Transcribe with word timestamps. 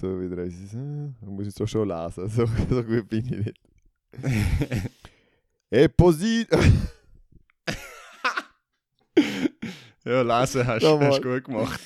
so 0.00 0.20
wieder 0.20 0.42
eins. 0.42 0.74
Äh, 0.74 1.26
muss 1.26 1.42
ich 1.42 1.48
es 1.48 1.54
doch 1.54 1.66
schon 1.68 1.88
lesen. 1.88 2.28
So, 2.28 2.46
so 2.46 2.82
gut 2.82 3.08
bin 3.08 3.24
ich 3.24 3.30
nicht. 3.30 3.60
Eposit. 5.70 6.48
ja, 10.04 10.22
lesen 10.22 10.66
hast 10.66 10.82
Ja, 10.82 10.96
du 10.96 11.04
Mann. 11.04 11.22
gut 11.22 11.44
gemacht. 11.44 11.80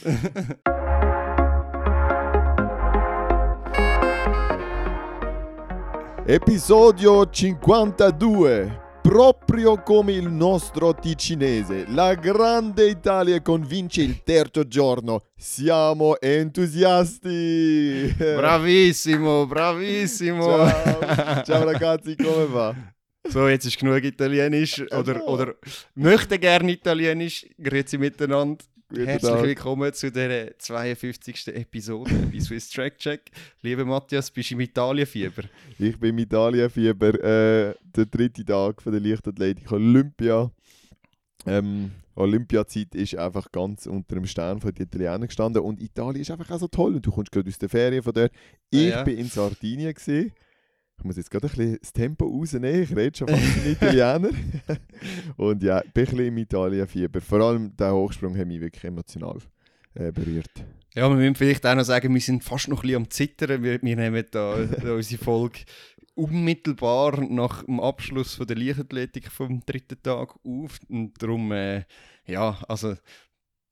Episodio 6.27 7.27
52. 7.27 8.84
Proprio 9.05 9.83
come 9.83 10.13
il 10.13 10.31
nostro 10.31 10.95
ticinese, 10.95 11.85
la 11.89 12.15
grande 12.15 12.89
Italia 12.89 13.39
convince 13.43 14.01
il 14.01 14.23
terzo 14.23 14.67
giorno. 14.67 15.21
Siamo 15.37 16.19
entusiasti. 16.19 18.13
bravissimo, 18.17 19.45
bravissimo. 19.45 20.67
Ciao, 20.67 21.43
ciao 21.45 21.65
ragazzi, 21.65 22.17
come 22.17 22.47
va? 22.47 22.75
So, 23.27 23.49
jetzt 23.49 23.65
ist 23.65 23.79
genug 23.79 24.05
Italienisch. 24.05 24.83
Oder, 24.93 25.27
oder 25.27 25.55
möchte 25.95 26.39
gerne 26.39 26.73
Italienisch. 26.73 27.47
Grüezi 27.59 27.97
miteinander. 27.97 28.65
Herzlich 28.97 29.33
Tag. 29.33 29.43
willkommen 29.43 29.93
zu 29.93 30.11
der 30.13 30.57
52. 30.59 31.49
Episode 31.49 32.11
bei 32.33 32.39
Swiss 32.39 32.71
Track 32.71 32.99
Check. 32.99 33.31
Lieber 33.63 33.85
Matthias, 33.85 34.31
bist 34.31 34.51
du 34.51 34.55
im 34.55 34.61
Italienfieber? 34.61 35.43
Ich 35.79 35.99
bin 35.99 36.11
im 36.11 36.19
Italienfieber, 36.19 37.15
äh, 37.15 37.75
der 37.83 38.07
dritte 38.07 38.45
Tag 38.45 38.81
von 38.81 38.93
der 38.93 39.01
Leichtathletik 39.01 39.71
Olympia. 39.73 40.51
Ähm, 41.47 41.91
Olympiazeit 42.15 42.95
ist 42.95 43.17
einfach 43.17 43.51
ganz 43.51 43.87
unter 43.87 44.15
dem 44.15 44.27
Stern 44.27 44.61
von 44.61 44.73
den 44.73 44.85
Italienern 44.87 45.27
gestanden 45.27 45.63
und 45.63 45.81
Italien 45.81 46.23
ist 46.23 46.31
einfach 46.31 46.51
auch 46.53 46.61
so 46.61 46.69
toll 46.69 46.95
und 46.95 47.05
du 47.05 47.11
kommst 47.11 47.33
gerade 47.33 47.49
aus 47.49 47.59
der 47.59 47.69
Ferien 47.69 48.03
von 48.03 48.13
dort. 48.13 48.31
Ich 48.71 48.81
Ja, 48.83 48.89
ja. 48.99 49.03
bin 49.03 49.19
in 49.19 49.27
Sardinien 49.27 49.93
gesehen. 49.93 50.33
Ich 50.99 51.05
muss 51.05 51.17
jetzt 51.17 51.31
gerade 51.31 51.47
ein 51.47 51.51
bisschen 51.51 51.79
das 51.81 51.93
Tempo 51.93 52.27
rausnehmen, 52.27 52.83
ich 52.83 52.97
rede 52.97 53.17
schon 53.17 53.29
fast 53.29 53.43
ein 53.43 53.73
Italiener. 53.73 54.31
und 55.37 55.63
ja, 55.63 55.83
ich 55.85 55.93
bin 55.93 56.05
ein 56.05 56.11
bisschen 56.11 56.27
im 56.27 56.39
Italienfieber. 56.39 57.21
Vor 57.21 57.41
allem 57.41 57.77
der 57.77 57.93
Hochsprung 57.93 58.37
hat 58.37 58.47
mich 58.47 58.61
wirklich 58.61 58.85
emotional 58.85 59.39
äh, 59.95 60.11
berührt. 60.13 60.65
Ja, 60.95 61.09
wir 61.09 61.17
müssen 61.17 61.35
vielleicht 61.35 61.67
auch 61.67 61.75
noch 61.75 61.85
sagen, 61.85 62.15
wir 62.15 62.21
sind 62.21 62.45
fast 62.45 62.69
noch 62.69 62.79
ein 62.79 62.83
bisschen 62.83 62.97
am 62.97 63.11
Zittern. 63.11 63.63
Wir, 63.63 63.83
wir 63.83 63.97
nehmen 63.97 64.25
da 64.31 64.55
unsere 64.55 65.23
Folge 65.23 65.61
unmittelbar 66.15 67.21
nach 67.21 67.65
dem 67.65 67.81
Abschluss 67.81 68.35
von 68.35 68.47
der 68.47 68.57
Leichtathletik 68.57 69.31
vom 69.31 69.61
dritten 69.67 70.01
Tag 70.03 70.35
auf. 70.45 70.79
Und 70.89 71.21
darum, 71.21 71.51
äh, 71.53 71.85
ja, 72.27 72.59
also 72.69 72.95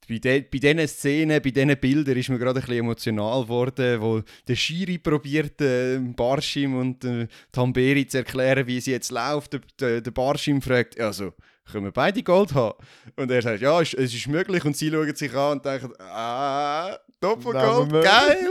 bei, 0.08 0.19
de, 0.19 0.41
bei 0.42 0.58
diesen 0.58 0.86
Szenen, 0.89 1.41
bei 1.42 1.50
diesen 1.50 1.77
Bildern 1.78 2.17
ist 2.17 2.28
mir 2.28 2.39
gerade 2.39 2.61
ein 2.61 2.67
bisschen 2.67 2.78
emotional 2.84 3.42
geworden, 3.45 4.00
wo 4.00 4.22
der 4.48 4.56
Schiri 4.56 4.98
probiert, 4.98 5.61
äh, 5.61 5.98
Barschim 5.98 6.77
und 6.77 7.05
äh, 7.05 7.28
Tamberi 7.53 8.06
zu 8.06 8.19
erklären, 8.19 8.67
wie 8.67 8.81
sie 8.81 8.91
jetzt 8.92 9.11
läuft. 9.11 9.53
Der, 9.53 9.61
der, 9.78 10.00
der 10.00 10.11
Barschim 10.11 10.61
fragt, 10.61 10.98
also, 11.00 11.33
können 11.70 11.84
wir 11.84 11.92
beide 11.92 12.22
Gold 12.22 12.53
haben? 12.55 12.77
Und 13.17 13.31
er 13.31 13.41
sagt, 13.42 13.62
ja, 13.62 13.81
es, 13.81 13.94
es 13.94 14.12
ist 14.12 14.27
möglich. 14.27 14.64
Und 14.64 14.77
sie 14.77 14.91
schauen 14.91 15.14
sich 15.14 15.33
an 15.34 15.53
und 15.59 15.64
denken, 15.64 15.92
ah, 16.00 16.97
Doppelgold, 17.20 17.92
geil! 18.03 18.48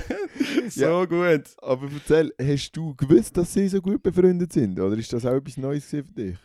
so 0.70 0.80
Ja. 0.80 1.04
gut. 1.04 1.44
Aber 1.58 1.88
erzähl, 1.92 2.32
hast 2.40 2.72
du 2.72 2.94
gewusst, 2.94 3.36
dass 3.36 3.52
sie 3.52 3.68
so 3.68 3.82
gut 3.82 4.02
befreundet 4.02 4.54
sind? 4.54 4.80
Oder 4.80 4.96
ist 4.96 5.12
das 5.12 5.26
auch 5.26 5.34
etwas 5.34 5.58
Neues 5.58 5.84
für 5.84 6.02
dich? 6.02 6.38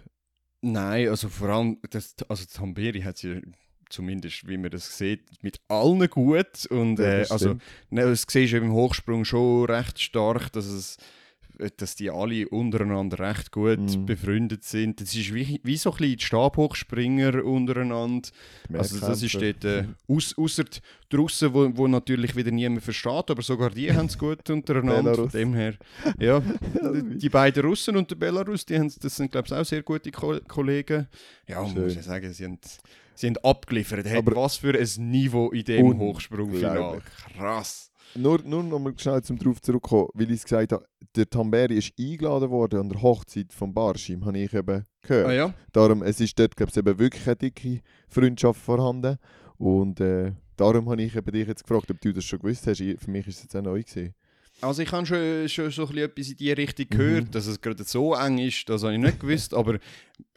Nein, 0.59 1.07
also 1.07 1.29
vor 1.29 1.47
allem, 1.49 1.77
das, 1.89 2.13
also 2.27 2.43
Tamberi 2.45 3.01
hat 3.01 3.17
sie 3.17 3.41
zumindest, 3.91 4.47
wie 4.47 4.57
man 4.57 4.71
das 4.71 4.97
sieht, 4.97 5.21
mit 5.41 5.59
allen 5.67 6.09
gut. 6.09 6.65
Und 6.69 6.99
Ja, 6.99 7.05
äh, 7.05 7.19
das 7.19 7.31
also, 7.31 7.55
ne, 7.89 8.01
das 8.05 8.25
siehst 8.27 8.53
du 8.53 8.57
im 8.57 8.71
Hochsprung 8.71 9.25
schon 9.25 9.65
recht 9.65 9.99
stark, 9.99 10.51
dass 10.53 10.65
es 10.65 10.97
dass 11.77 11.95
die 11.95 12.09
alle 12.09 12.49
untereinander 12.49 13.19
recht 13.19 13.51
gut 13.51 13.77
Mhm. 13.77 14.07
befreundet 14.07 14.63
sind. 14.63 14.99
Das 14.99 15.13
ist 15.13 15.31
wie, 15.31 15.59
wie 15.63 15.77
so 15.77 15.91
ein 15.91 15.97
bisschen 15.97 16.17
die 16.17 16.23
Stabhochspringer 16.25 17.43
untereinander. 17.45 18.29
Also 18.73 18.99
das 18.99 19.21
ist 19.21 19.35
dort, 19.35 19.63
äh, 19.65 19.83
aus, 20.07 20.35
ausser 20.37 20.63
die 21.11 21.15
Russen, 21.15 21.53
wo, 21.53 21.69
wo 21.77 21.87
natürlich 21.87 22.35
wieder 22.35 22.49
niemand 22.49 22.81
versteht, 22.83 23.29
aber 23.29 23.43
sogar 23.43 23.69
die 23.69 23.93
haben 23.93 24.07
es 24.07 24.17
gut 24.17 24.49
untereinander. 24.49 25.11
Belarus. 25.11 25.31
dem 25.33 25.53
her, 25.53 25.75
ja, 26.19 26.41
die 27.15 27.29
beiden 27.29 27.63
Russen 27.63 27.95
und 27.95 28.09
der 28.09 28.15
Belarus, 28.15 28.65
die 28.65 28.79
haben, 28.79 28.91
das 28.99 29.15
sind 29.15 29.31
glaube 29.31 29.45
ich 29.47 29.53
auch 29.53 29.65
sehr 29.65 29.83
gute 29.83 30.09
Ko 30.09 30.39
Kollegen. 30.47 31.07
Ja, 31.47 31.63
Schön. 31.67 31.83
muss 31.83 31.95
ich 31.95 32.01
sagen, 32.01 32.33
sie 32.33 32.45
haben, 32.45 32.57
sie 33.21 33.27
haben 33.27 33.37
abgeliefert. 33.37 34.05
Hey, 34.05 34.17
Aber- 34.17 34.35
was 34.35 34.57
für 34.57 34.77
ein 34.77 35.09
Niveau 35.09 35.49
in 35.51 35.63
dem 35.63 35.97
Hochsprungfinale. 35.99 37.01
Krass. 37.37 37.87
Nur, 38.15 38.41
nur 38.43 38.61
noch 38.63 38.79
mal 38.79 38.93
schnell 38.97 39.21
zum 39.21 39.39
drauf 39.39 39.61
zurückkommen, 39.61 40.07
weil 40.13 40.25
ich 40.31 40.37
es 40.39 40.43
gesagt 40.43 40.73
habe, 40.73 40.85
der 41.15 41.29
Tamberi 41.29 41.77
ist 41.77 41.93
eingeladen 41.97 42.49
worden 42.49 42.81
an 42.81 42.89
der 42.89 43.01
Hochzeit 43.01 43.53
von 43.53 43.73
Barschim, 43.73 44.25
habe 44.25 44.37
ich 44.37 44.53
eben 44.53 44.85
gehört. 45.01 45.27
Ah 45.27 45.31
ja? 45.33 45.53
Darum, 45.71 46.03
es 46.03 46.19
ist 46.19 46.37
dort, 46.37 46.57
glaube 46.57 46.71
ich, 46.71 46.77
eben 46.77 46.99
wirklich 46.99 47.25
eine 47.25 47.37
dicke 47.37 47.79
Freundschaft 48.09 48.59
vorhanden. 48.59 49.17
Und 49.57 50.01
äh, 50.01 50.33
darum 50.57 50.89
habe 50.89 51.01
ich 51.01 51.15
eben 51.15 51.31
dich 51.31 51.47
jetzt 51.47 51.63
gefragt, 51.63 51.89
ob 51.89 52.01
du 52.01 52.11
das 52.11 52.25
schon 52.25 52.39
gewusst 52.39 52.67
hast. 52.67 52.81
Ich- 52.81 52.99
Für 52.99 53.09
mich 53.11 53.25
ist 53.27 53.37
es 53.37 53.43
jetzt 53.43 53.55
auch 53.55 53.61
neu 53.61 53.81
gewesen. 53.81 54.13
Also 54.61 54.81
ich 54.83 54.91
habe 54.91 55.05
schon, 55.05 55.49
schon 55.49 55.71
so 55.71 55.83
ein 55.83 55.87
bisschen 55.89 56.03
etwas 56.09 56.29
in 56.29 56.37
die 56.37 56.51
Richtung 56.51 56.87
gehört, 56.89 57.25
Mhm. 57.25 57.31
dass 57.31 57.47
es 57.47 57.59
gerade 57.61 57.83
so 57.83 58.13
eng 58.15 58.37
ist, 58.37 58.67
das 58.69 58.83
habe 58.83 58.93
ich 58.93 58.99
nicht 58.99 59.19
gewusst, 59.19 59.53
aber 59.53 59.79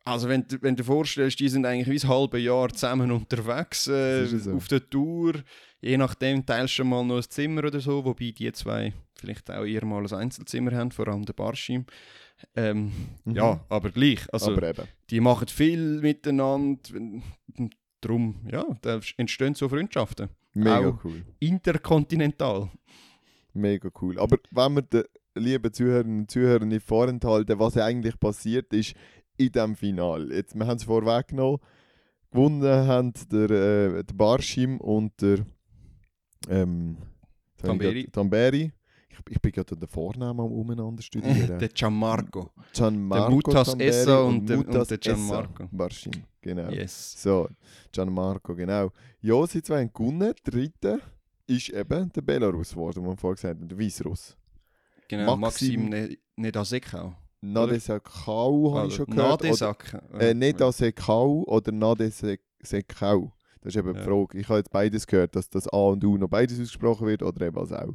also 0.04 0.28
wenn, 0.28 0.46
du- 0.46 0.60
wenn 0.62 0.76
du 0.76 0.82
dir 0.82 0.86
vorstellst, 0.86 1.38
die 1.40 1.48
sind 1.48 1.64
eigentlich 1.66 1.88
wie 1.88 2.06
ein 2.06 2.08
halbes 2.10 2.42
Jahr 2.42 2.68
zusammen 2.70 3.10
unterwegs 3.10 3.86
äh, 3.86 4.26
so. 4.26 4.52
auf 4.52 4.68
der 4.68 4.88
Tour, 4.88 5.34
je 5.80 5.96
nachdem 5.96 6.44
teilst 6.44 6.78
du 6.78 6.84
mal 6.84 7.04
noch 7.04 7.16
ein 7.16 7.22
Zimmer 7.28 7.64
oder 7.64 7.80
so, 7.80 8.04
wobei 8.04 8.30
die 8.32 8.50
zwei 8.52 8.92
vielleicht 9.18 9.50
auch 9.50 9.64
eher 9.64 9.84
mal 9.84 10.04
ein 10.04 10.12
Einzelzimmer 10.12 10.72
haben, 10.72 10.90
vor 10.90 11.08
allem 11.08 11.24
der 11.24 11.32
Barschim. 11.34 11.86
Ähm, 12.56 12.92
Mhm. 13.24 13.36
Ja, 13.36 13.64
aber 13.70 13.90
gleich, 13.90 14.20
also 14.32 14.52
Aber 14.52 14.72
die 15.08 15.20
machen 15.20 15.48
viel 15.48 16.00
miteinander, 16.00 16.80
darum, 18.00 18.36
ja, 18.50 18.64
da 18.82 19.00
entstehen 19.16 19.54
so 19.54 19.68
Freundschaften, 19.68 20.28
Mega 20.52 20.88
Auch. 20.88 21.04
cool. 21.04 21.22
interkontinental. 21.40 22.70
Mega 23.54 23.88
cool. 24.02 24.18
Aber 24.18 24.36
wenn 24.50 24.74
wir 24.74 24.82
den 24.82 25.04
lieben 25.36 25.72
Zuhörerinnen 25.72 26.20
und 26.20 26.30
Zuhörern 26.30 26.68
nicht 26.68 26.86
vorenthalten, 26.86 27.58
was 27.58 27.76
eigentlich 27.76 28.18
passiert 28.18 28.72
ist 28.72 28.94
in 29.36 29.50
diesem 29.50 29.76
Final. 29.76 30.32
Jetzt, 30.32 30.54
wir 30.54 30.66
haben 30.66 30.76
es 30.76 30.84
vorweggenommen. 30.84 31.58
Gewonnen 32.30 32.86
haben 32.86 33.12
der, 33.30 33.50
äh, 33.50 34.04
der 34.04 34.14
Barschim 34.14 34.80
und 34.80 35.12
der 35.22 35.46
ähm, 36.48 36.96
Tamberi. 37.56 38.08
Tamberi. 38.10 38.72
Ich, 39.08 39.18
ich 39.30 39.40
bin 39.40 39.52
gerade 39.52 39.76
den 39.76 39.88
Vornamen 39.88 40.40
am 40.40 40.50
umeinander 40.52 41.00
studieren. 41.00 41.58
Der 41.60 41.68
Gianmarco. 41.68 42.50
Gianmarco 42.72 43.30
Mutas 43.30 43.68
Tamberi 43.68 43.88
Essa 43.88 44.18
und 44.22 44.48
der- 44.48 44.58
und 44.58 44.66
Mutas 44.66 44.88
der 44.88 44.98
Gianmarco. 44.98 45.62
Essa 45.62 45.68
Barschim, 45.70 46.12
genau. 46.40 46.68
Yes. 46.70 47.22
So, 47.22 47.48
Gianmarco, 47.92 48.56
genau. 48.56 48.90
Ja, 49.20 49.46
sie 49.46 49.62
zwei 49.62 49.82
haben 49.82 49.92
gewonnen. 49.92 50.18
Der 50.18 50.34
dritte 50.42 51.00
ist 51.46 51.68
eben 51.70 52.10
der 52.12 52.22
Belarus 52.22 52.70
geworden, 52.70 53.02
den 53.02 53.10
wir 53.10 53.16
vorher 53.16 53.34
gesagt 53.36 53.60
haben, 53.60 53.68
der 53.68 53.78
Weißruss. 53.78 54.36
Genau, 55.08 55.36
Maxim- 55.36 55.88
Maxim 55.88 55.88
ne, 55.90 56.18
Nedasekau. 56.36 57.14
Nadesekau 57.40 58.74
habe 58.74 58.88
ich 58.88 58.94
schon 58.94 59.06
gehört. 59.06 59.42
Nadesak. 59.42 60.02
äh, 60.18 60.32
Nedasekau 60.34 61.42
oder 61.46 61.72
Nadesekau. 61.72 63.32
Das 63.60 63.74
ist 63.74 63.76
eben 63.78 63.94
die. 63.94 64.00
Frage. 64.00 64.38
Ich 64.38 64.48
habe 64.48 64.58
jetzt 64.58 64.70
beides 64.70 65.06
gehört, 65.06 65.36
dass 65.36 65.48
das 65.48 65.68
A 65.68 65.76
und 65.76 66.04
U 66.04 66.16
noch 66.16 66.28
beides 66.28 66.58
ausgesprochen 66.58 67.06
wird 67.06 67.22
oder 67.22 67.46
eben 67.46 67.58
als 67.58 67.72
auch. 67.72 67.94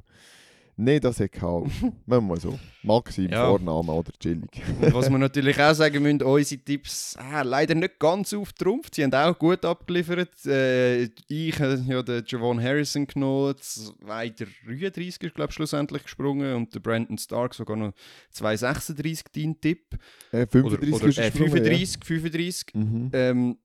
Nedasekau. 0.79 1.65
Machen 1.81 1.93
wir 2.05 2.21
mal 2.21 2.39
so. 2.39 2.57
Maxim, 2.83 3.29
Ja. 3.29 3.47
Vorname 3.47 3.91
oder 3.91 4.11
chillig. 4.17 4.49
Und 4.81 4.93
was 4.93 5.09
wir 5.09 5.17
natürlich 5.17 5.59
auch 5.59 5.73
sagen 5.73 6.01
müssen, 6.01 6.23
unsere 6.23 6.61
Tipps 6.61 7.17
ah, 7.17 7.41
leider 7.41 7.75
nicht 7.75 7.99
ganz 7.99 8.33
auftrumpft. 8.33 8.95
Sie 8.95 9.03
haben 9.03 9.13
auch 9.13 9.37
gut 9.37 9.65
abgeliefert. 9.65 10.45
Äh, 10.45 11.09
ich 11.27 11.59
habe 11.59 11.83
ja 11.85 12.01
den 12.01 12.23
Javon 12.25 12.61
Harrison 12.63 13.05
genommen, 13.05 13.55
2,33 13.55 15.07
ist 15.07 15.19
glaube 15.19 15.49
ich 15.49 15.55
schlussendlich 15.55 16.03
gesprungen 16.03 16.55
und 16.55 16.73
der 16.73 16.79
Brandon 16.79 17.17
Stark 17.17 17.53
sogar 17.53 17.75
noch 17.75 17.91
2,36 18.33 19.25
dein 19.35 19.59
Tipp. 19.59 19.97
Äh, 20.31 20.43
Oder, 20.43 20.77
35 20.77 20.93
oder 20.93 21.07
ist 21.07 21.17
äh, 21.17 21.29
gesprungen, 21.31 21.51
35, 21.51 22.05
35. 22.05 22.65
Ja. 22.73 22.79
Mhm. 22.79 23.09
Ähm, 23.13 23.57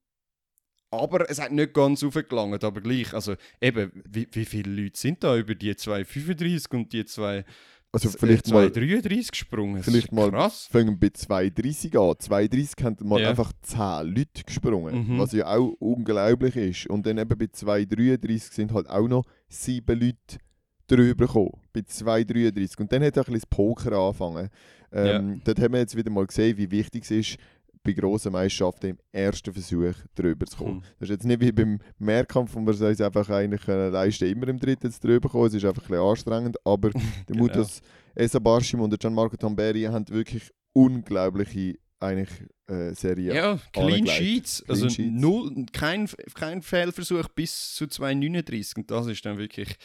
aber 1.03 1.29
es 1.31 1.41
hat 1.41 1.53
nicht 1.53 1.73
ganz 1.75 2.03
aufgelangt, 2.05 2.63
aber 2.65 2.81
gleich. 2.81 3.13
Also 3.15 3.35
eben, 3.61 3.91
wie, 4.09 4.29
wie 4.33 4.45
viele 4.45 4.71
Leute 4.83 4.99
sind 4.99 5.23
da 5.25 5.37
über 5.37 5.55
die 5.55 5.73
2,35 5.75 6.71
und 6.75 6.93
die 6.93 7.05
2, 7.05 7.45
Also 7.93 8.09
äh, 8.09 8.13
vielleicht 8.19 8.51
mal 8.51 8.67
2,33 8.67 9.31
gesprungen? 9.31 9.83
Vielleicht 9.83 10.13
mal 10.13 10.31
krass. 10.31 10.69
fangen 10.71 10.99
wir 11.01 11.11
bei 11.11 11.17
2,30 11.17 11.97
an. 11.97 12.17
2,30 12.49 12.83
haben 12.85 12.97
mal 13.09 13.21
Ja. 13.21 13.31
einfach 13.31 13.53
10 13.63 14.07
Leute 14.15 14.43
gesprungen, 14.45 15.09
Mhm. 15.15 15.19
was 15.19 15.33
ja 15.33 15.47
auch 15.47 15.75
unglaublich 15.79 16.57
ist. 16.57 16.87
Und 16.89 17.07
dann 17.07 17.19
eben 17.19 17.39
bei 17.39 17.47
2,33 17.47 18.53
sind 18.53 18.73
halt 18.73 18.89
auch 18.91 19.07
noch 19.09 19.25
7 19.49 19.99
Leute 19.99 20.39
drüber 20.87 21.27
gekommen. 21.27 21.53
Bei 21.73 21.81
2,33. 21.81 22.79
Und 22.81 22.93
dann 22.93 23.03
hat 23.03 23.19
auch 23.19 23.27
ein 23.27 23.33
bisschen 23.33 23.41
das 23.41 23.47
Poker 23.47 23.93
angefangen. 23.93 24.49
Ähm, 24.93 25.41
Dort 25.45 25.59
haben 25.61 25.73
wir 25.73 25.81
jetzt 25.81 25.97
wieder 25.97 26.11
mal 26.11 26.27
gesehen, 26.27 26.57
wie 26.57 26.71
wichtig 26.71 27.05
es 27.05 27.11
ist, 27.11 27.37
bei 27.85 27.93
grossen 27.93 28.33
Meisterschaften 28.33 28.87
im 28.87 28.99
ersten 29.13 29.53
Versuch 29.53 29.95
drüber 30.15 30.47
zu 30.47 30.57
kommen. 30.57 30.77
Hm. 30.77 30.83
Das 30.99 31.09
ist 31.09 31.17
jetzt 31.17 31.25
nicht 31.27 31.41
wie 31.41 31.53
beim 31.53 31.79
Mehrkampf, 31.99 32.55
wo 32.55 32.61
wir 32.61 32.89
uns 32.89 33.01
einfach 33.01 33.29
eigentlich 33.31 33.67
leisten 33.67 34.29
immer 34.29 34.49
im 34.49 34.59
dritten 34.59 34.91
zu 34.91 35.01
drüber 35.01 35.29
kommen. 35.29 35.47
Es 35.47 35.55
ist 35.55 35.65
einfach 35.65 35.83
ein 35.83 35.89
bisschen 35.89 36.05
anstrengend, 36.05 36.57
aber 36.65 36.91
der 36.91 37.03
Genau. 37.27 37.43
Mutas 37.43 37.81
Esa 38.15 38.39
Barshim 38.39 38.81
und 38.81 38.91
der 38.91 38.99
Gianmarco 38.99 39.37
Tamberi 39.37 39.83
haben 39.83 40.09
wirklich 40.09 40.51
unglaubliche 40.73 41.75
eigentlich, 42.01 42.31
äh, 42.67 42.95
Serie. 42.95 43.35
Ja, 43.35 43.59
Clean. 43.73 44.07
Sheets. 44.07 44.63
Clean 44.65 44.71
Also 44.71 44.89
Sheets. 44.89 45.21
Null, 45.21 45.67
kein, 45.73 46.09
kein 46.35 46.63
Fehlversuch 46.63 47.29
bis 47.29 47.75
zu 47.75 47.85
2,39. 47.85 48.77
Und 48.77 48.91
das 48.91 49.07
ist 49.07 49.25
dann 49.25 49.39
wirklich. 49.39 49.77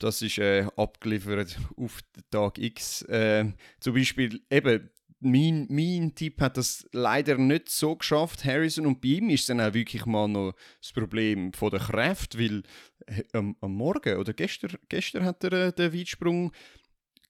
Das 0.00 0.22
ist 0.22 0.38
äh, 0.38 0.64
abgeliefert 0.76 1.58
auf 1.76 2.00
den 2.14 2.22
Tag 2.30 2.58
X. 2.58 3.02
Äh, 3.02 3.52
zum 3.80 3.94
Beispiel 3.94 4.40
eben. 4.50 4.90
Mein, 5.20 5.66
mein 5.68 6.14
Tipp 6.14 6.40
hat 6.40 6.56
das 6.56 6.88
leider 6.92 7.38
nicht 7.38 7.68
so 7.70 7.96
geschafft, 7.96 8.44
Harrison. 8.44 8.86
Und 8.86 9.00
bei 9.00 9.08
ihm 9.08 9.30
ist 9.30 9.48
dann 9.48 9.60
auch 9.60 9.74
wirklich 9.74 10.06
mal 10.06 10.28
noch 10.28 10.54
das 10.80 10.92
Problem 10.92 11.52
von 11.52 11.70
der 11.70 11.80
Kraft, 11.80 12.38
weil 12.38 12.62
äh, 13.06 13.22
am, 13.32 13.56
am 13.60 13.74
Morgen 13.74 14.16
oder 14.16 14.32
gestern, 14.32 14.76
gestern 14.88 15.24
hat 15.24 15.42
er 15.42 15.52
äh, 15.52 15.72
den 15.72 15.92
Weitsprung 15.92 16.52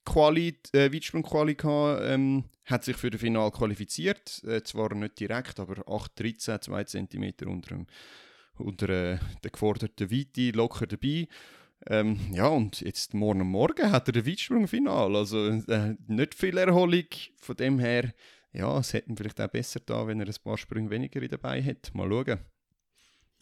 Quali, 0.08 0.58
äh, 0.72 0.90
Weitsprung-Quali 0.90 1.54
gehabt, 1.54 2.00
ähm, 2.04 2.44
hat 2.64 2.84
sich 2.84 2.96
für 2.96 3.10
das 3.10 3.20
Final 3.20 3.50
qualifiziert. 3.50 4.42
Äh, 4.44 4.62
zwar 4.62 4.94
nicht 4.94 5.20
direkt, 5.20 5.60
aber 5.60 5.74
8,13, 5.86 6.62
2 6.62 6.84
cm 6.84 7.32
unter, 7.46 7.74
dem, 7.74 7.86
unter 8.56 8.88
äh, 8.88 9.18
der 9.44 9.50
geforderten 9.50 10.10
Weite, 10.10 10.50
locker 10.52 10.86
dabei. 10.86 11.28
Ähm, 11.86 12.18
ja, 12.32 12.48
und 12.48 12.80
jetzt 12.80 13.14
morgen 13.14 13.46
Morgen 13.46 13.92
hat 13.92 14.08
er 14.08 14.12
den 14.12 14.26
Weitsprung-Final. 14.26 15.16
Also 15.16 15.48
äh, 15.48 15.94
nicht 16.06 16.34
viel 16.34 16.58
Erholung. 16.58 17.06
Von 17.40 17.56
dem 17.56 17.78
her, 17.78 18.12
ja, 18.52 18.78
es 18.78 18.92
hätte 18.92 19.10
ihm 19.10 19.16
vielleicht 19.16 19.40
auch 19.40 19.48
besser 19.48 19.80
da, 19.84 20.06
wenn 20.06 20.20
er 20.20 20.26
ein 20.26 20.34
paar 20.42 20.58
Sprünge 20.58 20.90
weniger 20.90 21.26
dabei 21.28 21.62
hat. 21.62 21.94
Mal 21.94 22.08
schauen. 22.08 22.38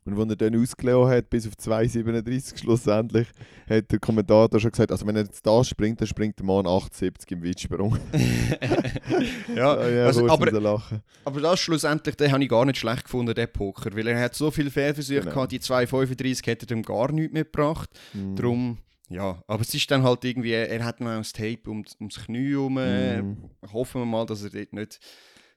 Und 0.06 0.18
als 0.18 0.30
er 0.30 0.36
dann 0.36 0.62
ausgelassen 0.62 1.10
hat, 1.10 1.28
bis 1.30 1.46
auf 1.46 1.54
2,37 1.54 2.58
schlussendlich, 2.60 3.26
hat 3.68 3.90
der 3.90 3.98
Kommentator 3.98 4.60
schon 4.60 4.70
gesagt, 4.70 4.92
also 4.92 5.06
wenn 5.06 5.16
er 5.16 5.24
jetzt 5.24 5.44
da 5.46 5.62
springt, 5.64 6.00
dann 6.00 6.06
springt 6.08 6.38
der 6.38 6.46
Mann 6.46 6.64
8,70 6.66 7.32
im 7.32 7.44
Weitsprung. 7.44 7.98
ja, 9.56 9.74
Ah, 9.74 9.88
ja 9.88 10.06
also, 10.06 10.28
aber 10.28 10.50
lachen. 10.60 11.02
Aber 11.24 11.40
das 11.40 11.60
schlussendlich, 11.60 12.14
den 12.16 12.32
habe 12.32 12.42
ich 12.42 12.48
gar 12.48 12.64
nicht 12.64 12.78
schlecht 12.78 13.04
gefunden, 13.04 13.34
der 13.34 13.46
Poker. 13.48 13.94
Weil 13.96 14.06
er 14.08 14.20
hat 14.20 14.34
so 14.34 14.50
viele 14.50 14.70
Fehlversuche 14.70 15.20
Genau. 15.20 15.34
gehabt, 15.34 15.52
die 15.52 15.60
2,35 15.60 16.46
hätte 16.46 16.72
ihm 16.74 16.82
gar 16.82 17.10
nichts 17.12 17.32
mehr 17.32 17.44
gebracht. 17.44 17.90
Mhm. 18.14 18.36
Drum, 18.36 18.78
ja. 19.08 19.42
Aber 19.46 19.62
es 19.62 19.74
ist 19.74 19.90
dann 19.90 20.02
halt 20.02 20.24
irgendwie, 20.24 20.52
er 20.52 20.84
hat 20.84 21.00
noch 21.00 21.16
das 21.16 21.32
Tape 21.32 21.68
um, 21.68 21.84
ums 22.00 22.24
Knie 22.24 22.50
herum. 22.50 22.74
Mhm. 22.74 23.50
Hoffen 23.72 24.00
wir 24.02 24.06
mal, 24.06 24.26
dass 24.26 24.42
er 24.42 24.50
dort 24.50 24.72
nicht 24.72 25.00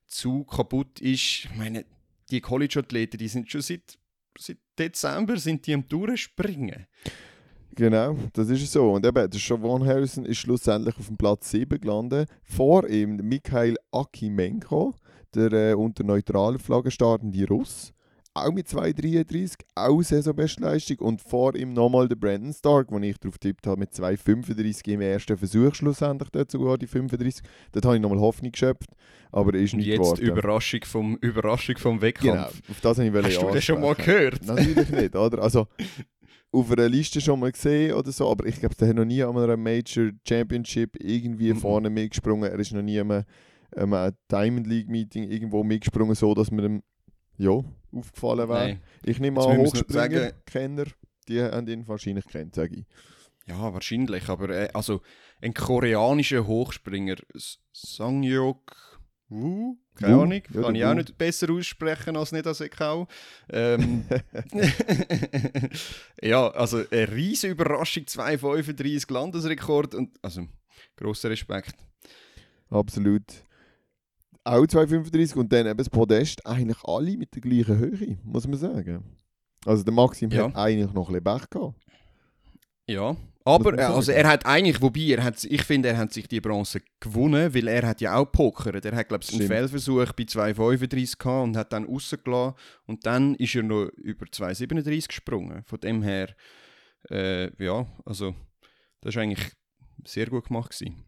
zu 0.07 0.43
kaputt 0.45 0.99
ist. 1.01 1.45
Ich 1.45 1.49
meine, 1.55 1.85
die 2.31 2.41
College-Athleten, 2.41 3.17
die 3.17 3.27
sind 3.27 3.49
schon 3.51 3.61
seit, 3.61 3.97
seit 4.37 4.57
Dezember 4.77 5.37
sind 5.37 5.65
die 5.65 5.73
am 5.73 5.87
Durchspringen. 5.87 6.87
Genau, 7.75 8.17
das 8.33 8.49
ist 8.49 8.71
so. 8.71 8.91
Und 8.91 9.05
eben, 9.05 9.29
der 9.29 9.39
Siobhan 9.39 9.85
Harrison 9.85 10.25
ist 10.25 10.39
schlussendlich 10.39 10.97
auf 10.97 11.07
dem 11.07 11.17
Platz 11.17 11.51
7 11.51 11.79
gelandet. 11.79 12.29
Vor 12.43 12.87
ihm 12.87 13.17
Mikhail 13.17 13.77
Akimenko, 13.91 14.95
der 15.33 15.53
äh, 15.53 15.73
unter 15.73 16.03
neutraler 16.03 16.59
Flagge 16.59 16.91
startende 16.91 17.47
Russ. 17.47 17.93
Auch 18.45 18.53
mit 18.53 18.67
2,33, 18.67 19.53
auch 19.75 20.01
Saisonbestleistung. 20.01 20.99
Und 20.99 21.21
vor 21.21 21.55
ihm 21.55 21.73
nochmal 21.73 22.07
der 22.07 22.15
Brandon 22.15 22.53
Stark, 22.53 22.89
den 22.89 23.03
ich 23.03 23.17
darauf 23.17 23.37
tippt 23.37 23.67
habe, 23.67 23.79
mit 23.79 23.91
2,35 23.91 24.87
im 24.93 25.01
ersten 25.01 25.37
Versuch 25.37 25.73
schlussendlich 25.75 26.29
dazu 26.29 26.77
die 26.77 26.87
35. 26.87 27.43
Dort 27.71 27.85
habe 27.85 27.95
ich 27.95 28.01
nochmal 28.01 28.19
Hoffnung 28.19 28.51
geschöpft, 28.51 28.89
aber 29.31 29.53
ist 29.53 29.73
nicht 29.73 29.87
jetzt 29.87 29.99
geworden. 29.99 30.21
Überraschung 30.25 30.81
vom, 30.85 31.17
Überraschung 31.17 31.77
vom 31.77 32.01
Wettkampf. 32.01 32.27
Genau, 32.61 32.71
auf 32.71 32.81
das 32.81 32.97
habe 32.97 33.07
ich 33.07 33.25
Hast 33.25 33.41
du 33.41 33.51
das 33.51 33.63
schon 33.63 33.81
mal 33.81 33.95
gehört? 33.95 34.45
Natürlich 34.45 34.89
nicht, 34.89 35.15
oder? 35.15 35.41
Also, 35.41 35.67
auf 36.51 36.71
einer 36.71 36.89
Liste 36.89 37.21
schon 37.21 37.39
mal 37.39 37.51
gesehen 37.51 37.93
oder 37.93 38.11
so, 38.11 38.29
aber 38.29 38.45
ich 38.47 38.59
glaube, 38.59 38.75
der 38.75 38.89
hat 38.89 38.95
noch 38.95 39.05
nie 39.05 39.21
an 39.21 39.37
einer 39.37 39.57
Major 39.57 40.09
Championship 40.27 40.95
irgendwie 40.99 41.53
Mhm. 41.53 41.57
vorne 41.57 41.89
mitgesprungen. 41.89 42.51
Er 42.51 42.57
ist 42.59 42.71
noch 42.71 42.81
nie 42.81 42.99
an 42.99 43.11
einem, 43.11 43.25
an 43.75 43.93
einem 43.93 44.15
Diamond 44.31 44.67
League 44.67 44.89
Meeting 44.89 45.29
irgendwo 45.29 45.63
mitgesprungen, 45.63 46.15
so 46.15 46.33
dass 46.33 46.49
man 46.51 46.65
ihm 46.65 46.83
ja, 47.37 47.61
aufgefallen 47.93 48.49
wäre. 48.49 48.79
Ich 49.03 49.19
nehme 49.19 49.39
an, 49.39 49.47
sagen- 49.47 49.59
Hochspringer-Kenner, 49.65 50.85
die 51.27 51.41
haben 51.41 51.67
ihn 51.67 51.87
wahrscheinlich 51.87 52.25
kennt, 52.25 52.55
sage 52.55 52.75
ich. 52.77 52.85
Ja, 53.47 53.73
wahrscheinlich, 53.73 54.29
aber 54.29 54.49
äh, 54.49 54.69
also 54.73 55.01
ein 55.41 55.53
koreanischer 55.53 56.45
Hochspringer, 56.45 57.15
Sangyok 57.73 58.75
Woo, 59.31 59.77
keine 59.93 60.15
Woo, 60.17 60.21
Ahnung, 60.21 60.41
ja, 60.51 60.61
kann 60.61 60.73
der 60.73 60.81
ich 60.81 60.85
auch 60.85 60.93
nicht 60.95 61.17
besser 61.17 61.51
aussprechen 61.51 62.17
als 62.17 62.31
nicht 62.31 62.47
als 62.47 62.61
Ekau. 62.61 63.07
Ähm, 63.51 64.05
ja, 66.21 66.47
also 66.49 66.83
eine 66.91 67.11
riesige 67.11 67.53
Überraschung, 67.53 68.03
2,35 68.03 69.11
Landesrekord 69.13 69.95
und 69.95 70.17
also 70.23 70.47
grosser 70.95 71.29
Respekt. 71.29 71.75
Absolut. 72.69 73.23
Auch 74.49 74.63
2,35 74.63 75.35
und 75.35 75.53
dann 75.53 75.67
eben 75.67 75.77
das 75.77 75.89
Podest, 75.89 76.45
eigentlich 76.45 76.83
alle 76.83 77.15
mit 77.17 77.33
der 77.35 77.41
gleichen 77.41 77.77
Höhe, 77.77 78.17
muss 78.23 78.47
man 78.47 78.57
sagen. 78.57 79.03
Also 79.65 79.83
der 79.83 79.93
Maxim 79.93 80.31
Ja. 80.31 80.45
hat 80.47 80.55
eigentlich 80.55 80.91
noch 80.93 81.09
ein 81.09 81.21
bisschen 81.21 81.39
Pech 81.39 81.49
gehabt. 81.49 81.75
Ja, 82.87 83.15
aber 83.45 83.77
äh, 83.77 83.83
also 83.83 84.11
er 84.11 84.27
hat 84.27 84.45
eigentlich, 84.45 84.81
wobei 84.81 85.01
er 85.01 85.23
hat, 85.23 85.43
ich 85.43 85.63
finde, 85.63 85.89
er 85.89 85.97
hat 85.97 86.11
sich 86.13 86.27
die 86.27 86.41
Bronze 86.41 86.81
gewonnen, 86.99 87.53
weil 87.53 87.67
er 87.67 87.87
hat 87.87 88.01
ja 88.01 88.15
auch 88.15 88.25
pokert. 88.25 88.83
Er 88.85 88.95
hat 88.95 89.07
glaube 89.07 89.23
ich 89.23 89.33
einen. 89.33 89.47
Fehlversuch 89.47 90.11
bei 90.13 90.23
2,35 90.23 91.17
gehabt 91.19 91.43
und 91.43 91.57
hat 91.57 91.71
dann 91.71 91.85
rausgelassen 91.85 92.55
und 92.87 93.05
dann 93.05 93.35
ist 93.35 93.55
er 93.55 93.63
noch 93.63 93.85
über 93.97 94.25
2,37 94.25 95.07
gesprungen. 95.07 95.63
Von 95.65 95.79
dem 95.79 96.01
her, 96.01 96.35
äh, 97.11 97.51
ja, 97.63 97.85
also 98.05 98.33
das 99.01 99.15
war 99.15 99.23
eigentlich 99.23 99.51
sehr 100.05 100.27
gut 100.27 100.47
gemacht 100.47 100.71
gewesen. 100.71 101.05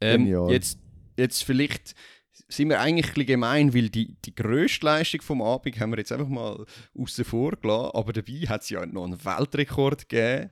Ähm, 0.00 0.26
jetzt, 0.48 0.78
jetzt 1.18 1.44
vielleicht 1.44 1.94
sind 2.48 2.68
wir 2.68 2.80
eigentlich 2.80 3.16
ein 3.16 3.26
gemein, 3.26 3.74
weil 3.74 3.90
die, 3.90 4.16
die 4.24 4.34
grösste 4.34 4.86
Leistung 4.86 5.20
vom 5.22 5.42
Abend 5.42 5.78
haben 5.80 5.90
wir 5.90 5.98
jetzt 5.98 6.12
einfach 6.12 6.28
mal 6.28 6.64
außen 6.96 7.24
vor 7.24 7.52
gelassen, 7.56 7.90
aber 7.94 8.12
dabei 8.12 8.46
hat 8.46 8.62
es 8.62 8.70
ja 8.70 8.86
noch 8.86 9.04
einen 9.04 9.24
Weltrekord 9.24 10.08
gegeben. 10.08 10.50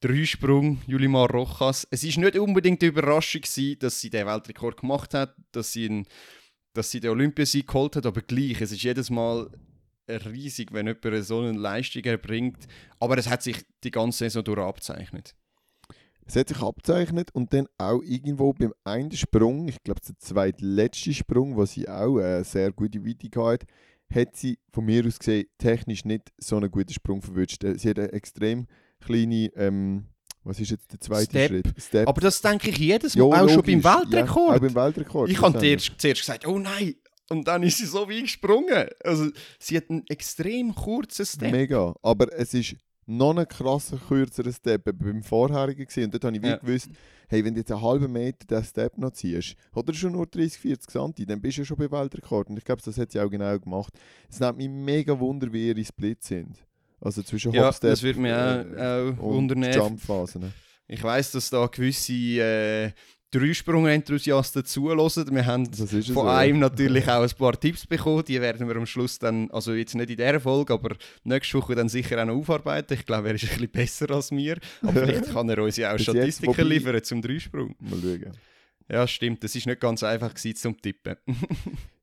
Dreisprung, 0.00 0.82
Julimar 0.88 1.30
Rojas. 1.30 1.86
Es 1.90 2.02
ist 2.02 2.18
nicht 2.18 2.36
unbedingt 2.36 2.82
die 2.82 2.86
Überraschung 2.86 3.42
gewesen, 3.42 3.78
dass 3.78 4.00
sie 4.00 4.10
den 4.10 4.26
Weltrekord 4.26 4.80
gemacht 4.80 5.14
hat, 5.14 5.36
dass 5.52 5.72
sie, 5.72 5.84
ihn, 5.84 6.06
dass 6.72 6.90
sie 6.90 6.98
den 6.98 7.10
Olympiasieg 7.10 7.68
geholt 7.68 7.94
hat, 7.94 8.06
aber 8.06 8.20
gleich, 8.20 8.60
es 8.60 8.72
ist 8.72 8.82
jedes 8.82 9.10
Mal 9.10 9.48
riesig, 10.08 10.72
wenn 10.72 10.88
jemand 10.88 11.24
so 11.24 11.40
eine 11.40 11.52
Leistung 11.52 12.02
erbringt. 12.02 12.66
Aber 12.98 13.16
es 13.16 13.28
hat 13.28 13.44
sich 13.44 13.64
die 13.84 13.92
ganze 13.92 14.18
Saison 14.18 14.42
durch 14.42 14.58
abzeichnet. 14.58 15.36
Es 16.32 16.36
hat 16.36 16.48
sich 16.48 16.62
abzeichnet 16.62 17.28
und 17.34 17.52
dann 17.52 17.66
auch 17.76 18.00
irgendwo 18.02 18.54
beim 18.54 18.72
einen 18.84 19.12
Sprung, 19.12 19.68
ich 19.68 19.82
glaube 19.82 20.00
der 20.00 20.16
zweitletzte 20.16 21.12
Sprung, 21.12 21.56
wo 21.56 21.66
sie 21.66 21.86
auch 21.86 22.16
eine 22.16 22.42
sehr 22.42 22.72
gute 22.72 23.04
Weite 23.04 23.28
hatte, 23.38 23.66
hat 24.10 24.34
sie 24.34 24.58
von 24.72 24.86
mir 24.86 25.04
aus 25.06 25.18
gesehen 25.18 25.44
technisch 25.58 26.06
nicht 26.06 26.32
so 26.38 26.56
einen 26.56 26.70
guten 26.70 26.94
Sprung 26.94 27.20
verwünscht. 27.20 27.62
Sie 27.76 27.86
hat 27.86 27.98
eine 27.98 28.12
extrem 28.12 28.66
kleine, 29.04 29.50
ähm, 29.56 30.06
was 30.42 30.58
ist 30.58 30.70
jetzt 30.70 30.90
der 30.90 31.00
zweite 31.00 31.24
Step. 31.24 31.48
Schritt? 31.50 31.74
Step. 31.76 32.08
Aber 32.08 32.20
das 32.22 32.40
denke 32.40 32.70
ich 32.70 32.78
jedes 32.78 33.14
Mal, 33.14 33.24
auch 33.24 33.50
schon 33.50 33.62
beim 33.62 33.82
logisch. 33.82 33.84
Ja, 33.84 34.00
Weltrekord. 34.10 34.56
auch 34.56 34.60
beim 34.60 34.74
Weltrekord. 34.74 35.30
Ich 35.30 35.42
habe 35.42 35.58
zuerst 35.58 35.98
gesagt, 36.00 36.46
oh 36.46 36.58
nein. 36.58 36.94
Und 37.28 37.46
dann 37.46 37.62
ist 37.62 37.76
sie 37.76 37.86
so 37.86 38.08
wie 38.08 38.22
gesprungen. 38.22 38.86
Also, 39.04 39.28
sie 39.58 39.76
hat 39.76 39.90
einen 39.90 40.06
extrem 40.08 40.74
kurzen 40.74 41.26
Step. 41.26 41.52
Mega. 41.52 41.94
Aber 42.02 42.32
es 42.32 42.54
ist 42.54 42.76
noch 43.06 43.36
ein 43.36 43.46
krasser, 43.48 43.96
kürzerer 43.98 44.52
Step 44.52 44.84
beim 44.84 45.22
vorherigen 45.22 45.84
gewesen. 45.86 46.04
Und 46.04 46.14
dort 46.14 46.24
habe 46.24 46.36
ich 46.36 46.42
Ja. 46.42 46.56
gewusst, 46.56 46.88
hey, 47.28 47.44
wenn 47.44 47.54
du 47.54 47.60
jetzt 47.60 47.72
einen 47.72 47.82
halben 47.82 48.12
Meter 48.12 48.46
den 48.46 48.64
Step 48.64 48.96
noch 48.98 49.10
ziehst, 49.12 49.56
oder 49.74 49.92
schon 49.94 50.12
nur 50.12 50.26
30, 50.26 50.58
40 50.60 50.90
Santi, 50.90 51.26
dann 51.26 51.40
bist 51.40 51.56
du 51.58 51.62
ja 51.62 51.64
schon 51.66 51.76
bei 51.76 51.90
Weltrekord. 51.90 52.48
Und 52.50 52.56
ich 52.58 52.64
glaube, 52.64 52.82
das 52.84 52.96
hat 52.98 53.10
sie 53.12 53.20
auch 53.20 53.30
genau 53.30 53.58
gemacht. 53.58 53.92
Es 54.30 54.40
nimmt 54.40 54.58
mich 54.58 54.68
mega 54.68 55.18
Wunder, 55.18 55.52
wie 55.52 55.68
ihre 55.68 55.84
Splits 55.84 56.28
sind. 56.28 56.56
Also 57.00 57.22
zwischen 57.22 57.52
Ja, 57.52 57.66
Hopstep 57.66 57.90
das 57.90 58.02
würde 58.02 58.20
mich 58.20 58.32
auch, 58.32 58.36
äh, 58.36 59.12
auch 59.16 59.22
und 59.22 59.34
wundern. 59.50 59.72
Jumpphasen. 59.72 60.52
Ich 60.86 61.02
weiss, 61.02 61.32
dass 61.32 61.50
da 61.50 61.66
gewisse 61.66 62.12
äh, 62.12 62.90
Dreisprung-Enthusiasten 63.32 64.64
zuhören. 64.64 64.98
Wir 65.34 65.46
haben 65.46 65.66
von 65.72 65.86
so. 65.86 66.22
einem 66.22 66.58
natürlich 66.60 67.08
auch 67.08 67.22
ein 67.22 67.30
paar 67.36 67.58
Tipps 67.58 67.86
bekommen. 67.86 68.24
Die 68.26 68.40
werden 68.40 68.68
wir 68.68 68.76
am 68.76 68.86
Schluss 68.86 69.18
dann, 69.18 69.50
also 69.50 69.72
jetzt 69.74 69.94
nicht 69.94 70.10
in 70.10 70.16
dieser 70.16 70.38
Folge, 70.40 70.74
aber 70.74 70.94
nächste 71.24 71.58
Woche 71.58 71.74
dann 71.74 71.88
sicher 71.88 72.20
auch 72.22 72.26
noch 72.26 72.36
aufarbeiten. 72.36 72.94
Ich 72.94 73.06
glaube, 73.06 73.28
er 73.28 73.34
ist 73.34 73.44
ein 73.44 73.48
bisschen 73.50 73.70
besser 73.70 74.10
als 74.10 74.30
mir. 74.30 74.58
Aber 74.82 74.92
vielleicht 74.92 75.32
kann 75.32 75.48
er 75.48 75.62
uns 75.62 75.76
ja 75.76 75.88
auch 75.90 75.98
jetzt, 75.98 76.02
Statistiken 76.02 76.52
wobei- 76.52 76.62
liefern 76.62 77.02
zum 77.02 77.22
Dreisprung. 77.22 77.74
Mal 77.80 77.98
schauen. 78.00 78.32
Ja, 78.90 79.06
stimmt. 79.06 79.42
Das 79.42 79.54
ist 79.54 79.66
nicht 79.66 79.80
ganz 79.80 80.02
einfach 80.02 80.34
gewesen 80.34 80.56
zum 80.56 80.80
Tippen. 80.80 81.16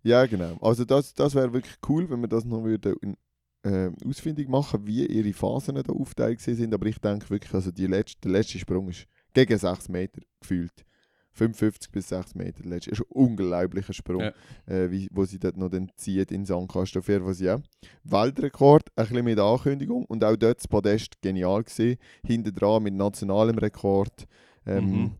Ja, 0.01 0.25
genau. 0.25 0.57
Also 0.61 0.85
das, 0.85 1.13
das 1.13 1.35
wäre 1.35 1.51
wirklich 1.51 1.75
cool, 1.89 2.09
wenn 2.09 2.21
wir 2.21 2.29
das 2.29 2.45
noch 2.45 2.63
würden, 2.63 2.95
äh, 3.63 3.89
ausfindig 4.07 4.47
machen, 4.47 4.87
wie 4.87 5.05
ihre 5.05 5.33
Phasen 5.33 5.75
da 5.75 5.91
aufgeteilt 5.91 6.39
sind. 6.39 6.73
Aber 6.73 6.85
ich 6.85 6.97
denke 6.99 7.29
wirklich, 7.29 7.53
also 7.53 7.69
die 7.69 7.85
letzte, 7.85 8.21
der 8.21 8.31
letzte 8.31 8.57
Sprung 8.59 8.87
ist 8.87 9.05
gegen 9.33 9.57
6 9.57 9.89
Meter 9.89 10.21
gefühlt. 10.39 10.85
55 11.33 11.91
bis 11.91 12.09
6 12.09 12.35
Meter 12.35 12.63
letztes. 12.65 12.93
ist 12.93 13.01
ein 13.01 13.07
unglaublicher 13.09 13.93
Sprung, 13.93 14.21
Ja. 14.21 14.33
äh, 14.67 14.91
wie, 14.91 15.07
wo 15.11 15.25
sie 15.25 15.39
dort 15.39 15.57
noch 15.57 15.69
dann 15.69 15.89
zieht 15.95 16.31
in 16.31 16.45
Sandkasten. 16.45 16.99
Auf 16.99 17.07
jeden 17.07 17.23
Fall, 17.25 17.35
ja. 17.45 17.59
Weltrekord, 18.03 18.83
ein 18.95 19.05
bisschen 19.07 19.25
mit 19.25 19.39
Ankündigung 19.39 20.05
und 20.05 20.23
auch 20.23 20.35
dort 20.35 20.57
das 20.59 20.67
Podest 20.67 21.21
genial 21.21 21.63
gesehen. 21.63 21.97
Hinten 22.25 22.53
dran 22.53 22.83
mit 22.83 22.93
nationalem 22.93 23.57
Rekord. 23.57 24.27
Ähm, 24.65 24.85
Mhm. 24.89 25.11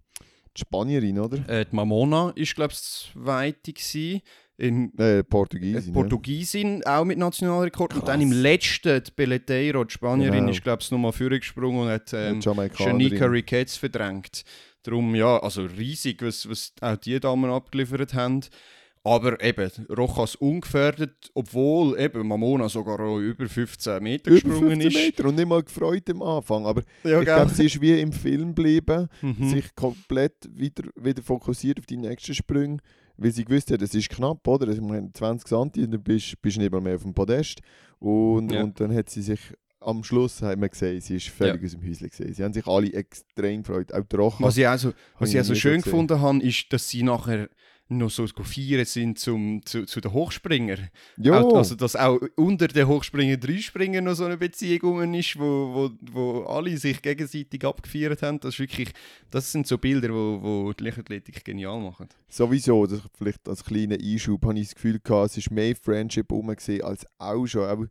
Die 0.58 0.62
Spanierin, 0.62 1.20
oder? 1.20 1.48
Äh, 1.48 1.66
die 1.66 1.76
Mamona 1.76 2.32
ist, 2.36 2.56
glaube 2.56 2.72
ich, 2.74 2.80
das 2.80 3.10
zweite 3.14 3.72
gewesen. 3.72 4.22
In 4.60 4.92
Äh, 5.00 5.20
äh, 5.20 5.24
Portugiesin. 5.24 5.94
Portugiesin 5.94 6.84
auch 6.86 7.06
mit 7.06 7.18
Nationalrekord. 7.18 7.96
Und 7.96 8.08
dann 8.08 8.20
im 8.22 8.30
Krass. 8.32 8.42
letzten, 8.42 9.04
die 9.04 9.12
Peleteiro, 9.12 9.84
die 9.86 9.94
Spanierin, 9.94 10.40
Genau. 10.40 10.52
ist, 10.52 10.64
glaube 10.64 10.82
ich, 10.82 10.92
nochmal 10.92 11.14
vorgesprungen 11.14 11.80
und 11.84 11.90
hat 11.90 12.12
ja. 12.12 12.30
ähm. 12.30 12.42
Shanika 12.42 13.26
Ricketts 13.26 13.78
verdrängt. 13.78 14.44
Darum, 14.84 15.16
ja, 15.16 15.38
also 15.40 15.64
riesig, 15.64 16.22
was, 16.22 16.48
was 16.50 16.74
auch 16.82 16.98
die 16.98 17.20
Damen 17.20 17.50
abgeliefert 17.50 18.14
haben. 18.14 18.42
Aber 19.02 19.42
eben, 19.42 19.72
Rojas 19.98 20.36
ungefährdet, 20.36 21.32
obwohl 21.34 21.98
eben 21.98 22.28
Mamona 22.28 22.68
sogar 22.68 23.00
auch 23.00 23.18
über 23.20 23.48
15 23.48 24.04
Meter 24.04 24.30
Über 24.30 24.42
gesprungen 24.42 24.82
15 24.82 24.88
ist. 24.92 24.96
Meter 24.98 25.26
und 25.30 25.36
nicht 25.36 25.48
mal 25.48 25.64
gefreut 25.64 26.10
am 26.10 26.22
Anfang. 26.22 26.66
Aber 26.66 26.84
Ja, 27.06 27.20
ich 27.20 27.26
glaube, 27.26 27.50
sie 27.52 27.66
ist 27.68 27.80
wie 27.80 28.00
im 28.00 28.12
Film 28.12 28.54
geblieben. 28.54 29.08
Mhm. 29.22 29.50
sich 29.50 29.74
komplett 29.74 30.34
wieder, 30.54 30.84
wieder 30.98 31.24
fokussiert 31.24 31.80
auf 31.80 31.86
die 31.86 31.96
nächsten 31.98 32.34
Sprünge, 32.34 32.80
weil 33.20 33.32
sie 33.32 33.46
gewusst 33.46 33.72
hat, 33.72 33.82
es 33.82 33.94
ist 33.94 34.10
knapp, 34.10 34.48
oder? 34.48 34.68
Ich 34.70 34.82
meine, 34.82 35.12
20 35.14 35.48
cm, 35.48 35.92
dann 35.92 36.04
bist 36.04 36.42
bist 36.42 36.58
du 36.58 36.62
nicht 36.62 36.72
mal 36.72 36.82
mehr 36.82 36.96
auf 36.96 37.04
dem 37.04 37.14
Podest. 37.14 37.62
Und, 38.00 38.52
Ja. 38.52 38.64
und 38.64 38.80
dann 38.80 38.94
hat 38.94 39.10
sie 39.10 39.22
sich 39.22 39.40
am 39.82 40.04
Schluss 40.04 40.42
haben 40.42 40.62
wir 40.62 40.68
gesehen, 40.70 41.00
sie 41.00 41.16
ist 41.16 41.30
völlig 41.30 41.64
aus 41.64 41.72
dem 41.72 41.82
Häuschen 41.82 42.10
gesehen. 42.10 42.34
Sie 42.34 42.44
haben 42.44 42.54
sich 42.54 42.68
alle 42.68 42.92
extrem 42.94 43.64
gefreut, 43.64 43.94
auch 43.94 44.04
die 44.04 44.16
Rocha. 44.18 44.44
Was 44.44 44.58
ich 44.58 44.68
auch 44.68 44.78
so, 44.78 44.92
was 45.18 45.34
ich 45.34 45.40
auch 45.40 45.46
so 45.46 45.56
schön 45.56 45.78
gesehen. 45.78 45.92
gefunden 45.92 46.20
habe, 46.20 46.40
ist, 46.44 46.66
dass 46.74 46.90
sie 46.90 47.02
nachher 47.04 47.50
noch 47.90 48.10
so 48.10 48.26
feiern 48.28 48.86
sind 48.86 49.18
zum, 49.18 49.66
zu, 49.66 49.86
zu 49.86 50.00
den 50.00 50.14
Hochspringern. 50.14 50.90
ja, 51.18 51.44
also, 51.44 51.76
dass 51.76 51.96
auch 51.96 52.20
unter 52.36 52.68
den 52.68 52.88
Hochspringer, 52.88 53.38
Dreispringern 53.38 54.04
noch 54.04 54.14
so 54.14 54.26
eine 54.26 54.38
Beziehung 54.38 55.14
ist, 55.14 55.40
wo, 55.40 55.44
wo, 55.74 55.90
wo 56.12 56.44
alle 56.44 56.78
sich 56.78 57.02
gegenseitig 57.02 57.66
abgefeiert 57.66 58.22
haben. 58.22 58.40
Das, 58.40 58.56
ist 58.56 58.60
wirklich, 58.60 58.90
das 59.32 59.52
sind 59.52 59.66
so 59.66 59.78
Bilder, 59.78 60.10
wo, 60.10 60.40
wo 60.42 60.74
die 60.74 60.84
Leichtathletik 60.84 61.44
genial 61.44 61.80
machen. 61.80 62.08
sowieso, 62.28 62.86
das 62.86 63.02
vielleicht 63.18 63.48
als 63.50 63.64
kleiner 63.64 63.98
Einschub, 64.00 64.46
habe 64.46 64.60
ich 64.60 64.68
das 64.68 64.76
Gefühl 64.76 65.00
gehabt, 65.00 65.36
es 65.36 65.50
war 65.50 65.56
mehr 65.56 65.76
Friendship 65.76 66.32
rum 66.32 66.56
gesehen 66.56 66.84
als 66.84 67.06
auch 67.18 67.46
schon. 67.48 67.68
Auch 67.68 67.86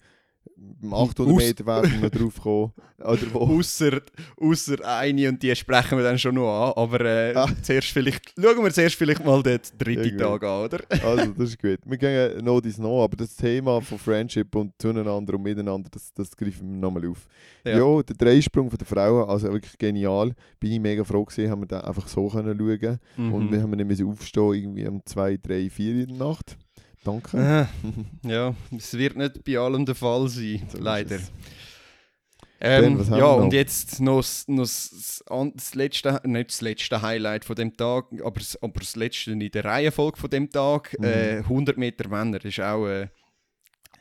im 0.82 0.92
800 0.92 1.34
Aus- 1.34 1.36
Meter 1.42 1.66
werden 1.66 2.02
wir 2.02 2.10
drauf 2.10 2.40
kommen. 2.40 2.72
Oder 2.98 3.18
wo? 3.32 3.38
Ausser, 3.58 4.00
ausser 4.40 4.84
eine 4.84 5.28
und 5.28 5.40
die 5.40 5.54
sprechen 5.54 5.96
wir 5.98 6.02
dann 6.04 6.18
schon 6.18 6.34
noch 6.34 6.48
an. 6.50 6.72
Aber 6.82 7.00
äh, 7.00 7.32
Ah. 7.36 7.48
zuerst 7.62 7.88
vielleicht, 7.88 8.34
schauen 8.36 8.64
wir 8.64 8.72
zuerst 8.72 8.96
vielleicht 8.96 9.24
mal 9.24 9.40
den 9.42 9.60
dritten 9.78 10.18
Ja. 10.18 10.26
Tag 10.38 10.42
an, 10.42 10.64
oder? 10.64 10.78
Also, 11.04 11.32
das 11.32 11.50
ist 11.50 11.62
gut. 11.62 11.78
Wir 11.84 11.96
gehen 11.96 12.44
noch 12.44 12.60
dies 12.60 12.76
noch, 12.78 13.04
aber 13.04 13.16
das 13.16 13.36
Thema 13.36 13.80
von 13.80 13.98
Friendship 13.98 14.52
und 14.56 14.72
zueinander 14.78 15.34
und 15.34 15.42
miteinander, 15.42 15.88
das, 15.92 16.12
das 16.12 16.36
greifen 16.36 16.68
wir 16.72 16.78
nochmal 16.78 17.06
auf. 17.08 17.26
Ja. 17.64 17.78
Ja. 17.78 18.02
der 18.02 18.16
Dreisprung 18.16 18.68
von 18.68 18.78
der 18.78 18.86
Frauen, 18.86 19.28
also 19.28 19.52
wirklich 19.52 19.78
genial. 19.78 20.32
Bin 20.58 20.72
ich 20.72 20.80
mega 20.80 21.04
froh 21.04 21.24
gewesen, 21.24 21.50
haben 21.52 21.62
wir 21.62 21.66
den 21.66 21.80
einfach 21.82 22.08
so 22.08 22.26
können 22.28 22.58
schauen 22.58 22.98
Und 23.16 23.46
Mhm. 23.46 23.52
wir 23.52 23.62
haben 23.62 23.70
nicht 23.70 23.86
müssen 23.86 24.08
aufstehen, 24.08 24.54
irgendwie 24.54 24.86
um 24.88 25.02
2, 25.04 25.36
3, 25.36 25.70
4 25.70 25.92
in 26.02 26.08
der 26.08 26.26
Nacht. 26.26 26.56
Danke. 27.04 27.68
Äh, 28.24 28.28
ja, 28.28 28.54
es 28.76 28.94
wird 28.96 29.16
nicht 29.16 29.44
bei 29.44 29.58
allem 29.58 29.86
der 29.86 29.94
Fall 29.94 30.28
sein, 30.28 30.66
So 30.70 30.78
leider. 30.78 31.18
Ähm, 32.60 32.98
Ben, 32.98 33.16
ja, 33.16 33.26
und 33.26 33.52
jetzt 33.52 34.00
noch, 34.00 34.16
das- 34.20 34.48
noch 34.48 34.64
das, 34.64 35.22
das 35.54 35.74
letzte, 35.76 36.20
nicht 36.24 36.50
das 36.50 36.60
letzte 36.60 37.00
Highlight 37.02 37.44
von 37.44 37.54
dem 37.54 37.76
Tag, 37.76 38.06
aber, 38.24 38.40
das- 38.40 38.60
aber 38.60 38.80
das 38.80 38.96
letzte 38.96 39.30
in 39.30 39.38
der 39.50 39.64
Reihenfolge 39.64 40.18
von 40.18 40.28
dem 40.30 40.50
Tag, 40.50 40.96
Mhm. 40.98 41.04
äh, 41.04 41.42
100 41.48 41.78
Meter 41.78 42.08
Männer, 42.08 42.38
das 42.40 42.46
ist 42.50 42.60
auch 42.60 42.86
äh, 42.88 43.08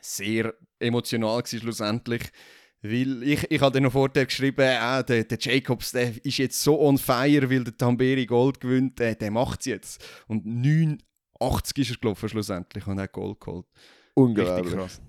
sehr 0.00 0.54
emotional 0.80 1.40
gewesen, 1.42 1.60
schlussendlich. 1.60 2.22
Weil 2.82 3.22
ich, 3.24 3.48
ich 3.50 3.60
hatte 3.60 3.80
noch 3.80 3.92
vorher 3.92 4.26
geschrieben, 4.26 4.60
äh, 4.60 5.02
der, 5.04 5.24
der 5.24 5.38
Jacobs 5.40 5.92
der 5.92 6.12
ist 6.24 6.38
jetzt 6.38 6.60
so 6.62 6.80
on 6.80 6.96
fire, 6.98 7.50
weil 7.50 7.64
der 7.64 7.76
Tamberi 7.76 8.26
Gold 8.26 8.60
gewinnt, 8.60 8.98
der, 9.00 9.14
der 9.16 9.30
macht 9.32 9.60
es 9.60 9.66
jetzt. 9.66 10.04
Und 10.28 10.44
89 11.40 11.78
ist 11.90 11.96
er 11.96 12.00
gelaufen 12.00 12.28
schlussendlich 12.28 12.86
und 12.86 13.00
hat 13.00 13.12
Gold 13.12 13.40
geholt. 13.40 13.66
Unglaublich. 14.14 14.74
krass. 14.74 15.00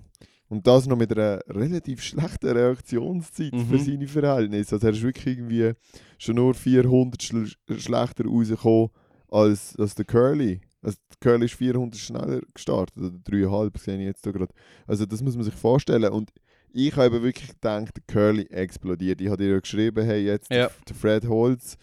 Und 0.48 0.66
das 0.66 0.86
noch 0.86 0.96
mit 0.96 1.16
einer 1.16 1.40
relativ 1.48 2.02
schlechten 2.02 2.48
Reaktionszeit 2.48 3.52
Mhm. 3.52 3.66
für 3.66 3.78
seine 3.78 4.08
Verhältnisse. 4.08 4.74
Also 4.76 4.86
er 4.88 4.92
ist 4.92 5.02
wirklich 5.02 5.38
irgendwie 5.38 5.72
schon 6.18 6.34
nur 6.36 6.54
400 6.54 7.22
schl 7.22 7.46
schlechter 7.78 8.24
rausgekommen 8.26 8.90
als, 9.30 9.76
als 9.78 9.94
der 9.94 10.04
Curly. 10.04 10.60
Also 10.82 10.96
der 11.10 11.16
Curly 11.20 11.44
ist 11.44 11.54
400 11.54 12.00
schneller 12.00 12.40
gestartet, 12.52 12.96
oder 12.96 13.16
3,5 13.24 13.78
sehe 13.78 13.98
ich 13.98 14.04
jetzt 14.06 14.26
da 14.26 14.32
gerade. 14.32 14.52
Also 14.86 15.06
das 15.06 15.22
muss 15.22 15.36
man 15.36 15.44
sich 15.44 15.54
vorstellen. 15.54 16.10
Und 16.12 16.32
ich 16.72 16.96
habe 16.96 17.22
wirklich 17.22 17.48
gedacht, 17.50 17.94
der 17.96 18.02
Curly 18.08 18.46
explodiert. 18.50 19.20
Ich 19.20 19.28
habe 19.28 19.36
dir 19.42 19.50
ja 19.52 19.60
geschrieben, 19.60 20.04
hey, 20.04 20.24
jetzt 20.24 20.50
Ja. 20.50 20.68
der 20.88 20.96
Fred 20.96 21.28
Holz. 21.28 21.76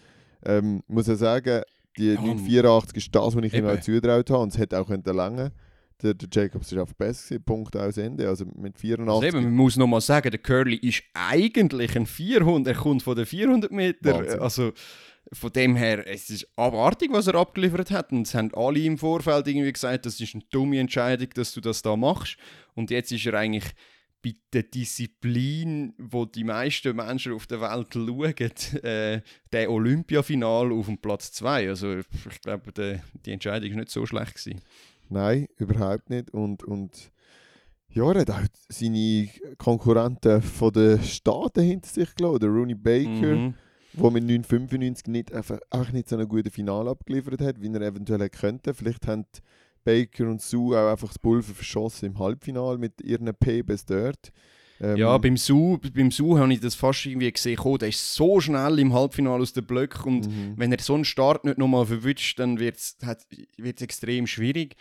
Ähm, 0.44 0.82
muss 0.88 1.06
ja 1.06 1.16
sagen, 1.16 1.62
die 1.96 2.08
Ja, 2.08 2.20
984 2.20 2.96
ist 2.96 3.14
das, 3.14 3.34
was 3.36 3.44
ich 3.44 3.54
ihm 3.54 3.66
auch 3.66 3.80
zutraut 3.80 4.30
habe. 4.30 4.42
Und 4.42 4.52
es 4.52 4.58
hätte 4.58 4.80
auch 4.80 4.86
können 4.86 5.02
länger. 5.04 5.52
Der, 6.00 6.14
der 6.14 6.28
Jacobs 6.30 6.70
ist 6.70 6.78
einfach 6.78 6.94
besser 6.94 7.28
gewesen, 7.30 7.44
Punkt 7.44 7.76
aus 7.76 7.96
Ende. 7.96 8.28
Also 8.28 8.44
mit 8.54 8.78
84. 8.78 9.08
Also 9.12 9.26
eben, 9.26 9.44
man 9.44 9.54
muss 9.54 9.76
noch 9.76 9.88
mal 9.88 10.00
sagen, 10.00 10.30
der 10.30 10.38
Curly 10.38 10.76
ist 10.76 11.02
eigentlich 11.12 11.96
ein 11.96 12.06
400, 12.06 12.76
er 12.76 12.80
kommt 12.80 13.02
von 13.02 13.16
den 13.16 13.26
400 13.26 13.72
Meter. 13.72 14.14
Wahnsinn. 14.14 14.40
Also 14.40 14.72
von 15.32 15.52
dem 15.52 15.76
her, 15.76 16.06
es 16.06 16.30
ist 16.30 16.48
abartig, 16.56 17.10
was 17.12 17.26
er 17.26 17.34
abgeliefert 17.34 17.90
hat. 17.90 18.12
Und 18.12 18.26
es 18.26 18.34
haben 18.34 18.54
alle 18.54 18.80
im 18.80 18.96
Vorfeld 18.96 19.48
irgendwie 19.48 19.72
gesagt, 19.72 20.06
das 20.06 20.20
ist 20.20 20.34
eine 20.34 20.44
dumme 20.50 20.78
Entscheidung, 20.78 21.28
dass 21.34 21.52
du 21.52 21.60
das 21.60 21.82
da 21.82 21.96
machst. 21.96 22.36
Und 22.74 22.90
jetzt 22.90 23.10
ist 23.10 23.26
er 23.26 23.34
eigentlich 23.34 23.74
bei 24.22 24.34
der 24.52 24.64
Disziplin, 24.64 25.94
wo 25.98 26.24
die 26.24 26.44
meisten 26.44 26.96
Menschen 26.96 27.32
auf 27.32 27.46
der 27.46 27.60
Welt 27.60 27.92
schauen, 27.92 28.82
äh, 28.82 29.20
der 29.52 29.70
Olympiafinal 29.70 30.72
auf 30.72 30.86
dem 30.86 30.98
Platz 30.98 31.32
2. 31.32 31.68
Also 31.68 31.98
ich 31.98 32.40
glaube, 32.42 32.72
der, 32.72 33.02
die 33.24 33.32
Entscheidung 33.32 33.70
war 33.70 33.76
nicht 33.78 33.90
so 33.90 34.04
schlecht. 34.06 34.34
Gewesen. 34.34 34.60
Nein, 35.08 35.46
überhaupt 35.56 36.10
nicht. 36.10 36.30
Und, 36.32 36.64
und 36.64 37.12
ja, 37.90 38.10
er 38.12 38.20
hat 38.20 38.30
auch 38.30 38.40
seine 38.68 39.28
Konkurrenten 39.56 40.42
von 40.42 40.72
den 40.72 41.02
Staaten 41.02 41.62
hinter 41.62 41.88
sich 41.88 42.14
gelassen. 42.14 42.40
Der 42.40 42.50
Rooney 42.50 42.74
Baker, 42.74 43.08
Mhm. 43.36 43.54
der 43.94 44.10
mit 44.10 44.24
995 44.24 45.06
nicht, 45.06 45.32
einfach, 45.32 45.58
auch 45.70 45.90
nicht 45.92 46.08
so 46.08 46.16
ein 46.16 46.28
gutes 46.28 46.52
Finale 46.52 46.90
abgeliefert 46.90 47.40
hat, 47.40 47.60
wie 47.60 47.72
er 47.72 47.80
eventuell 47.80 48.20
hätte 48.20 48.38
könnte. 48.38 48.74
Vielleicht 48.74 49.06
haben 49.06 49.24
Baker 49.88 50.28
und 50.28 50.42
Sue 50.42 50.78
auch 50.78 50.90
einfach 50.90 51.08
das 51.08 51.18
Pulver 51.18 51.54
verschossen 51.54 52.06
im 52.06 52.18
Halbfinale 52.18 52.76
mit 52.78 53.00
ihren 53.00 53.32
Pebes 53.34 53.84
dort. 53.86 54.32
Ähm, 54.80 54.96
Ja, 54.96 55.16
beim 55.18 55.36
Su, 55.36 55.78
beim 55.94 56.10
Su 56.10 56.38
habe 56.38 56.52
ich 56.52 56.60
das 56.60 56.74
fast 56.74 57.06
irgendwie 57.06 57.32
gesehen. 57.32 57.58
Oh, 57.64 57.78
der 57.78 57.88
ist 57.88 58.14
so 58.14 58.38
schnell 58.40 58.78
im 58.78 58.92
Halbfinale 58.92 59.42
aus 59.42 59.52
den 59.54 59.64
Blöcken 59.66 60.04
und 60.04 60.28
mhm. 60.28 60.54
wenn 60.56 60.72
er 60.72 60.80
so 60.80 60.94
einen 60.94 61.04
Start 61.04 61.44
nicht 61.44 61.58
nochmal 61.58 61.86
verwünscht, 61.86 62.38
dann 62.38 62.58
wird 62.60 62.76
es 62.76 63.82
extrem 63.82 64.26
schwierig. 64.26 64.76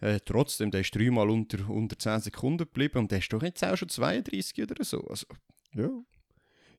Äh, 0.00 0.20
trotzdem, 0.24 0.70
der 0.70 0.82
ist 0.82 0.94
dreimal 0.94 1.28
unter, 1.30 1.68
unter 1.68 1.98
10 1.98 2.20
Sekunden 2.20 2.58
geblieben 2.58 2.98
und 3.00 3.10
der 3.10 3.18
ist 3.18 3.32
doch 3.32 3.42
jetzt 3.42 3.64
auch 3.64 3.76
schon 3.76 3.88
32 3.88 4.62
oder 4.62 4.84
so. 4.84 5.00
Also, 5.08 5.26
ja. 5.74 5.90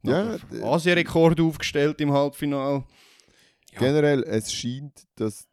Ja, 0.03 0.37
d- 0.37 0.61
Asienrekord 0.63 1.41
aufgestellt 1.41 1.99
im 1.99 2.11
Halbfinale. 2.13 2.85
Ja. 3.73 3.79
Generell, 3.79 4.23
es 4.23 4.53
scheint, 4.53 5.03
dass, 5.15 5.47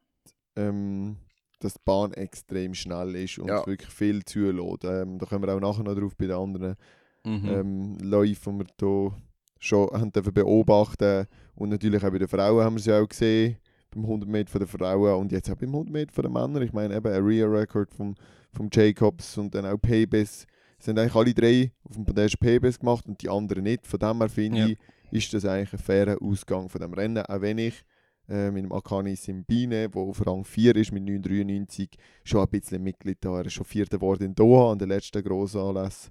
ähm, 0.56 1.16
dass 1.64 1.74
die 1.74 1.80
Bahn 1.84 2.12
extrem 2.12 2.74
schnell 2.74 3.14
ist 3.16 3.38
und 3.38 3.48
Ja. 3.48 3.66
wirklich 3.66 3.90
viel 3.90 4.24
zulässt. 4.24 4.84
Ähm, 4.84 5.18
da 5.18 5.26
kommen 5.26 5.44
wir 5.46 5.54
auch 5.54 5.60
nachher 5.60 5.82
noch 5.82 5.94
drauf 5.94 6.14
bei 6.16 6.26
den 6.26 6.36
anderen 6.36 6.76
Mhm. 7.24 7.48
ähm, 7.48 7.98
Läufen, 8.02 8.58
die 8.58 8.64
wir 8.66 8.66
hier 8.78 9.12
schon 9.58 9.88
haben 9.92 10.12
beobachten 10.12 11.26
Und 11.56 11.70
natürlich 11.70 12.04
auch 12.04 12.10
bei 12.10 12.18
den 12.18 12.28
Frauen 12.28 12.62
haben 12.64 12.76
wir 12.76 12.82
sie 12.82 12.92
auch 12.92 13.08
gesehen, 13.08 13.56
beim 13.90 14.04
100 14.04 14.28
Meter 14.28 14.50
von 14.50 14.58
den 14.60 14.68
Frauen 14.68 15.14
und 15.20 15.32
jetzt 15.32 15.50
auch 15.50 15.54
beim 15.56 15.70
100 15.70 15.92
Meter 15.92 16.12
von 16.12 16.22
den 16.24 16.32
Männern. 16.32 16.62
Ich 16.62 16.72
meine 16.72 16.94
eben 16.96 17.06
ein 17.12 17.22
Rear-Record 17.24 17.94
vom, 17.94 18.14
vom 18.52 18.68
Jacobs 18.72 19.38
und 19.38 19.54
dann 19.54 19.64
auch 19.66 19.78
Pebes. 19.78 20.46
Es 20.78 20.84
sind 20.84 20.98
eigentlich 20.98 21.14
alle 21.14 21.32
drei 21.32 21.72
auf 21.84 21.94
dem 21.94 22.04
Podest 22.04 22.38
Pebes 22.40 22.78
gemacht 22.78 23.06
und 23.06 23.22
die 23.22 23.28
anderen 23.30 23.62
nicht. 23.64 23.86
Von 23.86 24.00
dem 24.00 24.18
her 24.18 24.28
finde 24.28 24.58
Ja. 24.58 24.66
ich, 24.66 24.78
ist 25.12 25.32
das 25.32 25.44
eigentlich 25.46 25.72
ein 25.72 25.78
fairer 25.78 26.20
Ausgang 26.20 26.68
von 26.68 26.80
dem 26.80 26.92
Rennen. 26.92 27.24
Auch 27.24 27.40
wenn 27.40 27.56
ich 27.58 27.82
äh, 28.28 28.50
mit 28.50 28.64
dem 28.64 28.72
Akani 28.72 29.16
Simbine, 29.16 29.88
der 29.88 30.00
auf 30.00 30.26
Rang 30.26 30.44
4 30.44 30.76
ist 30.76 30.92
mit 30.92 31.04
9,93, 31.04 31.90
schon 32.24 32.40
ein 32.40 32.48
bisschen 32.48 32.82
Mitglied 32.82 33.18
da. 33.20 33.38
Er 33.38 33.46
ist 33.46 33.54
schon 33.54 33.66
Vierter 33.66 33.98
geworden 33.98 34.24
in 34.24 34.34
Doha 34.34 34.72
an 34.72 34.78
den 34.78 34.88
letzten 34.88 35.22
grossen 35.22 35.60
Anlässen. 35.60 36.10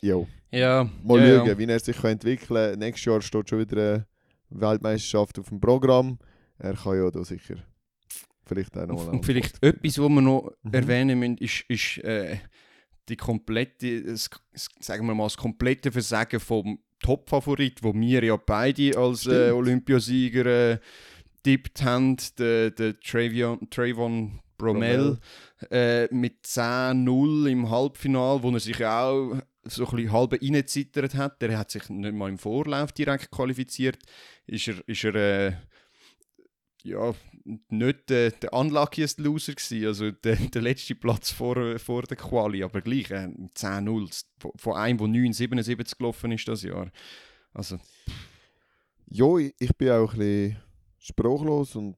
Jo. 0.00 0.28
ja, 0.50 0.88
Mal 1.02 1.20
ja, 1.20 1.36
schauen, 1.38 1.48
ja. 1.48 1.58
wie 1.58 1.64
er 1.64 1.80
sich 1.80 1.96
kann 1.96 2.12
entwickeln 2.12 2.70
kann. 2.70 2.78
Nächstes 2.78 3.04
Jahr 3.06 3.20
steht 3.20 3.48
schon 3.50 3.58
wieder 3.58 3.76
eine 3.76 4.06
Weltmeisterschaft 4.50 5.38
auf 5.38 5.48
dem 5.48 5.60
Programm. 5.60 6.18
Er 6.58 6.74
kann 6.74 6.96
ja 6.96 7.10
da 7.10 7.24
sicher 7.24 7.56
vielleicht 8.48 8.76
auch 8.76 8.86
noch 8.86 9.08
Und, 9.08 9.24
vielleicht 9.24 9.62
etwas, 9.62 9.98
was 9.98 10.08
wir 10.08 10.20
noch 10.22 10.52
Mhm. 10.62 10.74
erwähnen 10.74 11.18
müssen, 11.18 11.38
ist, 11.38 11.64
ist 11.68 11.98
äh, 11.98 12.38
die 13.08 13.16
komplette, 13.16 14.02
das, 14.02 14.28
sagen 14.80 15.06
wir 15.06 15.14
mal, 15.14 15.24
das 15.24 15.36
komplette 15.36 15.92
Versagen 15.92 16.40
vom 16.40 16.78
Top-Favorit, 17.00 17.82
wo 17.82 17.94
wir 17.94 18.24
ja 18.24 18.36
beide 18.36 18.96
als 18.98 19.26
äh. 19.26 19.50
Olympiasieger 19.50 20.46
äh, 20.72 20.78
ausgetippt 21.48 21.82
haben, 21.82 22.16
der, 22.38 22.70
der 22.70 23.00
Travion, 23.00 23.68
Trayvon 23.70 24.40
Bromell 24.56 25.18
äh, 25.70 26.12
mit 26.12 26.44
10-0 26.44 27.48
im 27.48 27.70
Halbfinal, 27.70 28.42
wo 28.42 28.50
er 28.50 28.60
sich 28.60 28.84
auch 28.84 29.36
so 29.62 29.86
ein 29.86 29.96
bisschen 29.96 30.12
halb 30.12 30.32
reingezittert 30.32 31.14
hat. 31.14 31.40
Der 31.40 31.56
hat 31.56 31.70
sich 31.70 31.88
nicht 31.88 32.14
mal 32.14 32.28
im 32.28 32.38
Vorlauf 32.38 32.92
direkt 32.92 33.30
qualifiziert. 33.30 33.98
Ist 34.46 34.68
er, 34.68 34.88
ist 34.88 35.04
er 35.04 35.14
äh, 35.14 35.52
ja, 36.82 37.14
nicht 37.68 38.10
der, 38.10 38.32
der 38.32 38.52
unluckiest 38.52 39.20
Loser 39.20 39.54
gewesen, 39.54 39.86
also 39.86 40.10
der, 40.10 40.36
der 40.36 40.62
letzte 40.62 40.94
Platz 40.94 41.30
vor, 41.30 41.78
vor 41.78 42.02
der 42.02 42.16
Quali, 42.16 42.62
aber 42.62 42.80
gleich 42.80 43.10
äh, 43.10 43.28
10-0 43.54 44.24
von 44.56 44.76
einem, 44.76 44.98
der 44.98 45.06
9,77 45.06 45.98
gelaufen 45.98 46.32
ist 46.32 46.48
das 46.48 46.62
Jahr. 46.62 46.90
Also. 47.52 47.78
Ja, 49.10 49.38
ich, 49.38 49.54
ich 49.58 49.74
bin 49.76 49.90
auch 49.90 50.12
ein 50.12 50.18
bisschen 50.18 50.56
sprachlos 51.08 51.76
und 51.76 51.96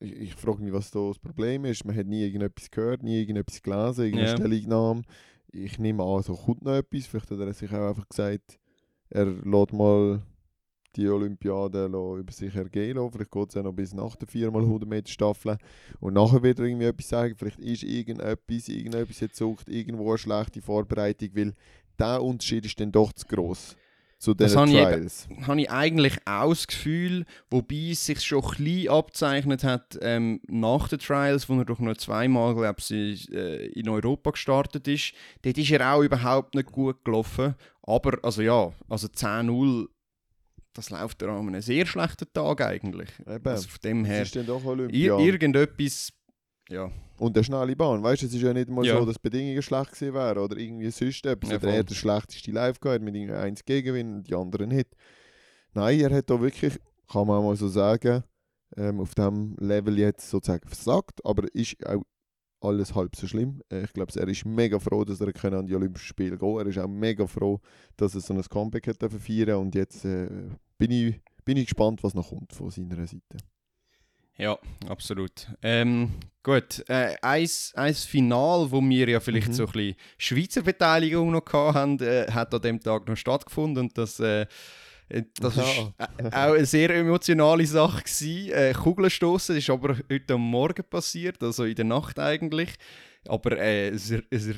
ich, 0.00 0.12
ich 0.12 0.34
frage 0.34 0.62
mich, 0.62 0.72
was 0.72 0.90
da 0.90 1.00
das 1.08 1.18
Problem 1.18 1.64
ist. 1.64 1.84
Man 1.84 1.96
hat 1.96 2.06
nie 2.06 2.24
irgendetwas 2.24 2.70
gehört, 2.70 3.02
nie 3.02 3.20
irgendetwas 3.20 3.62
gelesen, 3.62 4.04
irgendeine 4.04 4.30
Ja. 4.30 4.36
Stellungnahme. 4.36 5.02
Ich 5.52 5.78
nehme 5.78 6.02
an, 6.02 6.22
so 6.22 6.34
kommt 6.34 6.62
noch 6.62 6.74
etwas. 6.74 7.06
Vielleicht 7.06 7.30
hat 7.30 7.38
er 7.38 7.52
sich 7.54 7.72
auch 7.72 7.88
einfach 7.88 8.08
gesagt, 8.08 8.58
er 9.08 9.24
lässt 9.26 9.72
mal 9.72 10.22
die 10.96 11.08
Olympiade 11.08 11.86
über 11.86 12.32
sich 12.32 12.54
ergehen 12.54 12.96
lassen. 12.96 13.12
Vielleicht 13.12 13.30
geht 13.30 13.50
es 13.50 13.56
auch 13.56 13.62
noch 13.62 13.72
bis 13.72 13.94
nach 13.94 14.16
der 14.16 14.28
4x100 14.28 14.86
Meter 14.86 15.10
Staffel. 15.10 15.58
Und 16.00 16.14
nachher 16.14 16.42
wird 16.42 16.58
er 16.58 16.66
irgendwie 16.66 16.86
etwas 16.86 17.08
sagen. 17.08 17.34
Vielleicht 17.36 17.58
ist 17.58 17.82
irgendetwas, 17.82 18.68
irgendetwas 18.68 19.20
jetzt 19.20 19.36
sucht, 19.36 19.68
irgendwo 19.68 20.08
eine 20.08 20.18
schlechte 20.18 20.62
Vorbereitung, 20.62 21.30
weil 21.34 21.54
der 21.98 22.22
Unterschied 22.22 22.66
ist 22.66 22.80
dann 22.80 22.92
doch 22.92 23.12
zu 23.12 23.26
gross 23.26 23.76
zu 24.18 24.32
den 24.34 24.46
Das 24.46 24.56
habe 24.56 24.70
ich 24.70 24.76
Trials. 24.76 25.28
habe 25.46 25.60
ich 25.60 25.70
eigentlich 25.70 26.16
auch 26.24 26.50
das 26.50 26.66
Gefühl, 26.66 27.24
wobei 27.50 27.90
es 27.92 28.06
sich 28.06 28.20
schon 28.22 28.42
ein 28.42 28.48
bisschen 28.64 28.88
abzeichnet 28.88 29.62
hat 29.62 29.98
ähm, 30.00 30.40
nach 30.48 30.88
den 30.88 30.98
Trials, 30.98 31.48
wo 31.48 31.54
er 31.58 31.64
doch 31.66 31.78
noch 31.80 31.96
zweimal, 31.96 32.54
glaube 32.54 32.80
ich, 32.80 33.30
äh, 33.32 33.66
in 33.66 33.88
Europa 33.88 34.30
gestartet 34.30 34.88
ist. 34.88 35.12
Dort 35.42 35.58
ist 35.58 35.70
er 35.70 35.92
auch 35.94 36.02
überhaupt 36.02 36.54
nicht 36.54 36.72
gut 36.72 37.04
gelaufen. 37.04 37.54
Aber, 37.82 38.18
also 38.24 38.42
ja, 38.42 38.72
also 38.88 39.06
10-0, 39.06 39.86
das 40.72 40.90
läuft 40.90 41.22
er 41.22 41.28
an 41.28 41.48
einem 41.48 41.60
sehr 41.62 41.86
schlechten 41.86 42.26
Tag 42.32 42.60
eigentlich. 42.62 43.10
Eben. 43.26 43.46
Also 43.48 43.68
von 43.68 43.78
dem 43.84 44.04
her, 44.04 44.22
ist 44.22 44.34
dann 44.34 44.46
doch 44.46 44.62
ir 44.62 44.66
Olympia. 44.66 45.18
irgendetwas, 45.18 46.12
ja, 46.68 46.90
Und 47.18 47.36
eine 47.36 47.44
schnelle 47.44 47.76
Bahn. 47.76 48.02
Weißt 48.02 48.22
du, 48.22 48.26
es 48.26 48.34
ist 48.34 48.42
ja 48.42 48.52
nicht 48.52 48.68
mal 48.68 48.84
Ja. 48.84 48.98
so, 48.98 49.06
dass 49.06 49.18
Bedingungen 49.18 49.62
schlecht 49.62 49.92
gewesen 49.92 50.14
wären 50.14 50.38
oder 50.38 50.56
irgendwie 50.56 50.90
sonst 50.90 51.24
etwas. 51.26 51.50
Ja, 51.50 51.56
oder 51.56 51.68
er 51.68 51.78
hat 51.80 51.90
der 51.90 51.94
schlechteste 51.94 52.50
Live 52.50 52.80
gehabt 52.80 53.02
mit 53.02 53.14
irgendwie 53.14 53.34
1 53.34 53.64
Gegengewinn 53.64 54.16
und 54.16 54.28
die 54.28 54.34
anderen 54.34 54.68
nicht. 54.68 54.88
Nein, 55.74 56.00
er 56.00 56.10
hat 56.10 56.28
da 56.30 56.40
wirklich, 56.40 56.78
kann 57.10 57.26
man 57.26 57.38
auch 57.38 57.44
mal 57.44 57.56
so 57.56 57.68
sagen, 57.68 58.24
ähm, 58.76 59.00
auf 59.00 59.14
dem 59.14 59.56
Level 59.58 59.98
jetzt 59.98 60.28
sozusagen 60.28 60.66
versagt, 60.68 61.24
aber 61.24 61.46
ist 61.54 61.76
auch 61.86 62.02
alles 62.60 62.94
halb 62.94 63.14
so 63.14 63.26
schlimm. 63.26 63.62
Äh, 63.70 63.84
Ich 63.84 63.92
glaube, 63.92 64.12
er 64.18 64.28
ist 64.28 64.44
mega 64.44 64.78
froh, 64.78 65.04
dass 65.04 65.20
er 65.20 65.32
können 65.32 65.56
an 65.60 65.66
die 65.66 65.74
Olympischen 65.74 66.08
Spiele 66.08 66.36
gehen 66.36 66.58
Er 66.58 66.66
ist 66.66 66.78
auch 66.78 66.88
mega 66.88 67.26
froh, 67.26 67.60
dass 67.96 68.14
er 68.14 68.20
so 68.20 68.34
ein 68.34 68.42
Comeback 68.42 68.88
hat 68.88 68.98
feiern 69.12 69.60
und 69.60 69.74
jetzt 69.74 70.04
äh, 70.04 70.28
bin, 70.78 70.90
ich, 70.90 71.20
bin 71.44 71.56
ich 71.58 71.66
gespannt, 71.66 72.02
was 72.02 72.14
noch 72.14 72.30
kommt 72.30 72.52
von 72.52 72.70
seiner 72.70 73.06
Seite. 73.06 73.36
Ja, 74.38 74.58
absolut. 74.88 75.48
Ähm, 75.62 76.10
gut, 76.42 76.84
äh, 76.88 77.16
ein, 77.22 77.48
ein 77.74 77.94
Final, 77.94 78.70
wo 78.70 78.82
wir 78.82 79.08
ja 79.08 79.20
vielleicht 79.20 79.48
Mhm. 79.48 79.52
so 79.54 79.66
ein 79.66 79.72
bisschen 79.72 79.96
Schweizer 80.18 80.62
Beteiligung 80.62 81.30
noch 81.30 81.46
hatten, 81.52 81.98
äh, 82.00 82.26
hat 82.30 82.52
an 82.52 82.60
dem 82.60 82.80
Tag 82.80 83.08
noch 83.08 83.16
stattgefunden 83.16 83.84
und 83.84 83.96
das, 83.98 84.20
äh, 84.20 84.42
äh, 85.08 85.22
das 85.40 85.56
Ja. 85.56 85.62
ist 85.62 85.92
äh, 86.18 86.26
auch 86.26 86.52
eine 86.54 86.66
sehr 86.66 86.90
emotionale 86.90 87.66
Sache 87.66 88.02
gewesen. 88.02 88.52
Äh, 88.52 88.72
Kugelstoßen 88.74 89.56
ist 89.56 89.70
aber 89.70 89.96
heute 90.10 90.34
am 90.34 90.42
Morgen 90.42 90.84
passiert, 90.84 91.42
also 91.42 91.64
in 91.64 91.74
der 91.74 91.84
Nacht 91.86 92.18
eigentlich. 92.18 92.74
Aber 93.28 93.58
äh, 93.58 93.88
ein, 93.88 94.22
ein 94.30 94.50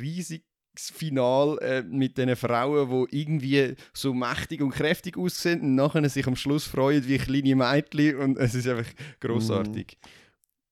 riesiges 0.78 0.90
Final 0.90 1.58
äh, 1.60 1.82
mit 1.82 2.16
den 2.18 2.34
Frauen, 2.36 3.06
die 3.10 3.20
irgendwie 3.20 3.74
so 3.92 4.14
mächtig 4.14 4.62
und 4.62 4.70
kräftig 4.70 5.16
aussehen 5.16 5.60
und 5.60 5.74
nachher 5.74 6.08
sich 6.08 6.26
am 6.26 6.36
Schluss 6.36 6.64
freuen 6.64 7.06
wie 7.06 7.18
kleine 7.18 7.56
Mädchen 7.56 8.16
und 8.16 8.38
es 8.38 8.54
ist 8.54 8.68
einfach 8.68 8.90
großartig. 9.20 9.98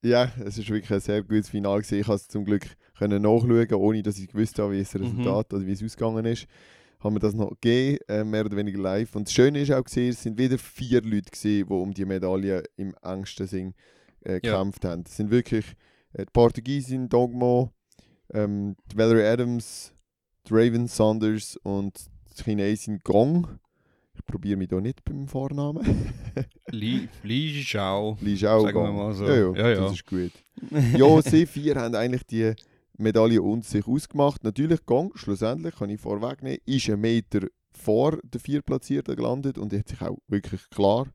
Ja, 0.05 0.31
es 0.45 0.59
ist 0.59 0.69
wirklich 0.71 0.93
ein 0.93 1.01
sehr 1.01 1.23
gutes 1.23 1.49
Finale 1.49 1.83
gewesen. 1.83 1.99
Ich 2.00 2.07
konnte 2.07 2.23
es 2.23 2.28
zum 2.28 2.45
Glück 2.45 2.67
können 2.97 3.23
nachschauen, 3.23 3.75
ohne 3.75 4.02
dass 4.02 4.19
ich 4.19 4.28
gewusst 4.28 4.59
habe, 4.59 4.73
wie 4.75 4.78
das 4.78 4.95
Resultat 4.95 5.52
oder 5.52 5.67
wie 5.67 5.73
es 5.73 5.83
ausgegangen 5.83 6.25
ist. 6.25 6.47
Haben 7.00 7.17
wir 7.17 7.21
das 7.21 7.35
noch 7.35 7.50
gegeben, 7.61 7.99
äh, 8.09 8.25
mehr 8.25 8.45
oder 8.45 8.57
weniger 8.57 8.78
live. 8.78 9.15
Und 9.17 9.26
das 9.26 9.35
Schöne 9.35 9.61
ist 9.61 9.71
auch 9.73 9.85
gesehen, 9.85 10.11
es 10.11 10.23
sind 10.23 10.39
wieder 10.39 10.59
vier 10.59 11.02
Leute 11.02 11.30
gewesen, 11.30 11.67
die 11.69 11.73
um 11.73 11.93
die 11.93 12.04
Medaille 12.04 12.63
im 12.76 12.95
engsten 13.02 13.47
Sinn 13.47 13.75
äh, 14.25 14.35
Ja. 14.35 14.39
gekämpft 14.39 14.85
haben. 14.85 15.02
Es 15.07 15.17
sind 15.17 15.30
wirklich 15.30 15.67
äh, 16.15 16.25
die 16.25 16.30
Portugiesin 16.33 17.09
Dogmo, 17.09 17.71
ähm, 18.33 18.76
die 18.91 18.97
Valerie 18.97 19.25
Adams, 19.25 19.93
die 20.49 20.52
Raven 20.54 20.87
Saunders 20.89 21.56
und 21.63 21.99
die 22.39 22.45
Chinesin 22.45 23.00
Gong. 23.04 23.47
Ich 24.15 24.25
probiere 24.25 24.56
mich 24.56 24.69
da 24.69 24.80
nicht 24.80 25.04
beim 25.04 25.28
Vornamen. 25.28 26.13
Li, 26.71 27.09
Li 27.23 27.65
Zhao. 27.65 28.17
Li 28.21 28.37
Zhao 28.37 28.63
Sagen 28.63 28.76
wir 28.78 28.87
Gong. 28.87 28.97
mal 28.97 29.13
so. 29.15 29.26
Ja, 29.26 29.35
ja, 29.35 29.52
Ja, 29.56 29.69
ja. 29.71 29.80
das 29.82 29.93
ist 29.93 30.06
gut. 30.06 30.32
ja, 30.97 31.23
sie 31.30 31.47
vier 31.47 31.75
haben 31.76 31.95
eigentlich 31.95 32.25
die 32.26 32.52
Medaille 32.97 33.43
unter 33.43 33.69
sich 33.69 33.87
ausgemacht. 33.87 34.43
Natürlich, 34.43 34.85
Gong, 34.87 35.13
schlussendlich, 35.17 35.75
kann 35.76 35.91
ich 35.91 36.00
vorwegnehmen, 36.00 36.59
ist 36.65 36.89
ein 36.89 37.00
Meter 37.00 37.47
vor 37.73 38.19
der 38.23 38.41
Viertplatzierten 38.41 39.17
gelandet 39.17 39.59
und 39.59 39.73
hat 39.75 39.89
sich 39.89 40.00
auch 40.00 40.17
wirklich 40.28 40.63
klar 40.71 41.06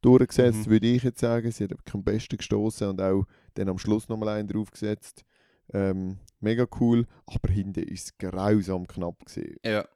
durchgesetzt, 0.00 0.66
Mhm. 0.66 0.70
würde 0.70 0.86
ich 0.86 1.02
jetzt 1.02 1.18
sagen. 1.20 1.50
Sie 1.50 1.64
hat 1.64 1.72
am 1.92 2.04
besten 2.04 2.36
gestoßen 2.36 2.88
und 2.88 3.00
auch 3.00 3.24
dann 3.54 3.68
am 3.68 3.78
Schluss 3.78 4.08
nochmal 4.08 4.28
einen 4.38 4.46
draufgesetzt. 4.48 5.24
Ähm, 5.72 6.18
mega 6.40 6.66
cool, 6.80 7.06
aber 7.26 7.52
hinten 7.52 7.82
ist 7.84 8.04
es 8.06 8.18
grausam 8.18 8.86
knapp 8.86 9.24
gesehen. 9.24 9.56
Ja, 9.64 9.86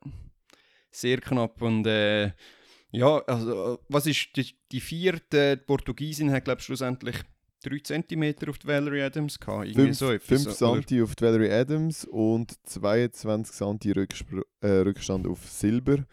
sehr 0.91 1.21
knapp. 1.21 1.61
Und 1.63 1.87
äh, 1.87 2.33
ja, 2.91 3.19
also, 3.27 3.79
was 3.89 4.07
ist 4.07 4.29
die, 4.37 4.47
die 4.73 4.81
vierte? 4.81 5.57
Die 5.59 5.65
Portugiesin 5.65 6.31
hat, 6.33 6.45
glaube 6.45 6.61
ich, 6.61 6.65
schlussendlich 6.65 7.17
3 7.65 7.79
cm 7.81 8.35
auf 8.49 8.59
die 8.59 8.67
Valerie 8.69 9.03
Adams 9.03 9.39
gehabt. 9.39 9.67
Irgendwie 9.67 9.93
5 9.93 10.29
so? 10.45 10.51
Santi 10.51 11.03
auf 11.03 11.15
die 11.15 11.25
Valerie 11.25 11.51
Adams 11.51 12.05
und 12.05 12.55
22 12.67 13.55
Santi 13.55 13.93
Rückspr 13.93 14.43
äh, 14.61 14.69
Rückstand 14.69 15.27
auf 15.27 15.45
Silber. 15.49 16.05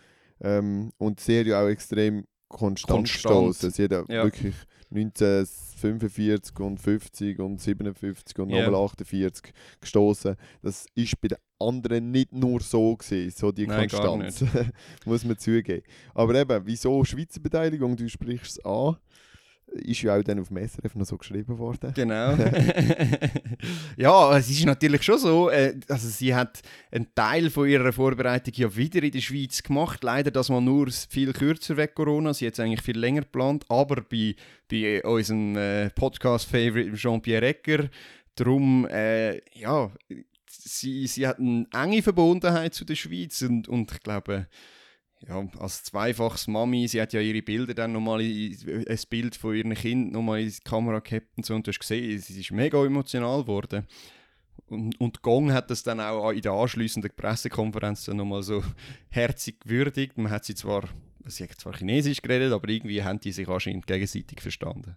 Ähm, 0.41 0.91
und 0.97 1.19
sie 1.19 1.39
hat 1.39 1.47
ja 1.47 1.63
auch 1.63 1.67
extrem 1.69 2.25
konstant, 2.49 3.07
Konstant. 3.07 3.47
gestoßen. 3.55 3.71
Sie 3.71 3.83
hat 3.83 3.91
Ja. 4.09 4.23
wirklich 4.25 4.55
1945 4.91 6.59
und 6.59 6.79
50 6.79 7.39
und 7.39 7.59
57 7.61 8.37
und 8.39 8.49
Ja. 8.49 8.63
nochmal 8.65 8.83
48 8.85 9.53
gestoßen. 9.81 10.35
Das 10.61 10.85
ist 10.95 11.19
bei 11.21 11.29
den 11.29 11.37
anderen 11.59 12.11
nicht 12.11 12.33
nur 12.33 12.59
so 12.61 12.95
gewesen, 12.95 13.33
so 13.35 13.51
die 13.51 13.67
Nein, 13.67 13.89
Konstanz. 13.89 14.43
Muss 15.05 15.23
man 15.25 15.37
zugeben. 15.37 15.83
Aber 16.13 16.35
eben, 16.35 16.65
wieso 16.65 17.03
Schweizer 17.03 17.39
Beteiligung, 17.39 17.95
du 17.95 18.07
sprichst 18.09 18.59
es 18.59 18.65
an, 18.65 18.97
ist 19.67 20.01
ja 20.01 20.15
auch 20.15 20.23
dann 20.23 20.39
auf 20.39 20.47
dem 20.49 20.57
SRF 20.57 20.95
noch 20.95 21.05
so 21.05 21.17
geschrieben 21.17 21.57
worden. 21.57 21.93
Genau. 21.93 22.35
ja, 23.97 24.37
es 24.37 24.49
ist 24.49 24.65
natürlich 24.65 25.03
schon 25.03 25.19
so, 25.19 25.49
äh, 25.49 25.77
also 25.89 26.07
sie 26.07 26.33
hat 26.33 26.61
einen 26.91 27.07
Teil 27.13 27.49
von 27.49 27.67
ihrer 27.67 27.91
Vorbereitung 27.91 28.53
ja 28.55 28.75
wieder 28.75 29.03
in 29.03 29.11
der 29.11 29.19
Schweiz 29.19 29.61
gemacht. 29.61 30.03
Leider 30.03 30.31
das 30.31 30.49
mal 30.49 30.61
nur 30.61 30.89
viel 30.91 31.33
kürzer 31.33 31.77
weg 31.77 31.95
Corona. 31.95 32.33
Sie 32.33 32.47
hat 32.47 32.53
es 32.53 32.59
eigentlich 32.59 32.81
viel 32.81 32.97
länger 32.97 33.21
geplant, 33.21 33.65
aber 33.69 34.01
bei, 34.01 34.35
bei 34.69 35.03
unserem 35.03 35.57
äh, 35.57 35.89
Podcast-Favorite 35.89 36.93
Jean-Pierre 36.93 37.47
Ecker, 37.47 37.89
darum, 38.35 38.87
äh, 38.87 39.41
ja, 39.57 39.91
sie, 40.47 41.07
sie 41.07 41.27
hat 41.27 41.39
eine 41.39 41.67
enge 41.73 42.01
Verbundenheit 42.01 42.73
zu 42.73 42.85
der 42.85 42.95
Schweiz 42.95 43.41
und, 43.41 43.67
und 43.67 43.91
ich 43.91 43.99
glaube, 44.01 44.47
ja, 45.27 45.47
als 45.59 45.83
zweifaches 45.83 46.47
Mami, 46.47 46.87
sie 46.87 47.01
hat 47.01 47.13
ja 47.13 47.19
ihre 47.19 47.41
Bilder 47.41 47.73
dann 47.73 47.93
nochmal, 47.93 48.21
in- 48.21 48.85
ein 48.87 48.99
Bild 49.09 49.35
von 49.35 49.55
ihrem 49.55 49.73
Kind 49.73 50.11
nochmal 50.11 50.41
in 50.41 50.49
die 50.49 50.59
Kamera 50.63 50.99
gehabt 50.99 51.29
und 51.37 51.45
so 51.45 51.55
und 51.55 51.65
du 51.65 51.71
hast 51.71 51.79
gesehen, 51.79 52.19
sie 52.19 52.39
ist 52.39 52.51
mega 52.51 52.83
emotional 52.85 53.41
geworden. 53.41 53.87
Und, 54.67 54.99
und 54.99 55.21
Gong 55.21 55.51
hat 55.51 55.69
das 55.69 55.83
dann 55.83 55.99
auch 55.99 56.31
in 56.31 56.41
der 56.41 56.51
anschliessenden 56.53 57.11
Pressekonferenz 57.15 58.05
dann 58.05 58.17
nochmal 58.17 58.43
so 58.43 58.63
herzig 59.09 59.59
gewürdigt. 59.61 60.17
Man 60.17 60.31
hat 60.31 60.45
sie 60.45 60.55
zwar, 60.55 60.89
sie 61.25 61.43
hat 61.43 61.51
zwar 61.59 61.75
Chinesisch 61.77 62.21
geredet, 62.21 62.51
aber 62.53 62.67
irgendwie 62.69 63.03
haben 63.03 63.19
die 63.19 63.31
sich 63.31 63.47
anscheinend 63.47 63.87
gegenseitig 63.87 64.41
verstanden. 64.41 64.95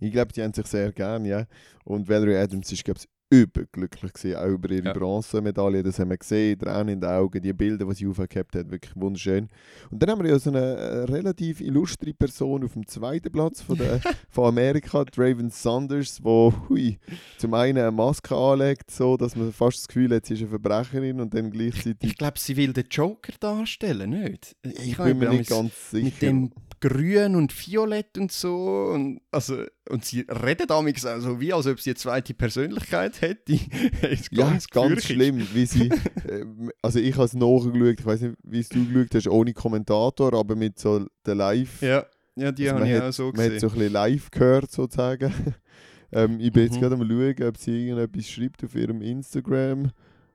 Ich 0.00 0.12
glaube, 0.12 0.32
die 0.32 0.42
haben 0.42 0.52
sich 0.52 0.66
sehr 0.66 0.92
gern, 0.92 1.24
ja. 1.24 1.46
Und 1.84 2.08
Valerie 2.08 2.36
Adams 2.36 2.70
ist, 2.72 2.84
glaube 2.84 3.00
ich, 3.00 3.08
überglücklich 3.42 4.12
gewesen, 4.12 4.36
auch 4.36 4.46
über 4.46 4.70
ihre 4.70 4.86
Ja. 4.86 4.92
Bronzemedaille. 4.92 5.82
Das 5.82 5.98
haben 5.98 6.10
wir 6.10 6.18
gesehen, 6.18 6.58
Tränen 6.58 6.88
in 6.88 7.00
den 7.00 7.10
Augen, 7.10 7.40
die 7.42 7.52
Bilder, 7.52 7.84
die 7.86 7.94
sie 7.94 8.06
aufgehabt 8.06 8.54
hat, 8.54 8.70
wirklich 8.70 8.92
wunderschön. 8.94 9.48
Und 9.90 10.02
dann 10.02 10.10
haben 10.10 10.22
wir 10.22 10.30
ja 10.30 10.38
so 10.38 10.50
eine 10.50 10.60
äh, 10.60 11.04
relativ 11.04 11.60
illustre 11.60 12.12
Person 12.14 12.64
auf 12.64 12.72
dem 12.74 12.86
zweiten 12.86 13.30
Platz 13.32 13.60
von, 13.62 13.76
der, 13.78 14.00
von 14.28 14.46
Amerika, 14.46 15.04
die 15.04 15.20
Raven 15.20 15.50
Saunders, 15.50 16.22
wo 16.22 16.52
hui, 16.68 16.98
zum 17.38 17.54
einen 17.54 17.78
eine 17.78 17.90
Maske 17.90 18.34
anlegt, 18.36 18.90
so 18.90 19.16
dass 19.16 19.36
man 19.36 19.52
fast 19.52 19.78
das 19.78 19.88
Gefühl 19.88 20.14
hat, 20.14 20.26
sie 20.26 20.34
ist 20.34 20.40
eine 20.40 20.50
Verbrecherin 20.50 21.20
und 21.20 21.34
dann 21.34 21.50
gleichzeitig 21.50 21.96
Ich 22.10 22.16
glaube, 22.16 22.38
sie 22.38 22.56
will 22.56 22.72
den 22.72 22.86
Joker 22.90 23.32
darstellen, 23.40 24.10
nicht? 24.10 24.56
ich 24.62 24.98
habe 24.98 25.10
bin 25.10 25.18
mir 25.18 25.30
nicht 25.30 25.50
ganz 25.50 25.90
sicher. 25.90 26.04
mit 26.04 26.22
dem 26.22 26.52
grün 26.88 27.34
und 27.36 27.52
violett 27.66 28.18
und 28.18 28.30
so. 28.32 28.90
Und, 28.92 29.20
also, 29.30 29.64
und 29.88 30.04
sie 30.04 30.26
redet 30.28 30.70
damals 30.70 31.04
auch 31.06 31.20
so, 31.20 31.40
wie 31.40 31.52
als 31.52 31.66
ob 31.66 31.80
sie 31.80 31.90
eine 31.90 31.96
zweite 31.96 32.34
Persönlichkeit 32.34 33.20
hätte. 33.20 33.52
ist 34.10 34.28
Ja, 34.32 34.48
ganz, 34.50 34.68
ganz, 34.68 35.04
schlimm, 35.04 35.46
wie 35.54 35.66
sie, 35.66 35.88
äh, 36.28 36.44
also 36.82 36.98
ich 36.98 37.14
habe 37.14 37.24
es 37.24 37.34
nachgeschaut, 37.34 38.00
ich 38.00 38.06
weiß 38.06 38.20
nicht, 38.22 38.36
wie 38.42 38.58
es 38.60 38.68
du 38.68 38.84
geschaut 38.86 39.14
hast, 39.14 39.28
ohne 39.28 39.52
Kommentator, 39.52 40.34
aber 40.34 40.56
mit 40.56 40.78
so 40.78 41.06
der 41.24 41.34
Live, 41.34 41.80
Ja, 41.82 42.04
ja 42.36 42.52
die 42.52 42.68
Also 42.68 42.74
habe 42.74 42.80
man 42.84 42.88
ich 42.90 42.96
hat- 43.00 43.08
auch 43.08 43.12
so 43.12 43.22
man 43.24 43.32
gesehen. 43.34 43.52
hat 43.54 43.60
so 43.60 43.66
ein 43.68 43.72
bisschen 43.74 43.92
live 43.92 44.30
gehört 44.30 44.70
sozusagen. 44.70 45.32
ähm, 46.12 46.38
ich 46.40 46.52
bin 46.52 46.64
jetzt 46.64 46.76
Mhm. 46.76 46.80
gerade 46.80 46.94
am 46.96 47.08
schauen, 47.08 47.48
ob 47.48 47.56
sie 47.56 47.86
irgendetwas 47.88 48.28
schreibt 48.28 48.62
auf 48.64 48.74
ihrem 48.74 49.00
Instagram 49.02 49.90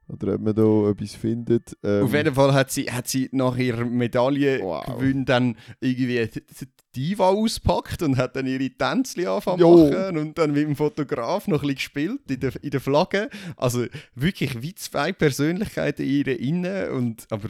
oder 0.10 0.36
ob 0.36 0.42
man 0.42 0.56
da 0.56 0.90
etwas 0.90 1.14
findet. 1.16 1.78
Ähm, 1.84 2.04
Auf 2.04 2.14
jeden 2.14 2.34
Fall 2.34 2.54
hat 2.54 2.72
sie, 2.72 2.92
hat 2.92 3.08
sie 3.08 3.30
nach 3.32 3.56
ihrer 3.58 3.86
Medaille 3.86 4.60
Wow. 4.62 5.02
dann 5.26 5.56
irgendwie 5.80 6.28
die 6.28 6.68
Diva 6.96 7.30
auspackt 7.30 8.02
und 8.02 8.18
hat 8.18 8.36
dann 8.36 8.48
ihre 8.48 8.70
Tänzchen 8.72 9.28
angefangen 9.28 9.62
machen 9.62 10.18
und 10.18 10.38
dann 10.38 10.52
mit 10.52 10.64
dem 10.64 10.76
Fotograf 10.76 11.48
noch 11.48 11.58
ein 11.58 11.62
bisschen 11.62 11.76
gespielt 11.76 12.22
in 12.30 12.40
der, 12.40 12.64
in 12.64 12.72
der 12.72 12.82
Flagge. 12.82 13.30
Also 13.56 13.86
wirklich 14.16 14.62
wie 14.62 14.74
zwei 14.74 15.12
Persönlichkeiten 15.12 16.02
in 16.04 16.10
ihr 16.26 16.40
innen 16.40 16.90
und 16.90 17.28
aber 17.30 17.50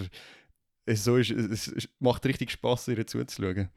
es, 0.86 1.04
so 1.04 1.17
ist, 1.17 1.32
es 1.32 1.67
es 1.67 1.88
macht 2.00 2.26
richtig 2.26 2.52
Spaß, 2.52 2.89
ihr 2.89 3.08
zuzuschauen. 3.08 3.69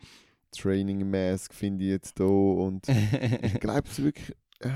Training 0.50 1.08
Mask 1.08 1.54
finde 1.54 1.84
ich 1.84 1.90
jetzt 1.90 2.18
da 2.18 2.24
und 2.24 2.86
ich 3.42 3.60
glaube 3.60 3.88
es 3.88 4.02
wirklich, 4.02 4.34
äh, 4.60 4.68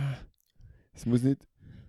es 0.95 1.05
muss 1.05 1.23
nicht, 1.23 1.47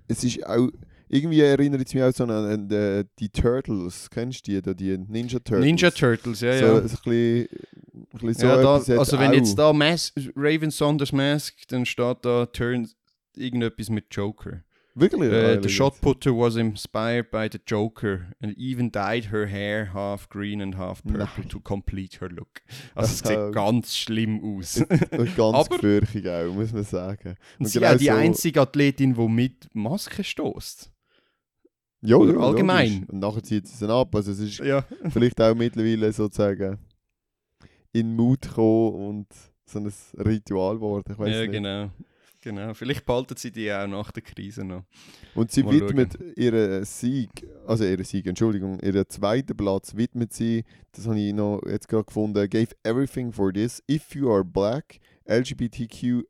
es 0.08 0.24
ist 0.24 0.46
auch, 0.46 0.70
irgendwie 1.10 1.42
erinnert 1.42 1.88
es 1.88 1.94
mich 1.94 2.04
auch 2.04 2.12
so 2.12 2.24
an, 2.24 2.32
an 2.32 2.68
die, 2.68 3.04
die 3.20 3.30
Turtles, 3.30 4.10
kennst 4.10 4.48
du 4.48 4.52
die, 4.52 4.62
da, 4.62 4.74
die 4.74 4.98
Ninja 4.98 5.40
Turtles? 5.40 5.66
Ninja 5.66 5.92
Turtles, 5.92 6.42
ja, 6.42 6.54
ja. 6.54 6.68
so 6.68 6.76
ein 6.76 6.84
bisschen, 6.84 7.48
ein 7.94 8.08
bisschen 8.12 8.34
so 8.34 8.48
ja 8.48 8.62
da, 8.62 8.74
also 9.00 9.20
wenn 9.20 9.32
auch. 9.32 9.36
jetzt 9.36 9.58
da 9.58 9.74
Mas 9.74 10.14
Raven 10.36 10.72
Saunders 10.72 11.12
Mask, 11.12 11.56
dann 11.70 11.86
steht 11.86 12.18
da 12.24 12.46
Turn 12.48 12.90
irgendetwas 13.36 13.90
mit 13.90 14.06
Joker. 14.12 14.64
Wirklich? 15.00 15.32
Uh, 15.32 15.62
the 15.62 15.70
shot 15.70 16.02
putter 16.02 16.34
was 16.34 16.56
inspired 16.56 17.30
by 17.30 17.48
the 17.48 17.60
Joker 17.68 18.34
and 18.42 18.58
even 18.58 18.90
dyed 18.90 19.26
her 19.26 19.46
hair 19.46 19.94
half 19.94 20.28
green 20.28 20.60
and 20.60 20.76
half 20.76 21.04
purple 21.04 21.44
Nein. 21.44 21.50
to 21.50 21.60
complete 21.60 22.20
her 22.20 22.30
look. 22.30 22.64
Also 22.96 23.14
es 23.14 23.20
sieht 23.24 23.54
ganz 23.54 23.96
schlimm 23.96 24.42
aus. 24.44 24.78
Und 25.12 25.36
ganz 25.38 25.70
gefürchtig 25.70 26.28
auch, 26.28 26.52
muss 26.52 26.74
man 26.74 26.84
sagen. 26.84 27.36
Und 27.60 27.68
sie 27.68 27.78
genau 27.78 27.92
ist 27.92 27.96
auch 27.96 28.00
die 28.00 28.06
so- 28.06 28.12
einzige 28.14 28.62
Athletin, 28.62 29.14
die 29.14 29.28
mit 29.28 29.70
Maske 29.74 30.24
stößt. 30.24 30.92
Ja, 32.02 32.18
Oder 32.18 32.34
ja, 32.34 32.40
allgemein. 32.40 32.92
logisch. 32.94 33.10
Und 33.10 33.20
nachher 33.20 33.44
zieht 33.44 33.68
sie 33.68 33.84
es 33.86 33.90
ab. 33.90 34.16
Also 34.16 34.32
es 34.32 34.40
ist 34.40 34.60
Ja. 34.60 34.84
vielleicht 35.10 35.42
auch 35.42 35.56
mittlerweile 35.56 36.12
sozusagen 36.14 36.78
in 37.92 38.16
Mut 38.16 38.42
gekommen 38.42 38.94
und 38.96 39.28
so 39.66 39.80
ein 39.80 39.92
Ritual 40.20 40.76
geworden. 40.76 41.12
Ich 41.12 41.18
weiß 41.20 41.34
ja, 41.34 41.42
nicht. 41.42 41.52
genau. 41.52 41.90
Genau. 42.42 42.74
Vielleicht 42.76 43.06
behalten 43.06 43.36
sie 43.36 43.52
die 43.52 43.74
auch 43.74 43.88
nach 43.88 44.12
der 44.12 44.22
Krise 44.24 44.64
noch. 44.64 44.84
Und 45.36 45.52
sie 45.52 45.64
Mal 45.64 45.74
widmet 45.74 46.18
ihren 46.38 46.86
Sieg, 46.86 47.30
also 47.66 47.84
ihren 47.84 48.06
Sieg, 48.06 48.26
Entschuldigung, 48.28 48.80
ihren 48.80 49.10
zweiten 49.10 49.58
Platz 49.58 49.96
widmet 49.98 50.32
sie, 50.32 50.64
das 50.94 51.08
habe 51.08 51.20
ich 51.20 51.34
noch 51.34 51.62
jetzt 51.68 51.90
gerade 51.90 52.06
gefunden, 52.06 52.48
gave 52.50 52.70
everything 52.84 53.34
for 53.34 53.52
this. 53.52 53.84
If 53.90 54.16
you 54.16 54.32
are 54.32 54.46
black, 54.46 55.00
LGBTQIA+, 55.28 56.24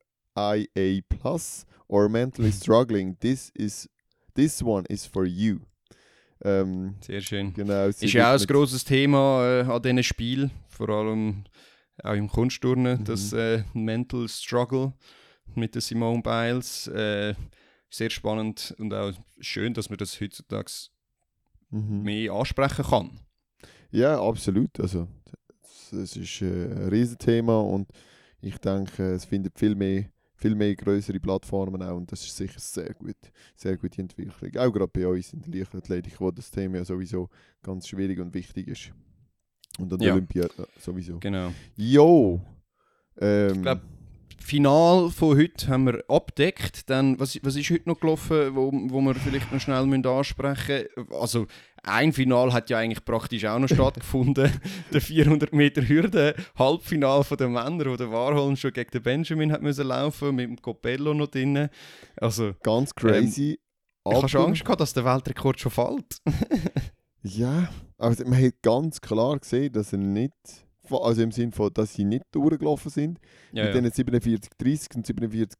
or 1.88 2.10
mentally 2.10 2.52
struggling, 2.64 3.18
this 3.20 3.52
is 3.54 3.88
this 4.38 4.64
one 4.64 4.86
is 4.88 5.06
for 5.06 5.26
you. 5.26 5.60
Ähm, 6.44 6.96
Sehr 7.02 7.20
schön. 7.22 7.54
genau. 7.54 7.88
Ist 7.88 8.02
ja 8.04 8.34
auch 8.34 8.40
ein 8.40 8.48
grosses 8.48 8.84
Thema 8.86 9.44
äh, 9.46 9.62
an 9.64 9.82
diesen 9.82 10.04
Spielen, 10.04 10.52
vor 10.70 10.88
allem 10.90 11.44
auch 12.04 12.14
im 12.14 12.28
Kunstturnen, 12.30 13.00
Mhm. 13.00 13.04
das 13.06 13.34
äh, 13.34 13.64
Mental 13.74 14.28
Struggle 14.30 14.94
mit 15.56 15.74
der 15.76 15.82
Simone 15.82 16.22
Biles. 16.22 16.88
Äh, 16.88 17.34
sehr 17.90 18.10
spannend 18.10 18.76
und 18.80 18.94
auch 18.94 19.14
schön, 19.40 19.74
dass 19.74 19.90
man 19.90 19.98
das 19.98 20.20
heutzutage 20.22 20.72
Mhm. 21.72 22.04
mehr 22.04 22.32
ansprechen 22.32 22.86
kann. 22.86 23.20
Ja, 23.92 24.22
absolut. 24.22 24.80
Also, 24.80 25.08
es, 25.64 25.92
es 25.94 26.16
ist 26.18 26.42
äh, 26.42 26.46
ein 26.66 26.90
Riesenthema 26.90 27.60
und 27.60 27.90
ich 28.42 28.58
denke, 28.60 29.14
es 29.14 29.26
findet 29.26 29.58
viel 29.58 29.74
mehr, 29.76 30.06
viel 30.38 30.56
mehr 30.56 30.76
größere 30.76 31.20
Plattformen 31.20 31.82
auch 31.82 31.98
und 31.98 32.12
das 32.12 32.24
ist 32.24 32.38
sicher 32.38 32.60
sehr 32.60 32.94
gut, 32.94 33.16
sehr 33.56 33.76
gute 33.76 34.02
Entwicklung. 34.02 34.56
Auch 34.58 34.72
gerade 34.72 34.88
bei 34.88 35.08
uns 35.08 35.34
in 35.34 35.42
der 35.42 35.60
Leichtathletik, 35.60 36.22
wo 36.22 36.32
das 36.32 36.50
Thema 36.52 36.78
ja 36.78 36.86
sowieso 36.86 37.28
ganz 37.64 37.88
schwierig 37.88 38.20
und 38.20 38.34
wichtig 38.34 38.68
ist. 38.68 38.92
Und 39.80 39.92
an 39.92 40.00
der 40.00 40.08
Ja. 40.10 40.14
Olympia 40.14 40.46
äh, 40.46 40.50
sowieso. 40.80 41.20
Genau. 41.20 41.52
Jo! 41.76 42.40
Ähm, 43.20 43.56
Ich 43.56 43.62
glaube, 43.64 43.82
Final 44.40 45.10
von 45.10 45.38
heute 45.38 45.68
haben 45.68 45.86
wir 45.88 46.04
abdeckt. 46.08 46.90
Dann, 46.90 47.20
was, 47.20 47.38
was 47.44 47.56
ist 47.56 47.70
heute 47.70 47.90
noch 47.90 48.00
gelaufen, 48.00 48.56
wo, 48.56 48.72
wo 48.72 49.02
wir 49.02 49.16
vielleicht 49.16 49.52
noch 49.52 49.60
schnell 49.60 49.86
müssen 49.86 50.06
ansprechen 50.06 50.86
müssen? 50.96 51.14
Also, 51.14 51.48
ein 51.88 52.14
Final 52.14 52.54
hat 52.54 52.70
ja 52.70 52.78
eigentlich 52.78 53.04
praktisch 53.04 53.46
auch 53.46 53.60
noch 53.60 53.68
stattgefunden. 53.68 54.52
der 54.94 55.02
400 55.02 55.54
Meter 55.54 55.88
Hürde, 55.88 56.36
Halbfinal 56.58 57.24
von 57.24 57.38
den 57.38 57.54
Männern, 57.54 57.90
wo 57.90 57.96
der 57.96 58.12
Warholm 58.12 58.56
schon 58.56 58.74
gegen 58.74 58.92
den 58.92 59.04
Benjamin 59.04 59.52
hat 59.52 59.62
müssen 59.62 59.88
laufen, 59.88 60.36
mit 60.36 60.48
dem 60.48 60.62
Copello 60.62 61.14
noch 61.14 61.28
drin. 61.28 61.70
Also, 62.18 62.54
ganz 62.64 62.94
crazy. 62.94 63.60
ich 64.08 64.16
habe 64.16 64.30
schon 64.30 64.46
Angst 64.48 64.64
gehabt, 64.64 64.82
dass 64.82 64.94
der 64.94 65.06
Weltrekord 65.06 65.60
schon 65.60 65.72
fällt. 65.72 66.18
Ja, 67.24 67.70
aber 67.98 68.16
man 68.26 68.42
hat 68.42 68.62
ganz 68.62 69.02
klar 69.02 69.38
gesehen, 69.40 69.74
dass 69.74 69.92
er 69.92 70.00
nicht, 70.00 70.34
also 70.90 71.22
im 71.22 71.32
Sinne 71.32 71.52
von, 71.52 71.74
dass 71.74 71.94
sie 71.94 72.06
nicht 72.06 72.24
durchgelaufen 72.32 72.90
sind. 72.90 73.20
Ja, 73.52 73.66
mit 73.66 73.76
diesen 73.76 73.92
47, 73.92 74.52
30 74.58 74.96
und 74.96 75.08
47, 75.08 75.58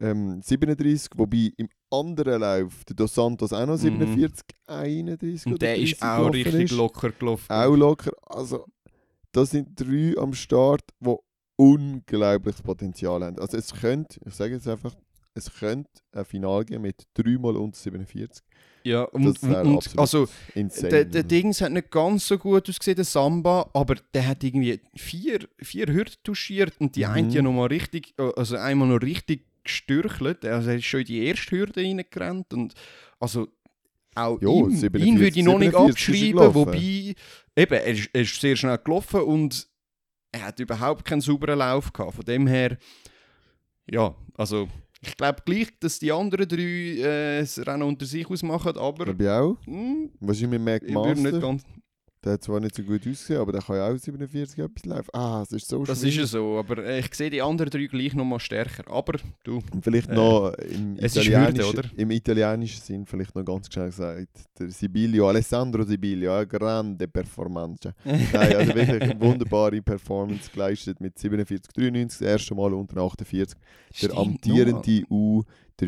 ähm, 0.00 0.40
37, 0.42 1.10
wobei 1.16 1.52
im 1.56 1.68
anderen 1.90 2.40
Lauf 2.40 2.84
der 2.86 2.96
Dos 2.96 3.14
Santos 3.14 3.52
auch 3.52 3.66
noch 3.66 3.74
Mhm. 3.76 3.98
47, 4.16 4.44
31 4.66 5.52
Und 5.52 5.62
der 5.62 5.74
30 5.76 5.92
ist 5.92 6.02
auch 6.02 6.32
richtig 6.32 6.54
ist. 6.64 6.70
locker 6.72 7.10
gelaufen. 7.10 7.46
Auch 7.48 7.74
locker. 7.76 8.12
Also, 8.26 8.64
das 9.32 9.50
sind 9.50 9.68
drei 9.78 10.14
am 10.16 10.32
Start, 10.34 10.82
die 11.00 11.14
unglaubliches 11.56 12.62
Potenzial 12.62 13.22
haben. 13.22 13.38
Also 13.38 13.56
es 13.56 13.72
könnte, 13.72 14.18
ich 14.26 14.34
sage 14.34 14.54
jetzt 14.54 14.66
einfach, 14.66 14.94
es 15.34 15.52
könnte 15.52 15.90
ein 16.12 16.24
Final 16.24 16.64
geben 16.64 16.82
mit 16.82 17.06
3 17.14 17.38
mal 17.38 17.56
unter 17.56 17.78
47. 17.78 18.42
Ja, 18.82 19.02
und, 19.02 19.42
und, 19.42 19.98
also. 19.98 20.26
Der, 20.54 21.04
der 21.04 21.22
Dings 21.22 21.60
hat 21.60 21.70
nicht 21.72 21.90
ganz 21.90 22.26
so 22.26 22.38
gut 22.38 22.66
ausgesehen, 22.68 22.96
der 22.96 23.04
Samba, 23.04 23.68
aber 23.74 23.96
der 24.14 24.26
hat 24.26 24.42
irgendwie 24.42 24.80
vier, 24.96 25.40
vier 25.58 25.86
Hürden 25.86 26.14
touchiert 26.24 26.72
und 26.80 26.96
die 26.96 27.04
Mhm. 27.04 27.10
eine 27.12 27.28
ja 27.34 27.42
nochmal 27.42 27.68
richtig, 27.68 28.14
also 28.36 28.56
einmal 28.56 28.88
noch 28.88 29.02
richtig 29.02 29.44
gestürchelt. 29.64 30.44
Also 30.44 30.70
er 30.70 30.76
ist 30.76 30.84
schon 30.84 31.00
in 31.00 31.06
die 31.06 31.24
erste 31.26 31.56
Hürde 31.56 31.80
reingerannt 31.80 32.52
und 32.52 32.74
also 33.18 33.48
auch 34.14 34.40
Jo, 34.42 34.66
ihm, 34.66 34.76
47, 34.76 35.06
ihn 35.08 35.20
würde 35.20 35.38
ich 35.38 35.44
noch 35.44 35.58
nicht 35.58 35.70
47 35.72 36.08
ist 36.08 36.36
abschreiben, 36.36 36.54
wobei 36.54 37.14
eben, 37.56 37.72
er 37.74 37.86
ist, 37.86 38.10
er 38.12 38.20
ist 38.22 38.40
sehr 38.40 38.56
schnell 38.56 38.78
gelaufen 38.78 39.20
und 39.22 39.68
er 40.32 40.46
hat 40.46 40.60
überhaupt 40.60 41.04
keinen 41.04 41.20
sauberen 41.20 41.58
Lauf 41.58 41.92
gehabt. 41.92 42.14
Von 42.14 42.24
dem 42.24 42.46
her, 42.46 42.76
ja, 43.90 44.14
also 44.34 44.68
ich 45.02 45.16
glaube 45.16 45.42
gleich, 45.44 45.68
dass 45.80 45.98
die 45.98 46.12
anderen 46.12 46.46
drei 46.48 46.60
äh, 46.60 47.40
das 47.40 47.58
Rennen 47.66 47.82
unter 47.84 48.04
sich 48.04 48.28
ausmachen, 48.28 48.76
aber 48.76 49.04
Glaube 49.06 49.24
ich 49.24 49.30
auch. 49.30 49.56
hm, 49.64 50.10
Was 50.20 50.40
ist 50.40 50.48
mit 50.50 50.60
Mac 50.60 50.82
ich 50.84 50.94
würde 50.94 51.14
nicht 51.14 51.22
Master? 51.22 51.40
ganz 51.40 51.62
Der 52.22 52.32
hat 52.34 52.42
zwar 52.44 52.60
nicht 52.60 52.74
so 52.74 52.82
gut 52.82 53.00
ausgesehen, 53.06 53.40
aber 53.40 53.52
der 53.52 53.62
kann 53.62 53.76
ja 53.76 53.88
auch 53.90 53.96
47 53.96 54.58
etwas 54.58 54.84
laufen. 54.84 55.08
Ah, 55.14 55.40
es 55.42 55.52
ist 55.52 55.66
so 55.68 55.82
Das 55.84 56.00
schwierig. 56.00 56.18
ist 56.18 56.24
es 56.24 56.30
so, 56.32 56.58
aber 56.58 56.84
äh, 56.84 57.00
ich 57.00 57.14
sehe 57.14 57.30
die 57.30 57.40
anderen 57.40 57.70
drei 57.70 57.86
gleich 57.86 58.12
noch 58.14 58.26
mal 58.26 58.38
stärker. 58.38 58.90
Aber 58.92 59.18
du, 59.42 59.60
Und 59.72 59.82
vielleicht 59.82 60.10
Äh, 60.10 60.14
noch 60.14 60.52
im 60.54 60.96
italienischen, 60.98 61.46
Hürde, 61.46 61.66
oder? 61.66 61.84
im 61.96 62.10
italienischen 62.10 62.82
Sinn 62.82 63.06
vielleicht 63.06 63.34
noch 63.34 63.44
ganz 63.46 63.72
schnell 63.72 63.86
gesagt, 63.86 64.28
der 64.58 64.70
Sibilio, 64.70 65.28
Alessandro 65.28 65.82
Sibilio, 65.82 66.34
eine 66.34 66.46
grande 66.46 67.08
Performance. 67.08 67.94
Nein, 68.04 68.26
also 68.56 68.74
wirklich 68.74 69.02
eine 69.02 69.18
wunderbare 69.20 69.80
Performance 69.80 70.50
geleistet 70.52 71.00
mit 71.00 71.18
47, 71.18 71.72
93, 71.72 72.18
das 72.18 72.28
erste 72.28 72.54
Mal 72.54 72.74
unter 72.74 72.98
48. 73.00 73.56
Der 73.58 73.96
Stimmt, 73.96 74.16
amtierende 74.18 75.04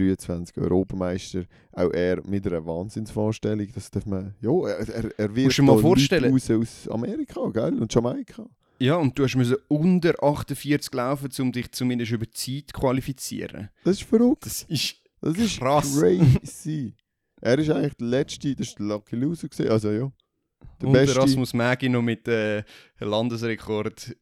U23 0.00 0.58
Europameister, 0.58 1.44
auch 1.72 1.90
er 1.90 2.26
mit 2.26 2.46
einer 2.46 2.64
Wahnsinnsvorstellung, 2.64 3.68
das 3.74 3.90
darf 3.90 4.06
man, 4.06 4.34
ja, 4.40 4.50
er, 4.68 5.18
er, 5.18 5.34
wird 5.34 5.46
Musst 5.46 5.58
mal 5.62 5.72
Leute 5.72 5.82
vorstellen. 5.82 6.32
raus 6.32 6.50
aus 6.50 6.88
Amerika, 6.88 7.48
gell, 7.50 7.80
und 7.80 7.92
Jamaika. 7.92 8.46
Ja, 8.78 8.96
und 8.96 9.16
du 9.16 9.24
hast 9.24 9.36
müssen 9.36 9.56
unter 9.68 10.20
48 10.22 10.92
laufen, 10.92 11.30
um 11.40 11.52
dich 11.52 11.70
zumindest 11.72 12.10
über 12.12 12.26
die 12.26 12.32
Zeit 12.32 12.74
zu 12.74 12.80
qualifizieren. 12.80 13.68
Das 13.84 14.00
ist 14.00 14.08
verrückt. 14.08 14.46
Das 14.46 14.62
ist 14.64 14.96
Das 15.20 15.38
ist 15.38 15.58
Krass. 15.60 15.98
crazy. 15.98 16.94
er 17.40 17.58
ist 17.58 17.70
eigentlich 17.70 17.94
der 17.94 18.06
letzte, 18.08 18.54
das 18.56 18.68
war 18.70 18.76
der 18.78 18.86
Lucky 18.86 19.16
Loser, 19.16 19.48
gewesen. 19.48 19.70
also 19.70 19.90
ja. 19.90 20.12
Der 20.80 20.88
und 20.88 20.92
beste. 20.94 21.16
Rasmus 21.16 21.54
Mägi 21.54 21.88
noch 21.88 22.02
mit 22.02 22.26
äh, 22.26 22.64
Landesrekord 22.98 24.16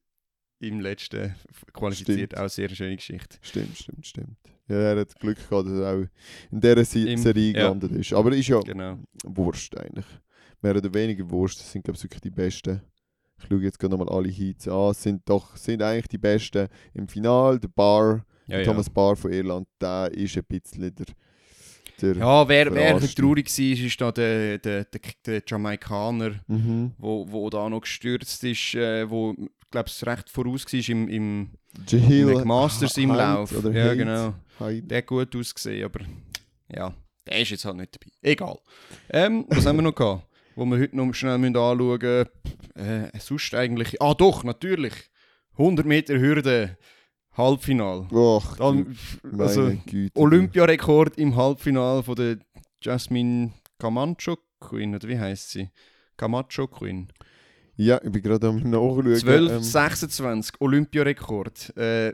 im 0.58 0.80
letzten 0.80 1.34
qualifiziert. 1.72 2.18
Stimmt. 2.18 2.34
Auch 2.34 2.40
eine 2.40 2.48
sehr 2.50 2.68
schöne 2.68 2.96
Geschichte. 2.96 3.38
Stimmt, 3.40 3.76
stimmt, 3.78 4.06
stimmt. 4.06 4.36
Ja, 4.70 4.76
er 4.94 5.00
hat 5.00 5.18
Glück 5.20 5.36
gehabt, 5.36 5.68
dass 5.68 5.78
er 5.78 5.92
auch 5.94 6.06
in 6.50 6.60
dieser 6.60 6.84
Se 6.84 7.08
Im- 7.08 7.18
Serie 7.18 7.46
ja. 7.52 7.52
gelandet 7.64 7.92
ist. 7.92 8.12
Aber 8.12 8.32
ist 8.32 8.48
ja 8.48 8.60
Genau. 8.60 8.98
Wurst 9.24 9.76
eigentlich. 9.78 10.06
Mehr 10.62 10.76
oder 10.76 10.92
weniger 10.94 11.28
Wurst, 11.30 11.58
das 11.60 11.70
sind 11.72 11.82
glaube 11.84 11.96
ich 11.96 12.04
wirklich 12.04 12.20
die 12.20 12.30
besten 12.30 12.80
Ich 13.38 13.46
schaue 13.48 13.62
jetzt 13.62 13.78
gerade 13.78 13.96
nochmal 13.96 14.14
alle 14.14 14.28
Heats 14.28 14.68
an. 14.68 14.90
Es 14.90 15.02
sind 15.02 15.22
doch 15.28 15.56
sind 15.56 15.82
eigentlich 15.82 16.08
die 16.08 16.18
Besten 16.18 16.68
im 16.94 17.08
Finale. 17.08 17.58
Der 17.58 17.68
Bar, 17.68 18.24
Ja, 18.46 18.62
Thomas 18.62 18.88
Barr 18.90 19.16
von 19.16 19.32
Irland, 19.32 19.66
der 19.80 20.10
ist 20.12 20.36
ein 20.36 20.44
bisschen 20.46 20.94
der. 20.94 21.06
der 22.02 22.16
Ja, 22.16 22.46
wer, 22.48 22.72
wer 22.74 23.00
traurig 23.00 23.46
war, 23.48 23.86
ist 23.86 24.00
da 24.00 24.12
der, 24.12 24.58
der, 24.58 24.84
der, 24.84 25.00
der 25.26 25.42
Jamaikaner, 25.46 26.32
Mhm. 26.48 26.92
wo, 26.98 27.26
wo 27.30 27.48
da 27.50 27.68
noch 27.68 27.80
gestürzt 27.80 28.42
ist, 28.44 28.74
äh, 28.74 29.08
wo, 29.08 29.34
glaube 29.70 29.88
ich, 29.88 30.06
recht 30.06 30.28
voraus 30.30 30.64
war 30.70 30.88
im, 30.88 31.08
im 31.08 31.50
Jahil 31.88 32.44
Masters 32.44 32.96
im 32.98 33.10
Lauf. 33.10 33.52
Ja, 33.52 33.70
Hyde. 33.70 33.96
genau. 33.96 34.34
Der 34.60 34.98
hat 34.98 35.06
gut 35.06 35.34
ausgesehen, 35.34 35.84
aber 35.84 36.00
ja, 36.74 36.94
der 37.26 37.40
ist 37.40 37.50
jetzt 37.50 37.64
halt 37.64 37.76
nicht 37.76 37.94
dabei. 37.94 38.12
Egal. 38.22 38.58
Ähm, 39.10 39.44
was 39.48 39.66
haben 39.66 39.76
wir 39.76 39.82
noch 39.82 39.94
gehabt? 39.94 40.26
Wo 40.56 40.64
wir 40.64 40.78
heute 40.78 40.96
noch 40.96 41.12
schnell 41.14 41.38
müssen 41.38 41.56
anschauen 41.56 41.98
müssen. 42.74 43.10
Äh, 43.14 43.18
sonst 43.18 43.54
eigentlich. 43.54 44.02
Ah, 44.02 44.14
doch, 44.14 44.44
natürlich. 44.44 44.92
100 45.52 45.86
Meter 45.86 46.18
Hürde. 46.18 46.76
Halbfinal. 47.36 48.08
Och, 48.10 48.56
Dann, 48.56 48.96
also. 49.38 49.72
Olympiarekord 50.14 51.16
im 51.16 51.36
Halbfinal 51.36 52.02
von 52.02 52.16
der 52.16 52.38
Jasmine 52.82 53.52
Camacho 53.78 54.36
Queen, 54.58 54.94
oder 54.94 55.08
wie 55.08 55.18
heißt 55.18 55.50
sie? 55.50 55.70
Camacho 56.16 56.66
Queen. 56.66 57.08
Ja, 57.76 58.00
ich 58.02 58.10
bin 58.10 58.22
gerade 58.22 58.48
am 58.48 58.58
Nachschauen. 58.58 59.16
12, 59.16 59.52
ähm, 59.52 59.62
26, 59.62 60.60
Olympiarekord. 60.60 61.76
Äh, 61.76 62.12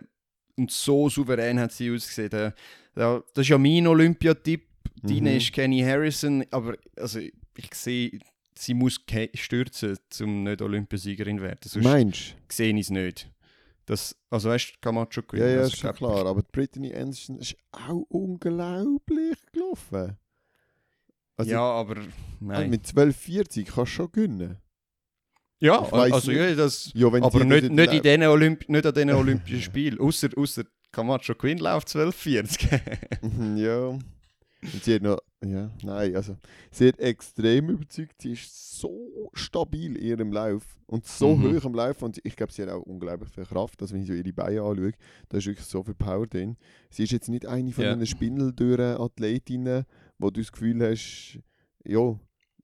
und 0.57 0.71
so 0.71 1.09
souverän 1.09 1.59
hat 1.61 1.73
sie 1.73 1.91
ausgesehen. 1.91 2.53
Ja, 2.97 3.23
das 3.35 3.43
ist 3.43 3.49
ja 3.49 3.59
mein 3.59 3.87
Olympiatipp. 3.87 4.67
Deine 5.03 5.31
Mhm. 5.33 5.37
ist 5.37 5.53
Kenny 5.53 5.81
Harrison, 5.83 6.45
aber 6.51 6.77
also, 6.97 7.19
ich 7.21 7.75
sehe, 7.75 8.19
sie 8.55 8.75
muss 8.75 9.01
stürzen, 9.35 9.99
um 10.21 10.45
nicht 10.45 10.63
Olympiasiegerin 10.63 11.39
zu 11.39 11.43
werden. 11.43 11.61
Sonst 11.65 11.85
Meinst 11.85 12.37
sehe 12.51 12.73
ich 12.73 12.81
es 12.81 12.91
nicht. 12.91 13.31
Das, 13.85 14.17
also 14.31 14.49
weißt 14.49 14.71
du, 14.75 14.79
Camacho 14.81 15.21
du? 15.21 15.23
Queen. 15.23 15.43
Ja, 15.43 15.49
ja, 15.49 15.57
also, 15.59 15.73
ist 15.73 15.79
schon 15.79 15.95
klar. 15.95 16.27
Aber 16.27 16.43
Brittany 16.43 16.95
Anderson 16.95 17.39
ist 17.39 17.57
auch 17.71 18.05
unglaublich 18.09 19.37
gelaufen. 19.53 20.17
Also, 21.37 21.51
ja, 21.53 21.61
aber 21.61 21.99
ah, 21.99 22.05
nein. 22.41 22.71
mit 22.71 22.87
12,40 22.87 23.65
kannst 23.65 23.79
du 23.79 23.87
schon 23.87 24.11
gewinnen. 24.13 24.57
Ja, 25.61 25.81
also 25.83 26.31
nicht. 26.31 26.39
ja, 26.41 26.55
das, 26.55 26.91
Ja, 26.95 27.07
aber 27.07 27.21
nicht, 27.45 27.71
nicht, 27.71 27.93
in 27.93 28.03
diesen 28.03 28.23
Olymp 28.25 28.69
nicht 28.69 28.87
an 28.87 28.95
diesen 28.95 29.11
Olympischen 29.13 29.61
Spielen. 29.63 29.99
Außer, 29.99 30.29
außer 30.37 30.65
Camacho 30.93 31.35
Queen 31.35 31.59
läuft 31.59 31.89
12,40. 31.89 33.23
Mhm, 33.23 33.57
ja. 33.57 33.87
Und 33.89 34.83
sie 34.85 34.95
hat 34.95 35.03
noch, 35.03 35.19
ja, 35.45 35.71
nein, 35.83 36.17
also, 36.17 36.37
sie 36.73 36.89
hat 36.89 36.99
extrem 36.99 37.69
überzeugt, 37.69 38.21
sie 38.23 38.33
ist 38.33 38.79
so 38.81 39.31
stabil 39.35 39.97
in 39.97 40.03
ihrem 40.03 40.33
Lauf 40.33 40.65
und 40.87 41.07
so 41.07 41.37
Mhm. 41.37 41.57
hoch 41.57 41.65
am 41.67 41.75
Lauf 41.75 42.03
und 42.03 42.19
ich 42.25 42.35
glaube, 42.35 42.53
sie 42.53 42.63
hat 42.63 42.71
auch 42.71 42.83
unglaublich 42.83 43.29
viel 43.31 43.45
Kraft, 43.45 43.81
also 43.83 43.95
wenn 43.95 44.01
ich 44.03 44.09
so 44.09 44.15
ihre 44.15 44.33
Beine 44.33 44.63
anschaue, 44.63 44.93
da 45.29 45.37
ist 45.39 45.47
wirklich 45.47 45.67
so 45.67 45.83
viel 45.85 45.95
Power 45.95 46.27
drin. 46.27 46.57
Sie 46.91 47.05
ist 47.05 47.13
jetzt 47.13 47.29
nicht 47.29 47.47
eine 47.47 47.71
von 47.71 47.85
Ja. 47.85 47.95
den 47.95 48.07
spindeldürren 48.07 48.99
Athletinnen, 48.99 49.85
wo 50.19 50.31
du 50.31 50.41
das 50.41 50.51
Gefühl 50.51 50.83
hast, 50.83 51.39
ja, 51.85 52.19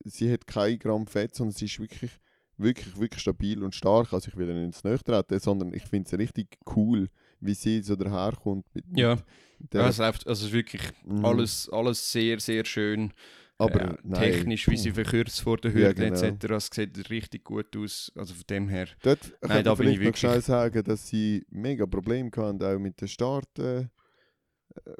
sie 0.04 0.32
hat 0.32 0.46
kein 0.46 0.78
Gramm 0.78 1.06
Fett, 1.06 1.34
sondern 1.34 1.54
sie 1.54 1.66
ist 1.66 1.78
wirklich, 1.78 2.10
wirklich, 2.58 2.98
wirklich 2.98 3.20
stabil 3.22 3.62
und 3.62 3.74
stark. 3.74 4.12
Also 4.12 4.28
ich 4.28 4.36
will 4.36 4.46
nicht 4.52 4.64
ins 4.64 4.84
Nächste 4.84 5.12
treten, 5.12 5.38
sondern 5.40 5.74
ich 5.74 5.82
finde 5.84 6.06
es 6.12 6.18
richtig 6.18 6.58
cool, 6.76 7.08
wie 7.40 7.54
sie 7.54 7.82
so 7.82 7.96
daherkommt. 7.96 8.64
Mit, 8.74 8.84
Ja. 8.96 9.16
mit 9.58 9.72
der- 9.72 9.82
Ja, 9.82 9.88
es 9.88 9.98
läuft, 9.98 10.26
also 10.26 10.42
es 10.42 10.48
ist 10.48 10.52
wirklich 10.54 10.82
Mhm. 11.04 11.24
alles, 11.24 11.68
alles 11.70 12.12
sehr, 12.12 12.38
sehr 12.40 12.64
schön. 12.64 13.12
aber 13.58 13.96
äh, 13.96 14.12
technisch, 14.14 14.66
wie 14.68 14.76
sie 14.76 14.88
puh. 14.88 14.94
verkürzt 14.96 15.40
vor 15.40 15.56
der 15.56 15.70
Ja, 15.70 15.76
Hürde 15.88 16.10
genau. 16.10 16.20
etc. 16.20 16.50
Es 16.56 16.68
sieht 16.74 17.10
richtig 17.10 17.44
gut 17.44 17.76
aus. 17.76 18.10
Also 18.16 18.34
von 18.34 18.42
dem 18.50 18.68
her. 18.68 18.88
Dort 19.02 19.20
Nein, 19.40 19.62
da 19.64 19.74
bin 19.76 19.86
ich 19.88 20.00
wirklich- 20.00 20.16
schnell 20.18 20.40
sagen, 20.40 20.82
dass 20.82 21.06
sie 21.06 21.46
mega 21.48 21.86
Probleme 21.86 22.28
hatten, 22.36 22.60
auch 22.60 22.78
mit 22.80 23.00
der 23.00 23.06
Start 23.06 23.56
äh, 23.60 23.86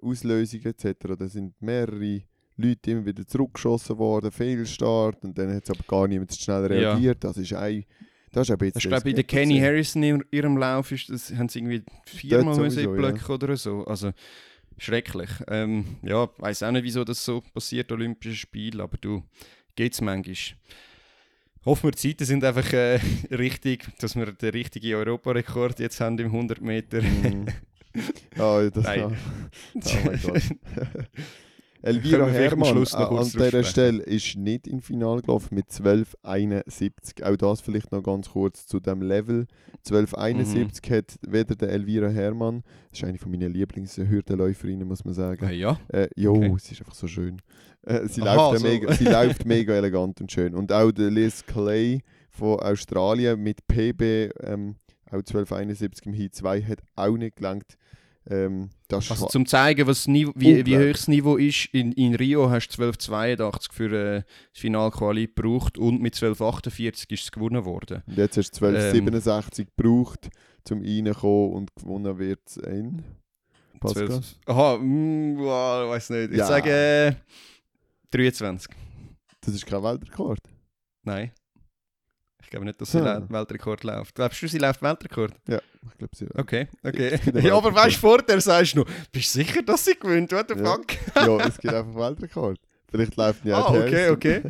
Auslösung 0.01 0.61
etc. 0.65 1.17
Da 1.19 1.29
sind 1.29 1.61
mehrere 1.61 2.23
Leute 2.57 2.91
immer 2.91 3.07
wieder 3.07 3.27
zurückgeschossen 3.27 3.99
worden, 3.99 4.31
Fehlstart 4.31 5.25
und 5.25 5.37
dann 5.39 5.55
hat 5.55 5.65
es 5.65 5.71
aber 5.71 5.83
gar 5.87 6.07
niemand 6.09 6.35
schnell 6.35 6.63
Ja. 6.63 6.93
reagiert. 6.93 7.25
Das 7.25 7.37
ist 7.37 7.53
ein, 7.55 7.85
das 8.33 8.49
ist 8.49 8.53
ein 8.53 8.59
bisschen 8.59 8.79
Ich 8.79 8.89
glaube, 8.89 9.05
bei 9.05 9.13
der 9.13 9.25
Kenny. 9.25 9.59
Harrison 9.59 10.03
in 10.03 10.25
ihrem 10.31 10.57
Lauf 10.57 10.93
ist 10.93 11.09
das, 11.11 11.33
haben 11.35 11.49
sie 11.49 11.61
irgendwie 11.61 11.83
viermal 12.07 12.55
sowieso, 12.55 12.93
blöcken 12.93 13.35
oder 13.35 13.57
so. 13.57 13.85
Also 13.87 14.13
schrecklich. 14.79 15.31
Ähm, 15.49 15.97
ja, 16.03 16.29
weiß 16.39 16.63
auch 16.65 16.71
nicht, 16.73 16.85
wieso 16.85 17.05
das 17.05 17.25
so 17.25 17.41
passiert, 17.55 17.91
Olympische 17.93 18.37
Spiele, 18.37 18.83
aber 18.83 18.97
du, 18.99 19.23
geht's 19.77 20.01
manchmal. 20.01 20.37
Hoffen 21.65 21.85
wir, 21.85 21.91
die 21.93 21.99
Zeiten 21.99 22.25
sind 22.25 22.43
einfach 22.45 22.73
äh, 22.73 22.99
richtig, 23.31 23.87
dass 24.01 24.17
wir 24.17 24.33
den 24.33 24.51
richtigen 24.51 24.95
Europarekord 24.95 25.79
jetzt 25.79 26.01
haben 26.01 26.19
im 26.19 26.27
100 26.27 26.61
Meter. 26.61 27.01
Mhm. 27.03 27.47
Ah, 28.39 28.63
das 28.73 28.85
Nein. 28.85 29.03
war. 29.03 29.13
Oh 29.75 30.07
mein 30.07 30.23
Gott. 30.23 30.43
Elvira 31.83 32.27
noch 32.27 32.33
äh, 32.33 32.97
an 32.97 33.25
dieser? 33.25 33.65
Stelle 33.65 34.03
ist 34.03 34.37
nicht 34.37 34.67
im 34.69 34.81
Finale 34.81 35.21
gelaufen 35.23 35.55
mit 35.55 35.69
12,71. 35.69 37.23
Auch 37.25 37.37
das 37.37 37.61
vielleicht 37.61 37.93
noch 37.93 38.03
ganz 38.03 38.31
kurz 38.31 38.67
zu 38.67 38.81
dem 38.81 39.03
Level. 39.03 39.47
12,71 39.87 40.91
Mhm. 40.91 40.95
hat 40.95 41.15
weder 41.27 41.55
der 41.57 41.71
Elvira 41.71 42.09
Herrmann, 42.09 42.63
das 42.91 43.01
ist 43.01 43.05
eine 43.05 43.19
von 43.19 43.31
meinen 43.31 43.53
Lieblingshürdenläuferinnen, 43.53 44.87
muss 44.87 45.05
man 45.05 45.15
sagen. 45.15 45.45
Äh, 45.49 45.55
ja. 45.55 45.79
Äh, 45.89 46.09
jo, 46.17 46.33
Okay. 46.35 46.55
sie 46.59 46.73
ist 46.75 46.81
einfach 46.81 46.95
so 46.95 47.07
schön. 47.09 47.39
Äh, 47.83 48.07
sie, 48.07 48.23
Aha, 48.23 48.51
läuft 48.51 48.61
so. 48.61 48.67
mega, 48.69 48.93
sie 48.95 49.05
läuft 49.05 49.45
mega 49.45 49.75
elegant 49.75 50.21
und 50.21 50.31
schön. 50.31 50.55
Und 50.55 50.73
auch 50.73 50.93
der 50.93 51.11
Liz 51.11 51.45
Clay 51.45 52.01
von 52.31 52.61
Australien 52.61 53.41
mit 53.43 53.67
PB, 53.67 54.31
ähm, 54.45 54.77
auch 55.11 55.17
1271 55.23 56.07
im 56.07 56.15
Heat 56.15 56.35
2, 56.35 56.63
hat 56.63 56.79
auch 56.97 57.17
nicht 57.17 57.37
gelangt. 57.37 57.77
Ähm, 58.31 58.71
Also 58.91 59.27
zum 59.27 59.47
zeigen, 59.47 59.87
was 59.87 60.07
Niveau, 60.07 60.33
wie, 60.37 60.65
wie 60.65 60.79
hoch 60.79 60.93
das 60.93 61.09
Niveau 61.09 61.37
ist, 61.37 61.67
in, 61.73 61.91
in 61.93 62.15
Rio 62.15 62.51
hast 62.51 62.69
du 62.69 62.83
1282 62.83 63.73
für 63.73 63.93
äh, 63.93 64.23
das 64.53 64.61
Finalquali 64.61 65.27
gebraucht 65.27 65.77
und 65.79 66.01
mit 66.01 66.15
1248 66.15 67.11
ist 67.11 67.23
es 67.25 67.33
gewonnen 67.33 67.65
worden. 67.65 68.03
und 68.07 68.17
jetzt 68.17 68.37
hast 68.37 68.53
du 68.61 68.67
Ähm. 68.67 68.75
1267 68.77 69.67
gebraucht, 69.77 70.31
um 70.71 70.81
reinzukommen 70.83 71.53
und 71.53 71.75
gewonnen 71.75 72.19
wird 72.19 72.41
es 72.47 72.57
in. 72.59 73.03
Pascal? 73.81 74.07
12, 74.07 74.37
aha, 74.47 74.79
mm, 74.79 75.39
wow, 75.39 75.91
weiß 75.91 76.11
nicht. 76.11 76.31
Ich 76.33 76.39
Ja. 76.39 76.47
sage 76.47 76.71
äh, 76.71 77.15
23. 78.13 78.71
Das 79.41 79.55
ist 79.55 79.67
kein 79.67 79.83
Weltrekord. 79.83 80.39
Nein. 81.03 81.33
Ich 82.53 82.55
glaube 82.55 82.67
nicht, 82.67 82.79
dass 82.83 82.93
sie 82.93 82.99
Hm. 82.99 83.05
la- 83.07 83.31
Weltrekord 83.31 83.83
läuft. 83.83 84.15
Glaubst 84.15 84.43
du, 84.43 84.47
sie 84.47 84.59
läuft 84.59 84.83
Weltrekord? 84.83 85.33
Ich 85.49 85.97
glaube, 85.97 86.15
sie. 86.15 86.27
Okay, 86.35 86.69
okay. 86.85 87.19
Gibt 87.25 87.29
einen 87.37 87.47
ja, 87.47 87.57
aber 87.57 87.75
weißt 87.75 87.97
du, 87.97 88.01
vorher 88.01 88.41
sagst 88.43 88.75
du 88.75 88.81
noch, 88.81 88.87
bist 89.11 89.35
du 89.35 89.39
sicher, 89.39 89.63
dass 89.63 89.87
sie 89.87 89.95
gewinnt? 89.99 90.33
What 90.33 90.51
the 90.51 90.59
Ja. 90.63 90.73
fuck? 90.75 90.87
ja, 91.17 91.47
es 91.47 91.57
gibt 91.59 91.73
einfach 91.73 91.95
Weltrekord. 91.95 92.59
Vielleicht 92.91 93.17
läuft 93.17 93.43
nicht 93.47 93.55
Ah, 93.57 93.71
okay, 93.71 94.11
okay. 94.11 94.43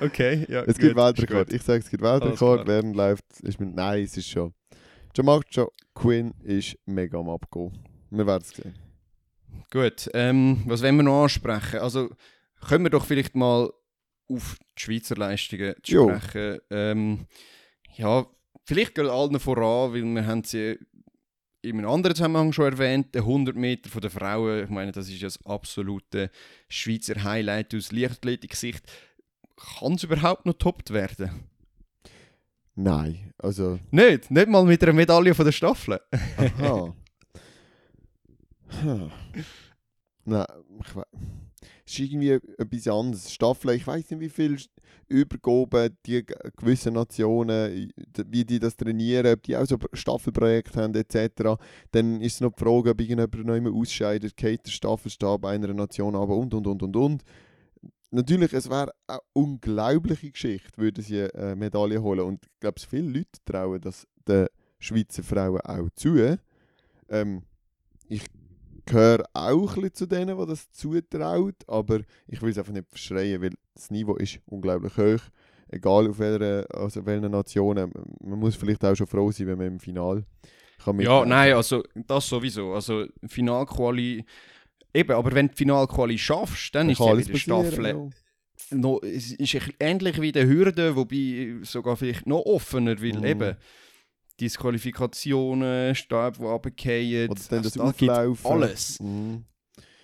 Okay, 0.00 0.46
ja. 0.48 0.62
Es 0.62 0.78
gibt 0.78 0.94
gut, 0.94 1.02
ist 1.02 1.18
Weltrekord. 1.18 1.52
Ich 1.52 1.60
sage, 1.62 1.80
es 1.80 1.90
gibt 1.90 2.02
Weltrekord. 2.02 2.66
Während 2.66 2.96
läuft, 2.96 3.24
ist 3.42 3.60
mit. 3.60 3.74
Nein, 3.74 4.02
es 4.04 4.16
ist 4.16 4.30
schon. 4.30 4.54
Jamacho 5.14 5.70
Quinn 5.94 6.32
ist 6.42 6.74
mega 6.86 7.18
am 7.18 7.28
Abgehen. 7.28 7.78
Wir 8.08 8.26
werden 8.26 8.44
es 8.48 8.56
sehen. 8.56 8.74
Gut, 9.70 10.08
ähm, 10.14 10.62
was 10.66 10.82
wollen 10.82 10.96
wir 10.96 11.02
noch 11.02 11.24
ansprechen? 11.24 11.80
Also, 11.80 12.08
können 12.66 12.84
wir 12.86 12.90
doch 12.90 13.04
vielleicht 13.04 13.36
mal 13.36 13.70
auf 14.34 14.56
die 14.78 14.82
Schweizer 14.82 15.16
Leistungen 15.16 15.74
zu 15.82 15.92
Jo. 15.92 16.18
sprechen. 16.18 16.60
Ähm, 16.70 17.26
ja, 17.96 18.26
vielleicht 18.64 18.94
gerade 18.94 19.12
allen 19.12 19.38
voran, 19.40 19.92
weil 19.92 20.02
wir 20.04 20.26
haben 20.26 20.44
sie 20.44 20.78
in 21.62 21.78
einem 21.78 21.88
anderen 21.88 22.16
Zusammenhang 22.16 22.52
schon 22.52 22.72
erwähnt, 22.72 23.14
der 23.14 23.22
100 23.22 23.54
Meter 23.54 23.88
von 23.88 24.00
der 24.00 24.10
Frauen. 24.10 24.64
Ich 24.64 24.70
meine, 24.70 24.92
das 24.92 25.08
ist 25.08 25.20
ja 25.20 25.26
das 25.28 25.44
absolute 25.46 26.30
Schweizer 26.68 27.22
Highlight 27.22 27.74
aus 27.74 27.92
Leichtathletik-Sicht. 27.92 28.84
Kann 29.78 29.92
es 29.94 30.02
überhaupt 30.02 30.44
noch 30.44 30.54
toppt 30.54 30.90
werden? 30.92 31.48
Nein, 32.74 33.32
also. 33.38 33.78
Nicht, 33.90 34.30
nicht 34.30 34.48
mal 34.48 34.64
mit 34.64 34.82
einer 34.82 34.92
Medaille 34.92 35.34
von 35.34 35.44
der 35.44 35.52
Staffel. 35.52 36.00
Aha. 36.36 36.94
Nein, 40.24 40.46
ich 40.80 40.96
weiß. 40.96 41.04
Es 41.86 41.92
ist 41.92 41.98
irgendwie 42.00 42.30
etwas 42.30 42.88
anderes. 42.88 43.32
Staffeln, 43.32 43.76
ich 43.76 43.86
weiß 43.86 44.10
nicht, 44.10 44.20
wie 44.20 44.28
viel 44.28 44.58
Übergaben 45.08 45.96
die 46.06 46.24
gewissen 46.56 46.94
Nationen, 46.94 47.92
wie 48.28 48.44
die 48.44 48.58
das 48.58 48.76
trainieren, 48.76 49.34
ob 49.34 49.42
die 49.42 49.56
auch 49.56 49.66
so 49.66 49.78
Staffelprojekte 49.92 50.80
haben, 50.80 50.94
etc. 50.94 51.60
Dann 51.90 52.20
ist 52.20 52.34
es 52.34 52.40
noch 52.40 52.52
die 52.52 52.64
Frage, 52.64 52.90
ob 52.90 53.00
irgendjemand 53.00 53.46
noch 53.46 53.54
immer 53.54 53.72
ausscheidet, 53.72 54.36
geht 54.36 54.66
der 54.66 54.70
Staffelstab 54.70 55.44
einer 55.44 55.72
Nation 55.74 56.14
aber 56.14 56.36
und 56.36 56.54
und 56.54 56.66
und 56.66 56.82
und 56.82 56.96
und. 56.96 57.22
Natürlich, 58.10 58.52
es 58.52 58.68
wäre 58.68 58.92
eine 59.06 59.20
unglaubliche 59.32 60.30
Geschichte, 60.30 60.76
würden 60.76 61.02
sie 61.02 61.22
eine 61.32 61.56
Medaille 61.56 62.02
holen. 62.02 62.20
Und 62.20 62.44
ich 62.44 62.60
glaube, 62.60 62.80
viele 62.80 63.08
Leute 63.08 63.40
trauen 63.44 63.80
das 63.80 64.06
den 64.28 64.48
Schweizer 64.78 65.22
Frauen 65.22 65.60
auch 65.62 65.88
zu. 65.94 66.38
Ähm, 67.08 67.42
ich 68.08 68.22
gehöre 68.86 69.24
auch 69.32 69.76
ein 69.76 69.82
bisschen 69.82 69.94
zu 69.94 70.06
denen, 70.06 70.38
die 70.38 70.46
das 70.46 70.70
zutraut, 70.72 71.54
aber 71.66 72.00
ich 72.26 72.40
will 72.42 72.50
es 72.50 72.58
einfach 72.58 72.72
nicht 72.72 72.88
verschreien, 72.88 73.40
weil 73.42 73.52
das 73.74 73.90
Niveau 73.90 74.16
ist 74.16 74.40
unglaublich 74.46 74.96
hoch. 74.96 75.20
egal 75.68 76.08
auf 76.10 76.18
welcher, 76.18 76.66
also 76.74 77.04
welcher 77.06 77.28
Nation. 77.28 77.76
Ähm, 77.78 77.92
Man 78.20 78.38
muss 78.38 78.56
vielleicht 78.56 78.84
auch 78.84 78.94
schon 78.94 79.06
froh 79.06 79.30
sein, 79.32 79.46
wenn 79.46 79.58
man 79.58 79.66
im 79.68 79.80
Final 79.80 80.24
kann 80.84 80.98
Ja, 81.00 81.24
nein, 81.24 81.54
also 81.54 81.82
das 81.94 82.28
sowieso. 82.28 82.74
Also 82.74 83.06
Finalquali. 83.26 84.24
Eben, 84.94 85.12
aber 85.12 85.32
wenn 85.32 85.46
du 85.46 85.52
die 85.52 85.58
Finalquali 85.58 86.18
schaffst, 86.18 86.74
dann 86.74 86.88
Dann 86.88 86.92
ist 86.92 87.00
alles 87.00 87.28
wieder 87.28 87.38
Staffel. 87.38 87.86
ja. 87.86 88.08
Noch, 88.76 89.00
es 89.02 89.32
ist 89.32 89.56
ähnlich 89.80 90.20
wie 90.20 90.32
der 90.32 90.46
Hürde, 90.46 90.94
wobei 90.94 91.56
sogar 91.62 91.96
vielleicht 91.96 92.26
noch 92.26 92.40
offener, 92.44 93.00
weil 93.00 93.12
Mhm. 93.18 93.24
eben 93.24 93.56
Disqualifikationen, 94.42 95.94
Stab, 95.94 96.36
die 96.38 96.44
runterfallen, 96.44 97.30
Oder 97.30 97.40
dann 97.50 97.62
das 97.62 97.78
Auflaufen. 97.78 98.50
alles. 98.50 99.00
Mhm. 99.00 99.44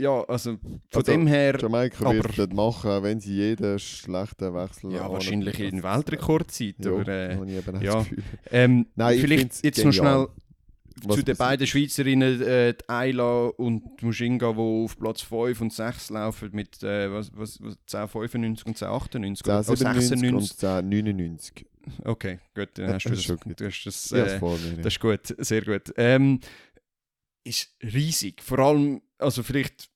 Ja, 0.01 0.23
also 0.29 0.53
von 0.53 0.81
Also, 0.95 1.11
dem 1.13 1.27
her, 1.27 1.59
Jamaika 1.61 2.05
Aber- 2.07 2.15
wird 2.15 2.39
das 2.39 2.49
machen, 2.51 3.03
wenn 3.03 3.19
sie 3.21 3.35
jeden 3.35 3.79
schlechten 3.81 4.55
Wechsel 4.55 4.93
ja, 4.93 5.11
wahrscheinlich 5.11 5.59
in 5.59 5.83
Weltrekordzeit, 5.83 6.77
Ja, 6.79 6.93
aber 6.93 7.09
äh, 7.09 7.85
ja. 7.85 8.07
ähm, 8.53 8.87
Nein, 8.95 9.15
ich 9.17 9.21
vielleicht 9.21 9.65
jetzt 9.65 9.79
noch 9.85 9.91
genial. 9.93 9.93
schnell 9.93 10.29
Was 11.05 11.17
zu 11.17 11.23
den 11.23 11.37
beiden 11.37 11.67
Schweizerinnen, 11.67 12.43
äh, 12.43 12.75
die 12.75 12.89
Ayla 12.89 13.49
und 13.57 13.83
die 14.01 14.07
Mushinga, 14.07 14.53
die 14.53 14.59
auf 14.59 14.99
Platz 14.99 15.23
5 15.23 15.61
und 15.61 15.73
6 15.73 16.11
laufen 16.11 16.51
mit 16.53 16.83
äh, 16.83 17.13
was, 17.13 17.31
was, 17.35 17.61
was, 17.63 17.77
1095 17.93 18.67
und 18.67 18.83
1098 18.83 19.47
oder 19.47 19.55
oh, 19.57 19.59
1097 19.59 20.33
und 20.33 20.41
96. 20.41 20.63
1099. 20.63 21.67
Okay, 22.05 22.39
gut, 22.55 22.71
dann 22.75 22.95
hast 22.95 23.05
du 23.05 23.11
das 23.11 23.19
das, 23.19 23.19
ist 23.19 23.25
schon 23.25 23.37
gut. 23.39 23.61
du 23.61 23.67
hast 23.67 23.85
das, 23.85 24.13
äh, 24.13 24.41
das 24.83 24.95
ist 24.95 25.01
gut, 25.01 25.35
sehr 25.39 25.63
gut. 25.63 25.93
Ähm, 25.97 26.41
ist 27.45 27.75
riesig, 27.83 28.43
vor 28.43 28.59
allem, 28.59 29.01
also 29.19 29.43
vielleicht 29.43 29.89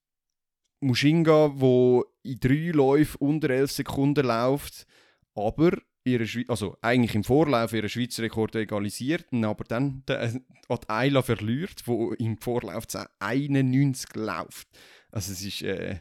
Mushinga, 0.81 1.53
wo 1.55 2.05
in 2.23 2.41
drei 2.41 2.71
Läufen 2.73 3.17
unter 3.21 3.51
11 3.51 3.73
Sekunden 3.73 4.27
läuft, 4.27 4.87
aber 5.35 5.73
ihre 6.05 6.27
Schwe 6.27 6.45
also 6.49 6.77
eigentlich 6.81 7.15
im 7.15 7.25
Vorlauf 7.25 7.73
ihren 7.73 7.88
Schweizer 7.88 8.23
Rekord 8.23 8.55
egalisiert, 8.57 9.27
aber 9.33 9.65
dann 9.65 10.03
äh, 10.09 10.33
an 10.69 10.79
die 10.83 10.88
Ayla 10.88 11.23
verliert, 11.23 11.83
wo 11.87 12.12
im 12.12 12.38
Vorlauf 12.38 12.85
91 13.21 14.15
läuft. 14.17 14.69
Also 15.11 15.33
es 15.33 15.45
ist, 15.45 15.62
äh, 15.62 16.01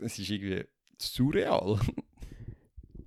es 0.00 0.18
ist 0.18 0.30
irgendwie 0.30 0.64
surreal. 0.98 1.80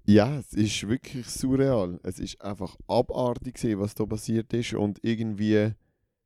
Ja, 0.09 0.37
es 0.37 0.53
ist 0.53 0.87
wirklich 0.87 1.27
surreal. 1.27 1.99
Es 2.01 2.17
ist 2.17 2.41
einfach 2.41 2.77
abartig, 2.87 3.59
was 3.77 3.93
da 3.93 4.05
passiert 4.05 4.53
ist. 4.53 4.73
Und 4.73 4.99
irgendwie 5.03 5.73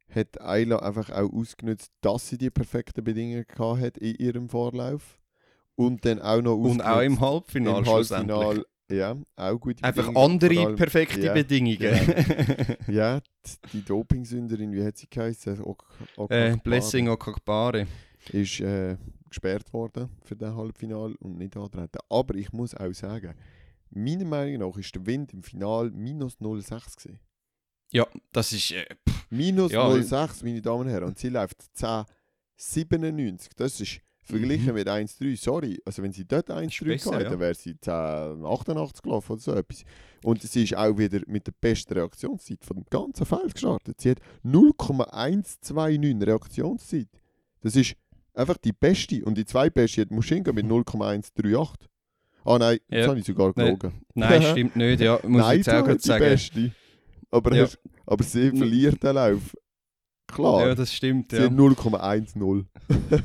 hat 0.07 0.39
Ayla 0.39 0.77
einfach 0.77 1.09
auch 1.09 1.33
ausgenutzt, 1.33 1.91
dass 2.01 2.29
sie 2.29 2.37
die 2.37 2.51
perfekten 2.51 3.03
Bedingungen 3.03 3.43
gehabt 3.47 3.81
hat 3.81 3.97
in 3.97 4.15
ihrem 4.17 4.49
Vorlauf. 4.49 5.19
Und 5.73 6.05
dann 6.05 6.21
auch 6.21 6.43
noch 6.43 6.57
Und 6.57 6.85
auch 6.85 7.01
im 7.01 7.19
Halbfinale, 7.19 7.79
im. 7.79 7.85
Halbfinale. 7.87 8.65
Ja, 8.91 9.15
auch 9.35 9.57
gute 9.59 9.83
Einfach 9.83 10.07
Bedingungen, 10.07 10.31
andere 10.31 10.59
allem- 10.59 10.75
perfekte 10.75 11.21
ja, 11.21 11.33
Bedingungen. 11.33 11.77
Ja, 12.87 13.19
die, 13.19 13.67
die 13.73 13.85
Dopingsünderin, 13.85 14.71
wie 14.73 14.83
hat 14.83 14.97
sie 14.97 15.07
geheißen? 15.09 15.61
Ok 15.61 15.85
Ok 16.17 16.31
äh, 16.31 16.57
Blessing 16.63 17.07
Okakbare. 17.09 17.87
Ist 18.31 18.59
äh, 18.59 18.97
gesperrt 19.29 19.71
worden 19.73 20.09
für 20.23 20.35
das 20.35 20.53
Halbfinale 20.53 21.15
und 21.19 21.37
nicht 21.37 21.57
antreten. 21.57 21.97
Aber 22.09 22.35
ich 22.35 22.51
muss 22.53 22.75
auch 22.75 22.93
sagen, 22.93 23.33
meiner 23.89 24.25
Meinung 24.25 24.69
nach 24.69 24.77
ist 24.77 24.93
der 24.93 25.05
Wind 25.05 25.33
im 25.33 25.41
Finale 25.41 25.89
minus 25.91 26.37
0,6 26.39 26.97
gewesen. 27.03 27.19
Ja, 27.91 28.07
das 28.31 28.51
ist. 28.53 28.71
Äh, 28.71 28.85
Minus 29.29 29.71
Ja, 29.71 29.87
0,6, 29.87 30.43
meine 30.43 30.61
Damen 30.61 30.81
und 30.81 30.89
Herren. 30.89 31.05
Und 31.05 31.17
sie 31.17 31.29
läuft 31.29 31.57
10,97. 32.57 33.49
Das 33.55 33.79
ist 33.79 34.01
verglichen 34.23 34.67
Mhm. 34.67 34.73
mit 34.75 34.87
1,3. 34.87 35.35
Sorry, 35.35 35.79
also 35.85 36.03
wenn 36.03 36.11
sie 36.11 36.25
dort 36.25 36.49
Ist 36.49 36.55
1,3 36.55 36.85
besser, 36.85 37.09
gehabt 37.11 37.23
ja. 37.23 37.29
dann 37.31 37.39
wäre 37.39 37.53
sie 37.55 37.73
10,88 37.75 39.01
gelaufen 39.01 39.31
oder 39.33 39.41
so 39.41 39.53
etwas. 39.53 39.83
Und 40.23 40.41
sie 40.43 40.63
ist 40.63 40.75
auch 40.77 40.97
wieder 40.97 41.19
mit 41.27 41.47
der 41.47 41.53
besten 41.59 41.93
Reaktionszeit 41.93 42.63
von 42.63 42.77
dem 42.77 42.85
ganzen 42.89 43.25
Feld 43.25 43.53
gestartet. 43.53 43.99
Sie 43.99 44.11
hat 44.11 44.19
0,129 44.43 46.27
Reaktionszeit. 46.27 47.07
Das 47.61 47.75
ist 47.75 47.95
einfach 48.33 48.57
die 48.57 48.73
beste. 48.73 49.23
Und 49.25 49.37
die 49.37 49.45
zweitbeste 49.45 50.01
hat 50.01 50.11
Mushinga 50.11 50.51
mit 50.51 50.65
0,138. 50.65 51.87
Ah 52.43 52.57
nein, 52.57 52.79
Ja. 52.89 52.97
jetzt 52.97 53.07
habe 53.07 53.19
ich 53.19 53.25
sogar 53.25 53.53
Nein. 53.55 53.77
gelogen. 53.77 54.01
nein, 54.15 54.41
stimmt 54.51 54.75
nicht. 54.75 54.99
Ja, 55.01 55.19
muss 55.23 55.45
ich 55.51 55.57
jetzt 55.57 55.69
auch 55.69 55.99
sagen. 55.99 56.23
beste. 56.23 56.71
Aber, 57.29 57.55
Ja. 57.55 57.63
hast- 57.63 57.79
aber 58.05 58.23
sie 58.23 58.49
verliert 58.49 59.01
den 59.03 59.15
Lauf. 59.15 59.55
Klar. 60.33 60.67
Ja, 60.67 60.75
das 60.75 60.93
stimmt. 60.93 61.31
Sie 61.31 61.37
Ja. 61.37 61.43
hat 61.43 61.51
0,10. 61.57 62.65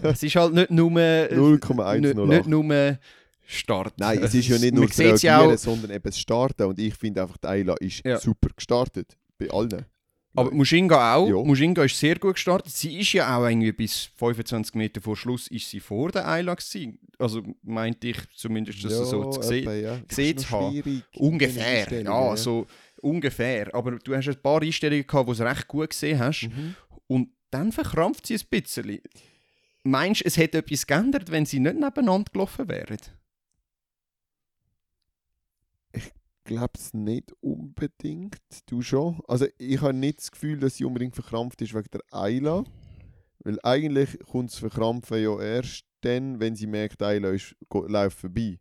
Es 0.02 0.22
ist 0.22 0.36
halt 0.36 0.54
nicht 0.54 0.70
nur. 0.70 0.90
äh, 1.00 1.28
0,108. 1.34 2.00
nicht, 2.00 2.16
nicht 2.28 2.46
nur 2.46 2.98
Start. 3.48 3.94
Nein, 3.98 4.18
es 4.22 4.34
ist 4.34 4.48
ja 4.48 4.58
nicht 4.58 4.74
nur 4.74 4.86
das 4.86 4.96
ja 4.96 5.06
Reagieren, 5.38 5.56
sondern 5.58 5.90
eben 5.92 6.02
das 6.02 6.18
Starten. 6.18 6.64
Und 6.64 6.78
ich 6.80 6.94
finde 6.94 7.22
einfach, 7.22 7.36
die 7.36 7.46
Ayla 7.46 7.74
ist 7.78 8.04
Ja. 8.04 8.18
super 8.18 8.48
gestartet. 8.56 9.16
Bei 9.38 9.48
allen. 9.50 9.84
Aber 10.34 10.50
Mushinga 10.50 11.14
auch. 11.14 11.28
Ja. 11.28 11.36
Mushinga 11.36 11.84
ist 11.84 11.98
sehr 11.98 12.16
gut 12.18 12.34
gestartet. 12.34 12.70
Sie 12.72 12.98
ist 12.98 13.12
ja 13.14 13.36
auch 13.38 13.46
irgendwie 13.46 13.72
bis 13.72 14.10
25 14.16 14.74
Meter 14.74 15.00
vor 15.00 15.16
Schluss 15.16 15.46
ist 15.48 15.70
sie 15.70 15.80
vor 15.80 16.10
der 16.10 16.26
Ayla 16.28 16.54
gewesen. 16.54 16.98
Also 17.18 17.42
meinte 17.62 18.08
ich 18.08 18.18
zumindest, 18.34 18.84
dass 18.84 18.98
sie 18.98 19.04
so 19.06 19.30
ja. 19.32 19.98
Gesehen 20.06 20.36
ist 20.36 20.40
zu 20.46 20.50
haben. 20.50 21.02
Ungefähr, 21.16 22.02
ja, 22.02 22.36
so 22.36 22.66
ungefähr. 23.00 23.74
Aber 23.74 23.92
du 23.92 24.14
hast 24.14 24.28
ein 24.28 24.36
paar 24.42 24.60
Einstellungen 24.60 25.06
gehabt, 25.06 25.26
wo 25.26 25.32
du 25.32 25.42
es 25.42 25.48
recht 25.48 25.68
gut 25.68 25.88
gesehen 25.90 26.18
hast. 26.18 26.48
Mhm. 26.48 26.74
Dann 27.50 27.72
verkrampft 27.72 28.26
sie 28.26 28.34
ein 28.34 28.46
bisschen. 28.50 29.00
Meinst 29.84 30.22
du, 30.22 30.24
es 30.26 30.36
hätte 30.36 30.58
etwas 30.58 30.86
geändert, 30.86 31.30
wenn 31.30 31.46
sie 31.46 31.60
nicht 31.60 31.76
nebeneinander 31.76 32.30
gelaufen 32.32 32.68
wären? 32.68 32.98
Ich 35.92 36.12
glaube 36.44 36.74
es 36.76 36.94
nicht 36.94 37.32
unbedingt. 37.40 38.38
Du 38.66 38.82
schon? 38.82 39.20
Also 39.28 39.46
ich 39.58 39.80
habe 39.80 39.94
nicht 39.94 40.18
das 40.18 40.30
Gefühl, 40.30 40.58
dass 40.58 40.76
sie 40.76 40.84
unbedingt 40.84 41.14
verkrampft 41.14 41.60
ist 41.62 41.74
wegen 41.74 41.90
der 41.92 42.02
Ayla. 42.10 42.64
Weil 43.40 43.58
eigentlich 43.62 44.18
kommt 44.26 44.50
das 44.50 44.58
Verkrampfen 44.58 45.22
ja 45.22 45.40
erst 45.40 45.84
dann, 46.00 46.40
wenn 46.40 46.56
sie 46.56 46.66
merkt, 46.66 47.02
Ayla 47.02 47.30
ist, 47.30 47.54
läuft 47.70 48.18
vorbei. 48.18 48.58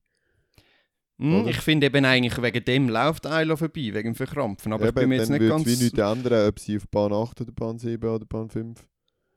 Oder? 1.17 1.49
ich 1.49 1.57
finde 1.61 1.87
eben 1.87 2.03
eigentlich, 2.03 2.41
wegen 2.41 2.65
dem 2.65 2.89
läuft 2.89 3.25
Ayla 3.25 3.55
vorbei, 3.55 3.93
wegen 3.93 4.09
dem 4.11 4.15
Verkrampfen. 4.15 4.73
Aber 4.73 4.83
ich 4.83 4.89
Eben, 4.89 4.99
bin 4.99 5.09
mir 5.09 5.15
jetzt 5.17 5.29
nicht 5.29 5.47
ganz... 5.47 5.65
wie 5.65 5.83
nichts 5.83 5.97
ändern, 5.97 6.49
ob 6.49 6.59
sie 6.59 6.75
auf 6.77 6.87
Bahn 6.89 7.13
8 7.13 7.41
oder 7.41 7.51
Bahn 7.53 7.77
7 7.79 8.09
oder 8.09 8.25
Bahn 8.25 8.49
5. 8.49 8.85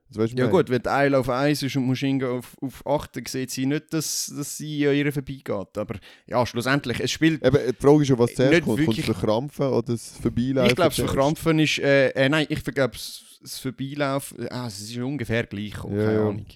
Das 0.09 0.19
weißt 0.19 0.33
du, 0.33 0.39
Ja 0.39 0.47
ich 0.47 0.51
gut, 0.51 0.71
wenn 0.71 0.85
Ayla 0.87 1.19
auf 1.19 1.29
1 1.29 1.63
ist 1.63 1.77
und 1.77 1.85
Mushinga 1.85 2.29
auf, 2.31 2.57
auf 2.63 2.85
8, 2.85 3.17
dann 3.17 3.27
sieht 3.27 3.51
sie 3.51 3.67
nicht, 3.67 3.93
dass, 3.93 4.33
dass 4.35 4.57
sie 4.57 4.89
an 4.89 4.95
ihr 4.95 5.13
vorbeigeht. 5.13 5.79
Aber 5.79 5.95
ja, 6.27 6.45
schlussendlich, 6.47 6.99
es 6.99 7.13
spielt... 7.13 7.45
Eben, 7.45 7.59
die 7.69 7.77
Frage 7.81 8.03
ist 8.03 8.09
ja, 8.09 8.19
was 8.19 8.35
zuerst 8.35 8.53
kommt. 8.63 8.65
Kommt 8.65 8.79
das 8.81 8.87
wirklich- 8.97 9.05
Verkrampfen 9.07 9.67
oder 9.67 9.93
das 9.93 10.17
Vorbeilaufen? 10.21 10.71
ich 10.71 10.77
glaube, 10.77 10.95
das? 10.97 10.99
Verkrampfen 10.99 11.59
ist... 11.61 11.79
Äh, 11.79 12.09
äh, 12.09 12.29
nein, 12.29 12.47
ich 12.49 12.65
glaube, 12.65 12.91
das 12.93 13.59
Vorbeilaufen... 13.61 14.49
Ah, 14.51 14.67
es 14.67 14.81
ist 14.81 14.97
ungefähr 14.97 15.45
gleich, 15.47 15.75
Ja, 15.75 15.83
keine 15.83 16.13
ja. 16.15 16.21
Ahnung. 16.23 16.47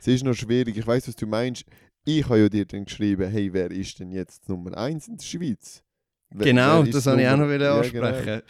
Es 0.00 0.06
ist 0.06 0.22
noch 0.24 0.34
schwierig. 0.34 0.76
Ich 0.76 0.86
weiß, 0.86 1.08
was 1.08 1.16
du 1.16 1.26
meinst. 1.26 1.64
Ich 2.10 2.24
habe 2.24 2.38
ja 2.40 2.48
dir 2.48 2.64
dann 2.64 2.84
geschrieben, 2.86 3.30
hey, 3.30 3.52
wer 3.52 3.70
ist 3.70 3.98
denn 4.00 4.10
jetzt 4.12 4.48
Nummer 4.48 4.76
1 4.78 5.08
in 5.08 5.16
der 5.18 5.24
Schweiz? 5.24 5.82
Wer- 6.30 6.46
Genau, 6.46 6.84
wer 6.84 6.92
das 6.92 7.04
wollte 7.06 7.20
ich 7.22 7.28
auch 7.28 7.36
noch 7.36 7.48
Ja, 7.50 7.56
genau. 7.82 8.06
ansprechen. 8.06 8.42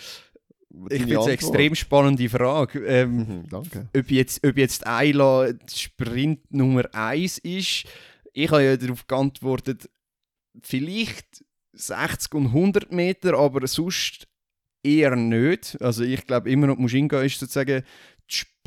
Deine 0.70 0.94
Ich 0.94 1.00
finde 1.00 1.14
es 1.16 1.22
eine 1.24 1.32
extrem 1.32 1.74
spannende 1.74 2.28
Frage. 2.28 2.84
Ähm, 2.86 3.16
Mhm, 3.16 3.48
danke. 3.48 3.88
ob 3.96 4.10
jetzt, 4.10 4.46
ob 4.46 4.56
jetzt 4.56 4.86
Ayla 4.86 5.52
Sprint 5.72 6.52
Nummer 6.52 6.84
1 6.94 7.38
ist. 7.38 7.84
Ich 8.32 8.50
habe 8.50 8.62
ja 8.62 8.76
darauf 8.76 9.06
geantwortet, 9.08 9.88
vielleicht 10.62 11.44
60 11.72 12.34
und 12.34 12.46
100 12.52 12.92
Meter, 12.92 13.34
aber 13.38 13.66
sonst 13.66 14.28
eher 14.84 15.16
nicht. 15.16 15.80
Also 15.80 16.04
ich 16.04 16.24
glaube 16.26 16.50
immer 16.50 16.68
noch, 16.68 16.76
Mushinga 16.78 17.22
ist 17.22 17.40
sozusagen 17.40 17.82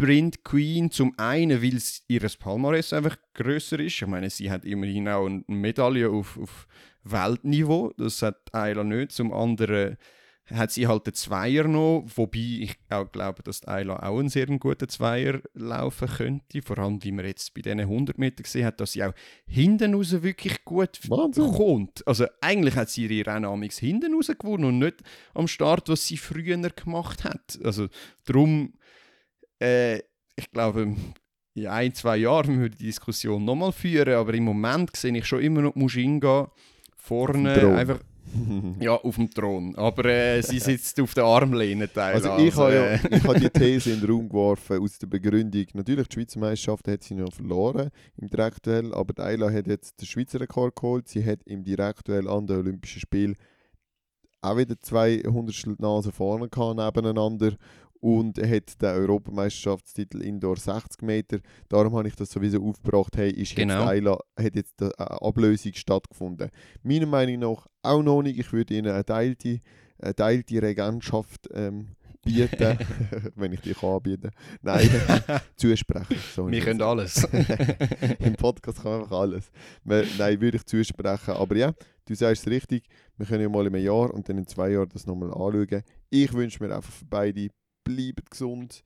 Sprint 0.02 0.44
Queen 0.44 0.90
zum 0.90 1.14
einen, 1.18 1.62
weil 1.62 1.80
ihr 2.08 2.22
Palmares 2.40 2.92
einfach 2.92 3.18
größer 3.36 3.80
ist. 3.80 4.02
Ich 4.02 4.08
meine, 4.08 4.32
sie 4.32 4.50
hat 4.50 4.66
immerhin 4.66 5.08
auch 5.08 5.28
eine 5.28 5.44
Medaille 5.46 6.10
auf, 6.10 6.40
auf 6.40 6.68
Weltniveau. 7.04 7.94
Das 7.98 8.24
hat 8.24 8.38
Ayla 8.52 8.84
nicht. 8.84 9.12
Zum 9.12 9.32
anderen 9.32 9.98
hat 10.50 10.72
sie 10.72 10.88
halt 10.88 11.06
den 11.06 11.14
Zweier 11.14 11.68
noch, 11.68 12.06
wobei 12.16 12.40
ich 12.40 12.76
auch 12.90 13.12
glaube, 13.12 13.44
dass 13.44 13.64
Ayla 13.68 13.98
auch 13.98 14.18
einen 14.18 14.30
sehr 14.30 14.48
guten 14.48 14.90
Zweier 14.90 15.40
laufen 15.54 16.08
könnte. 16.08 16.64
Vor 16.64 16.80
allem, 16.80 17.04
wie 17.04 17.12
man 17.12 17.26
jetzt 17.26 17.54
bei 17.54 17.62
diesen 17.62 17.80
100 17.82 18.18
Metern 18.18 18.42
gesehen 18.42 18.66
hat, 18.66 18.82
dass 18.82 18.94
sie 18.94 19.04
auch 19.04 19.14
hinten 19.46 19.94
raus 19.94 20.24
wirklich 20.24 20.66
gut 20.66 21.00
Wahnsinn. 21.10 21.52
kommt. 21.52 22.08
Also 22.08 22.26
eigentlich 22.42 22.76
hat 22.76 22.90
sie 22.90 23.06
ihre 23.06 23.32
Rennen 23.32 23.70
hinten 23.70 24.16
raus 24.16 24.32
gewonnen 24.38 24.66
und 24.66 24.80
nicht 24.80 25.04
am 25.36 25.48
Start, 25.48 25.90
was 25.90 26.08
sie 26.08 26.18
früher 26.18 26.58
gemacht 26.58 27.24
hat. 27.24 27.60
Also 27.64 27.88
darum, 28.26 28.74
äh, 29.62 29.98
ich 30.36 30.50
glaube, 30.52 30.96
in 31.54 31.68
ein, 31.68 31.94
zwei 31.94 32.18
Jahren 32.18 32.48
müssen 32.48 32.62
wir 32.64 32.70
die 32.70 32.86
Diskussion 32.86 33.44
nochmal 33.44 33.72
führen, 33.72 34.14
aber 34.14 34.34
im 34.34 34.46
Moment 34.46 34.96
sehe 34.96 35.16
ich 35.16 35.26
schon 35.26 35.42
immer 35.42 35.62
noch 35.62 35.76
Mushinga 35.76 36.52
vorne 36.96 37.76
einfach 37.76 38.00
ja, 38.80 38.94
auf 38.96 39.16
dem 39.16 39.30
Thron. 39.30 39.76
Aber 39.76 40.06
äh, 40.06 40.42
sie 40.42 40.60
sitzt 40.60 41.00
auf 41.02 41.14
der 41.14 41.26
Armlehne 41.26 41.92
teil. 41.92 42.16
Also 42.16 42.38
ich 42.38 42.56
habe 42.56 42.74
ja, 42.74 42.84
äh, 42.84 43.00
ich 43.18 43.24
habe 43.24 43.40
die 43.40 43.50
These 43.50 43.92
in 43.92 44.00
den 44.00 44.10
Raum 44.10 44.30
geworfen 44.30 44.80
aus 44.80 44.98
der 44.98 45.08
Begründung. 45.08 45.66
Natürlich, 45.74 46.08
die 46.08 46.16
Schweizer 46.16 46.40
Meisterschaft 46.40 46.88
hat 46.88 47.04
sie 47.04 47.16
noch 47.16 47.34
verloren 47.34 47.90
im 48.18 48.30
Direktduell, 48.30 48.94
aber 48.94 49.14
die 49.14 49.22
Ayla 49.22 49.52
hat 49.52 49.68
jetzt 49.68 50.00
den 50.00 50.06
Schweizer 50.06 50.40
Rekord 50.40 50.76
geholt. 50.76 51.08
Sie 51.10 51.26
hat 51.26 51.40
im 51.46 51.64
Direktduell 51.64 52.28
an 52.28 52.48
den 52.48 52.58
Olympischen 52.58 53.02
Spielen 53.02 53.36
auch 54.42 54.58
wieder 54.58 54.80
zwei 54.80 55.20
Hundertstel 55.20 55.76
Nase 55.78 56.12
vorne 56.12 56.50
gehabt, 56.50 56.78
nebeneinander 56.78 57.56
und 58.02 58.38
er 58.38 58.50
hat 58.50 58.82
den 58.82 58.90
Europameisterschaftstitel 58.90 60.22
Indoor 60.22 60.58
60 60.58 61.02
Meter. 61.04 61.40
Darum 61.70 61.96
habe 61.96 62.08
ich 62.08 62.16
das 62.16 62.32
sowieso 62.32 62.62
aufgebracht. 62.68 63.16
Hey, 63.16 63.32
ist 63.32 63.56
Genau. 63.56 63.80
jetzt 63.82 63.88
Eila, 63.90 64.18
hat 64.40 64.56
jetzt 64.56 64.82
eine 64.82 64.98
Ablösung 65.00 65.74
stattgefunden? 65.74 66.50
Meiner 66.84 67.06
Meinung 67.06 67.40
nach 67.40 67.68
auch 67.84 68.02
noch 68.04 68.22
nicht. 68.22 68.40
Ich 68.40 68.52
würde 68.52 68.74
ihnen 68.76 68.92
eine 68.92 69.06
teilte, 69.06 69.60
eine 70.00 70.16
teilte 70.16 70.62
Regentschaft 70.62 71.48
ähm, 71.54 71.90
bieten, 72.24 72.78
wenn 73.36 73.54
ich 73.54 73.62
die 73.62 73.74
kann 73.74 73.90
anbieten. 73.92 74.32
Nein, 74.62 74.90
zusprechen. 75.56 76.18
So 76.36 76.50
Wir 76.50 76.62
können 76.62 76.80
es. 76.80 76.86
alles. 76.86 77.28
Im 78.20 78.34
Podcast 78.36 78.82
kann 78.82 78.92
man 78.92 79.02
einfach 79.04 79.20
alles. 79.20 79.52
Nein, 79.84 80.42
würde 80.42 80.58
ich 80.58 80.66
zusprechen. 80.66 81.32
Aber 81.36 81.56
ja, 81.56 81.74
du 82.06 82.16
sagst 82.16 82.48
es 82.48 82.52
richtig. 82.52 82.84
Wir 83.18 83.26
können 83.28 83.42
ja 83.44 83.50
mal 83.50 83.66
in 83.68 83.76
einem 83.76 83.84
Jahr 83.86 84.12
und 84.14 84.28
dann 84.28 84.38
in 84.40 84.48
zwei 84.48 84.72
Jahren 84.72 84.90
das 84.90 85.06
nochmal 85.06 85.30
anschauen. 85.32 85.84
Ich 86.10 86.34
wünsche 86.34 86.64
mir 86.64 86.76
einfach 86.76 86.92
für 86.92 87.06
beide, 87.06 87.48
bleibt 87.84 88.32
gesund, 88.32 88.84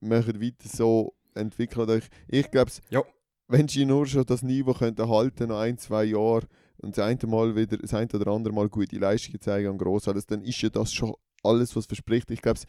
macht 0.00 0.40
weiter 0.40 0.68
so, 0.68 1.14
entwickelt 1.34 1.88
euch. 1.88 2.04
Ich 2.28 2.50
glaube, 2.50 2.70
Ja. 2.90 3.02
wenn 3.48 3.68
sie 3.68 3.84
nur 3.84 4.06
schon 4.06 4.24
das 4.26 4.42
Niveau 4.42 4.74
könnten 4.74 5.08
halten, 5.08 5.48
noch 5.48 5.60
ein, 5.60 5.78
zwei 5.78 6.04
Jahre 6.04 6.46
und 6.78 6.96
das 6.96 7.04
eine 7.06 7.18
Mal 7.26 7.54
wieder, 7.56 7.76
das 7.78 7.94
eine 7.94 8.08
oder 8.12 8.30
andere 8.32 8.52
Mal 8.54 8.68
gute 8.68 8.96
Leistungen 8.98 9.40
zeigen 9.40 9.68
an 9.68 9.78
Grossales, 9.78 10.26
dann 10.26 10.42
ist 10.42 10.60
ja 10.62 10.68
das 10.70 10.92
schon 10.92 11.14
alles, 11.42 11.74
was 11.76 11.86
verspricht. 11.86 12.30
Ich 12.30 12.42
glaube, 12.42 12.60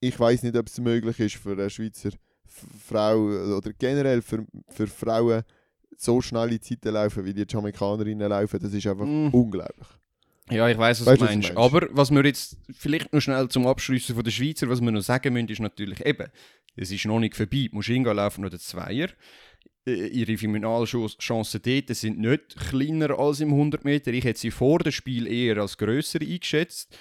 ich 0.00 0.18
weiß 0.18 0.42
nicht, 0.44 0.56
ob 0.56 0.66
es 0.68 0.78
möglich 0.78 1.18
ist 1.20 1.36
für 1.36 1.52
eine 1.52 1.70
Schweizer 1.70 2.10
Frau 2.46 3.16
oder 3.56 3.72
generell 3.74 4.22
für, 4.22 4.46
für 4.68 4.86
Frauen 4.86 5.42
so 5.96 6.20
schnelle 6.20 6.60
Zeiten 6.60 6.94
laufen, 6.94 7.24
wie 7.24 7.34
die 7.34 7.44
Jamaikanerinnen 7.48 8.28
laufen. 8.28 8.58
Das 8.60 8.72
ist 8.72 8.86
einfach 8.86 9.04
Mm. 9.04 9.28
unglaublich. 9.32 9.86
Ja, 10.50 10.68
ich 10.68 10.78
weiß, 10.78 11.00
was 11.00 11.06
Weißt 11.06 11.20
du 11.20 11.24
was 11.26 11.30
meinst. 11.34 11.56
Aber 11.56 11.88
was 11.90 12.10
wir 12.10 12.24
jetzt 12.24 12.56
vielleicht 12.72 13.12
noch 13.12 13.20
schnell 13.20 13.48
zum 13.48 13.66
Abschließen 13.66 14.14
von 14.14 14.24
der 14.24 14.30
Schweizer, 14.30 14.68
was 14.68 14.80
wir 14.80 14.90
noch 14.90 15.02
sagen 15.02 15.32
müssen, 15.32 15.48
ist 15.48 15.60
natürlich 15.60 16.04
eben, 16.04 16.28
es 16.76 16.90
ist 16.90 17.04
noch 17.06 17.20
nicht 17.20 17.36
vorbei. 17.36 17.68
Moschinga 17.72 18.12
laufen 18.12 18.42
noch 18.42 18.50
den 18.50 18.58
Zweier. 18.60 19.08
Äh, 19.86 20.06
Ihre 20.08 20.36
Finalchancen 20.36 21.60
dort 21.62 21.96
sind 21.96 22.18
nicht 22.18 22.56
kleiner 22.56 23.18
als 23.18 23.40
im 23.40 23.50
100 23.50 23.84
Meter. 23.84 24.12
Ich 24.12 24.24
hätte 24.24 24.40
sie 24.40 24.50
vor 24.50 24.78
dem 24.78 24.92
Spiel 24.92 25.26
eher 25.26 25.58
als 25.58 25.76
grösser 25.76 26.20
eingeschätzt. 26.20 26.96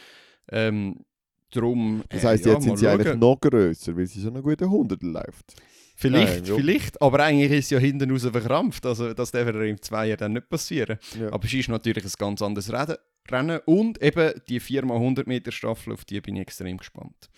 Ähm, 0.50 1.06
drum, 1.52 2.04
Das 2.10 2.24
äh, 2.24 2.28
heisst, 2.28 2.46
ja, 2.46 2.54
jetzt 2.54 2.64
sind 2.64 2.78
sie 2.78 2.88
eigentlich 2.88 3.16
noch 3.16 3.40
grösser, 3.40 3.96
weil 3.96 4.08
sie 4.08 4.20
so 4.22 4.30
einen 4.30 4.42
guten 4.42 4.70
Hundertel 4.70 5.12
läuft. 5.12 5.54
Vielleicht, 6.00 6.46
Nein, 6.48 6.58
vielleicht, 6.58 7.02
aber 7.02 7.24
eigentlich 7.24 7.52
ist 7.52 7.66
es 7.66 7.70
ja 7.72 7.80
hinten 7.80 8.12
raus 8.12 8.22
verkrampft. 8.22 8.86
Also, 8.86 9.16
das 9.16 9.32
darf 9.32 9.48
ja 9.48 9.62
im 9.64 9.82
Zweier 9.82 10.16
dann 10.16 10.34
nicht 10.34 10.48
passieren. 10.48 11.00
Ja. 11.20 11.34
Aber 11.34 11.44
es 11.44 11.54
ist 11.54 11.70
natürlich 11.70 12.04
ein 12.06 12.12
ganz 12.20 12.42
anderes 12.44 12.72
Reden- 12.72 12.98
Rennen. 13.32 13.60
Und 13.66 14.02
eben 14.02 14.34
die 14.48 14.62
4x100 14.62 15.28
Meter 15.28 15.52
Staffel, 15.52 15.94
auf 15.94 16.06
die 16.06 16.22
bin 16.22 16.36
ich 16.36 16.42
extrem 16.44 16.78
gespannt. 16.78 17.30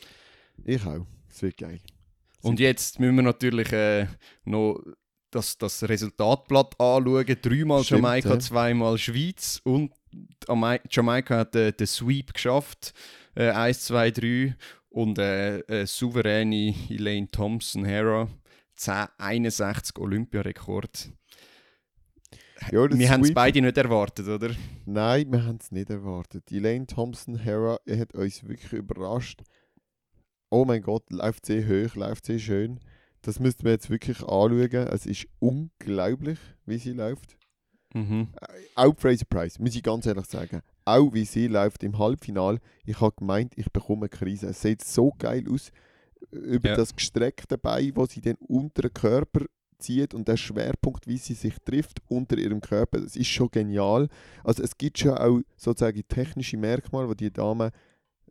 Ich 0.66 0.86
auch. 0.86 1.06
Es 1.30 1.42
wird 1.42 1.58
geil. 1.58 1.80
Und 2.42 2.60
jetzt 2.60 3.00
müssen 3.00 3.16
wir 3.18 3.24
natürlich 3.24 3.72
äh, 3.74 4.08
noch 4.46 4.80
das, 5.32 5.58
das 5.58 5.88
Resultatblatt 5.88 6.80
anschauen. 6.80 7.26
Dreimal 7.42 7.84
Stimmt, 7.84 8.02
Jamaika, 8.02 8.30
ja. 8.30 8.40
zweimal 8.40 8.98
Schweiz. 8.98 9.62
Und 9.64 9.94
Ama- 10.48 10.80
Jamaika 10.90 11.38
hat 11.40 11.56
äh, 11.56 11.72
den 11.72 11.88
Sweep 11.88 12.34
geschafft. 12.34 12.94
Äh, 13.36 13.50
1, 13.52 13.86
2, 13.86 14.12
3. 14.12 14.56
Und 14.90 15.20
äh, 15.20 15.60
äh, 15.60 15.86
souveräne 15.86 16.74
Elaine 16.90 17.28
Thompson-Hera. 17.30 18.28
1061 18.78 19.98
Olympiarekord. 19.98 21.12
Ja, 22.72 22.90
Wir 22.92 23.10
haben 23.10 23.24
es 23.24 23.34
beide 23.34 23.62
nicht 23.62 23.78
erwartet, 23.78 24.28
oder? 24.28 24.52
Nein, 24.86 25.32
wir 25.32 25.46
haben 25.46 25.58
es 25.62 25.72
nicht 25.72 25.90
erwartet. 25.90 26.52
Elaine 26.52 26.86
Thompson 26.88 27.38
Hera 27.38 27.80
hat 27.90 28.14
uns 28.14 28.44
wirklich 28.48 28.74
überrascht. 28.74 29.42
Oh 30.50 30.66
mein 30.66 30.82
Gott, 30.82 31.04
läuft 31.12 31.46
sie 31.46 31.66
hoch, 31.66 31.96
läuft 31.96 32.26
sie 32.26 32.40
schön. 32.40 32.80
Das 33.22 33.40
müssten 33.40 33.64
wir 33.66 33.72
jetzt 33.72 33.90
wirklich 33.90 34.20
anschauen. 34.22 34.88
Es 34.92 35.06
ist 35.06 35.28
unglaublich, 35.40 36.40
wie 36.66 36.78
sie 36.78 36.94
läuft. 36.94 37.38
Mhm. 37.94 38.30
Äh, 38.42 38.46
Auch 38.76 38.96
Fraser 38.98 39.26
Price, 39.30 39.60
muss 39.60 39.76
ich 39.76 39.84
ganz 39.84 40.06
ehrlich 40.06 40.26
sagen. 40.26 40.62
Auch 40.86 41.14
wie 41.14 41.26
sie 41.26 41.48
läuft 41.48 41.84
im 41.84 41.98
Halbfinale. 42.00 42.60
Ich 42.86 43.00
habe 43.02 43.16
gemeint, 43.18 43.54
ich 43.58 43.72
bekomme 43.72 44.02
eine 44.04 44.10
Krise. 44.10 44.48
Es 44.48 44.62
sieht 44.62 44.84
so 44.84 45.12
geil 45.18 45.46
aus. 45.52 45.72
Über 46.32 46.70
Ja. 46.70 46.76
das 46.76 46.96
gestreckte 46.96 47.58
Bein, 47.58 47.92
wo 47.96 48.06
sie 48.06 48.22
den 48.22 48.36
unteren 48.38 48.94
Körper 48.94 49.46
zieht 49.80 50.14
und 50.14 50.28
der 50.28 50.38
Schwerpunkt, 50.38 51.08
wie 51.08 51.18
sie 51.18 51.34
sich 51.34 51.56
trifft 51.66 52.00
unter 52.08 52.38
ihrem 52.38 52.62
Körper, 52.62 53.00
das 53.02 53.16
ist 53.16 53.28
schon 53.28 53.50
genial. 53.50 54.08
Also 54.44 54.62
es 54.64 54.78
gibt 54.78 55.00
schon 55.00 55.18
auch 55.18 55.40
sozusagen 55.58 56.02
technische 56.08 56.58
Merkmale, 56.58 57.08
die 57.16 57.26
die 57.26 57.34
Damen, 57.34 57.72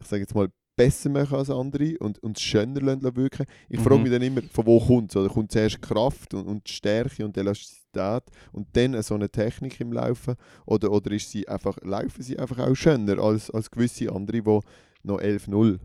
ich 0.00 0.06
sage 0.06 0.22
jetzt 0.22 0.34
mal, 0.34 0.48
besser 0.76 1.10
machen 1.10 1.36
als 1.36 1.50
andere 1.50 1.98
und, 1.98 2.22
und 2.22 2.38
schöner 2.38 2.80
wirken. 3.16 3.46
Ich 3.68 3.80
frage 3.80 3.96
Mhm. 3.96 4.02
mich 4.04 4.12
dann 4.12 4.22
immer, 4.22 4.42
von 4.52 4.64
wo 4.64 4.78
kommt 4.78 5.10
es? 5.10 5.16
Oder 5.16 5.28
kommt 5.28 5.50
zuerst 5.50 5.82
Kraft 5.82 6.34
und, 6.34 6.46
und 6.46 6.68
Stärke 6.68 7.24
und 7.24 7.36
Elastizität 7.36 8.22
und 8.52 8.68
dann 8.74 9.02
so 9.02 9.14
eine 9.14 9.28
Technik 9.28 9.80
im 9.80 9.92
Laufen? 9.92 10.36
Oder, 10.66 10.92
oder 10.92 11.10
ist 11.10 11.30
sie 11.32 11.48
einfach, 11.48 11.76
laufen 11.82 12.22
sie 12.22 12.38
einfach 12.38 12.58
auch 12.60 12.74
schöner 12.76 13.18
als, 13.18 13.50
als 13.50 13.70
gewisse 13.70 14.12
andere, 14.12 14.40
die 14.40 14.60
noch 15.02 15.18
11-0 15.20 15.80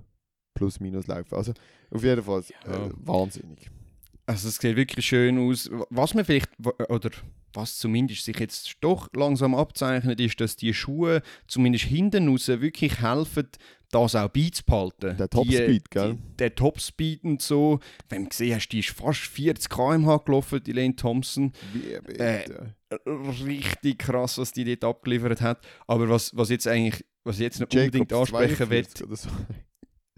plus 0.53 0.80
minus 0.80 1.07
laufen? 1.07 1.34
Also 1.34 1.53
auf 1.89 2.03
jeden 2.03 2.22
Fall 2.22 2.43
Ja. 2.68 2.86
äh, 2.86 2.91
wahnsinnig. 2.97 3.72
Also 4.26 4.47
es 4.47 4.57
sieht 4.57 4.76
wirklich 4.76 5.05
schön 5.05 5.38
aus. 5.38 5.69
Was 5.89 6.13
man 6.13 6.24
vielleicht, 6.24 6.49
oder 6.89 7.09
was 7.53 7.78
zumindest 7.78 8.24
sich 8.26 8.39
jetzt 8.39 8.78
doch 8.82 9.09
langsam 9.15 9.53
abzeichnet, 9.53 10.19
ist, 10.19 10.39
dass 10.39 10.55
die 10.55 10.74
Schuhe 10.74 11.21
zumindest 11.47 11.86
hinten 11.86 12.30
raus 12.30 12.47
wirklich 12.47 13.01
helfen, 13.01 13.47
das 13.91 14.15
auch 14.15 14.30
beizubehalten. 14.30 15.17
Der 15.17 15.30
Topspeed, 15.30 15.91
gell? 15.91 16.13
Die, 16.13 16.38
der 16.38 16.55
Topspeed 16.55 17.24
und 17.24 17.41
so. 17.41 17.80
Wenn 18.09 18.24
du 18.24 18.30
gesehen 18.30 18.55
hast, 18.55 18.69
die 18.69 18.80
ist 18.80 18.89
fast 18.89 19.19
40 19.19 19.69
km/h 19.69 20.17
gelaufen, 20.17 20.63
die 20.63 20.71
Lane 20.71 20.95
Thompson. 20.95 21.51
Wie 21.74 22.13
Äh? 22.13 22.49
Richtig 23.07 23.99
krass, 23.99 24.38
was 24.38 24.51
die 24.51 24.63
dort 24.63 24.84
abgeliefert 24.84 25.41
hat. 25.41 25.59
Aber 25.88 26.09
was, 26.09 26.36
was 26.36 26.49
jetzt 26.49 26.67
eigentlich, 26.67 27.05
was 27.24 27.38
ich 27.38 27.43
jetzt 27.43 27.59
nicht 27.59 27.74
Jacobs 27.74 27.86
unbedingt 27.88 28.13
ansprechen 28.13 28.69
will, 28.69 28.88
42 28.88 29.05
oder 29.05 29.15
so. 29.15 29.30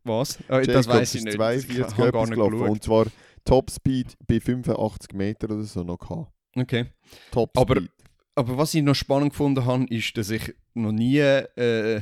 was? 0.03 0.39
Äh, 0.47 0.68
das 0.68 0.88
weiß 0.88 1.16
ich 1.16 1.24
nicht. 1.24 1.36
42 1.36 1.78
ich 1.78 1.97
habe 1.97 2.12
gar 2.12 2.26
nicht 2.26 2.36
gelaufen. 2.36 2.70
Und 2.70 2.84
zwar 2.84 3.08
Topspeed 3.46 4.16
bei 4.28 4.39
85 4.39 5.14
Meter 5.14 5.50
oder 5.52 5.64
so 5.64 5.84
noch 5.84 6.00
gehabt. 6.00 6.32
Okay. 6.56 6.86
Topspeed. 7.32 7.62
Aber- 7.62 7.82
Aber 8.38 8.58
was 8.58 8.74
ich 8.74 8.84
noch 8.84 8.96
spannend 8.96 9.30
gefunden 9.32 9.66
habe, 9.66 9.86
ist, 9.86 10.18
dass 10.18 10.30
ich 10.30 10.54
noch 10.74 10.91
nie 10.91 11.20
äh, 11.20 12.02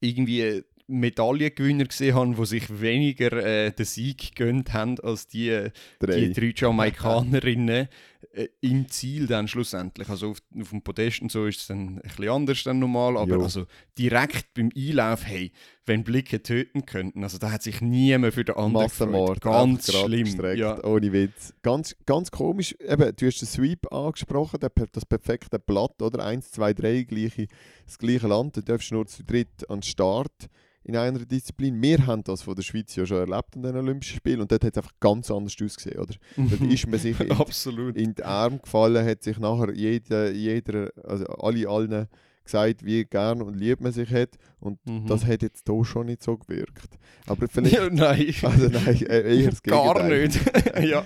irgendwie 0.00 0.62
Medaillengewinner 0.86 1.84
gesehen 1.84 2.14
habe, 2.14 2.34
die 2.34 2.46
sich 2.46 2.80
weniger 2.80 3.32
äh, 3.32 3.72
den 3.72 3.84
Sieg 3.84 4.34
gegönnt 4.36 4.72
haben 4.72 4.98
als 5.00 5.26
die, 5.26 5.48
äh, 5.50 5.70
Drei. 5.98 6.20
die 6.20 6.32
drei 6.32 6.52
Jamaikanerinnen 6.56 7.88
äh, 8.32 8.48
im 8.60 8.88
Ziel 8.88 9.26
dann 9.26 9.48
schlussendlich. 9.48 10.08
Also 10.08 10.30
auf, 10.30 10.38
auf 10.60 10.70
dem 10.70 10.82
Podest 10.82 11.22
und 11.22 11.32
so 11.32 11.46
ist 11.46 11.60
es 11.60 11.66
dann 11.68 11.96
ein 11.96 12.00
bisschen 12.02 12.28
anders 12.28 12.62
dann 12.64 12.78
normal, 12.78 13.16
aber 13.16 13.36
Jo. 13.36 13.42
also 13.42 13.66
direkt 13.98 14.54
beim 14.54 14.70
Einlauf, 14.76 15.26
hey, 15.26 15.52
wenn 15.86 16.04
Blicke 16.04 16.42
töten 16.42 16.84
könnten, 16.86 17.22
also 17.24 17.38
da 17.38 17.50
hat 17.50 17.62
sich 17.62 17.80
niemand 17.80 18.34
für 18.34 18.44
den 18.44 18.56
anderen 18.56 18.72
Massenmord. 18.84 19.40
Ganz 19.40 19.92
schlimm. 19.92 20.24
gestreckt, 20.24 20.58
Ja. 20.58 20.82
Ohne 20.84 21.12
Witz. 21.12 21.54
Ganz, 21.62 21.96
ganz 22.06 22.30
komisch. 22.30 22.74
Eben, 22.80 23.14
du 23.16 23.26
hast 23.26 23.40
den 23.40 23.48
Sweep 23.48 23.92
angesprochen, 23.92 24.60
das 24.92 25.06
perfekte 25.06 25.58
Blatt, 25.58 26.00
oder? 26.02 26.24
Eins, 26.24 26.50
zwei, 26.50 26.74
drei, 26.74 27.02
gleiche, 27.02 27.46
das 27.86 27.98
gleiche 27.98 28.28
Land. 28.28 28.56
Du 28.56 28.62
darfst 28.62 28.92
nur 28.92 29.06
zu 29.06 29.24
dritt 29.24 29.68
an 29.70 29.78
den 29.80 29.82
Start 29.84 30.48
in 30.88 30.96
einer 30.96 31.18
Disziplin. 31.20 31.80
Wir 31.82 32.06
haben 32.06 32.24
das 32.24 32.42
von 32.42 32.54
der 32.56 32.62
Schweiz 32.62 32.96
ja 32.96 33.04
schon 33.06 33.18
erlebt 33.18 33.54
in 33.56 33.62
den 33.62 33.76
Olympischen 33.76 34.16
Spielen 34.16 34.40
und 34.40 34.50
dort 34.50 34.64
hat 34.64 34.72
es 34.72 34.78
einfach 34.78 34.94
ganz 35.00 35.30
anders 35.30 35.54
ausgesehen, 35.62 35.98
oder? 36.00 36.14
Dort 36.36 36.60
ist 36.72 36.86
man 36.88 36.98
sich 36.98 37.20
in, 37.20 37.30
Absolut. 37.32 37.96
in 37.96 38.14
die 38.14 38.24
Arme 38.24 38.58
gefallen, 38.58 39.06
hat 39.06 39.22
sich 39.22 39.38
nachher 39.38 39.72
jeder, 39.74 40.30
jeder 40.32 40.90
also 41.04 41.26
alle 41.26 41.68
allen 41.68 42.06
gesagt, 42.42 42.82
wie 42.82 43.04
gern 43.04 43.42
und 43.42 43.56
lieb 43.60 43.82
man 43.82 43.92
sich 43.92 44.10
hat. 44.10 44.30
Und 44.58 44.78
Mhm. 44.86 45.06
das 45.06 45.26
hat 45.26 45.42
jetzt 45.42 45.68
hier 45.68 45.84
schon 45.84 46.06
nicht 46.06 46.22
so 46.22 46.38
gewirkt. 46.38 46.88
Aber 47.26 47.46
vielleicht. 47.50 47.74
ja, 47.76 47.90
nein. 47.90 48.34
Also 48.42 48.68
nein, 48.70 49.02
äh, 49.06 49.38
eher 49.42 49.50
das 49.50 49.62
Gar 49.62 50.08
Gegenteil. 50.08 50.28
nicht. 50.28 50.88
ja. 50.90 51.04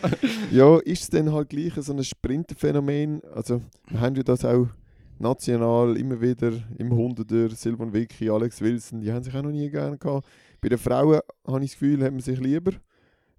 Ja, 0.52 0.78
ist 0.78 1.02
es 1.02 1.10
dann 1.10 1.32
halt 1.32 1.48
gleich 1.48 1.72
so 1.78 1.92
ein 1.92 2.04
Sprinterphänomen? 2.04 3.22
Also, 3.34 3.60
wir 3.88 4.00
haben 4.00 4.14
ja 4.14 4.22
das 4.22 4.44
auch 4.44 4.68
national 5.22 5.96
immer 5.96 6.20
wieder 6.20 6.52
im 6.78 6.92
Hunderter, 6.92 7.48
Silvan 7.50 7.92
Vicky, 7.92 8.28
Alex 8.28 8.60
Wilson, 8.60 9.00
die 9.00 9.10
haben 9.12 9.22
sich 9.22 9.34
auch 9.34 9.42
noch 9.42 9.50
nie 9.50 9.70
gerne 9.70 9.96
gehabt. 9.96 10.26
Bei 10.60 10.68
den 10.68 10.78
Frauen 10.78 11.20
habe 11.46 11.64
ich 11.64 11.70
das 11.72 11.80
Gefühl, 11.80 12.04
haben 12.04 12.16
wir 12.16 12.22
sich 12.22 12.38
lieber. 12.38 12.72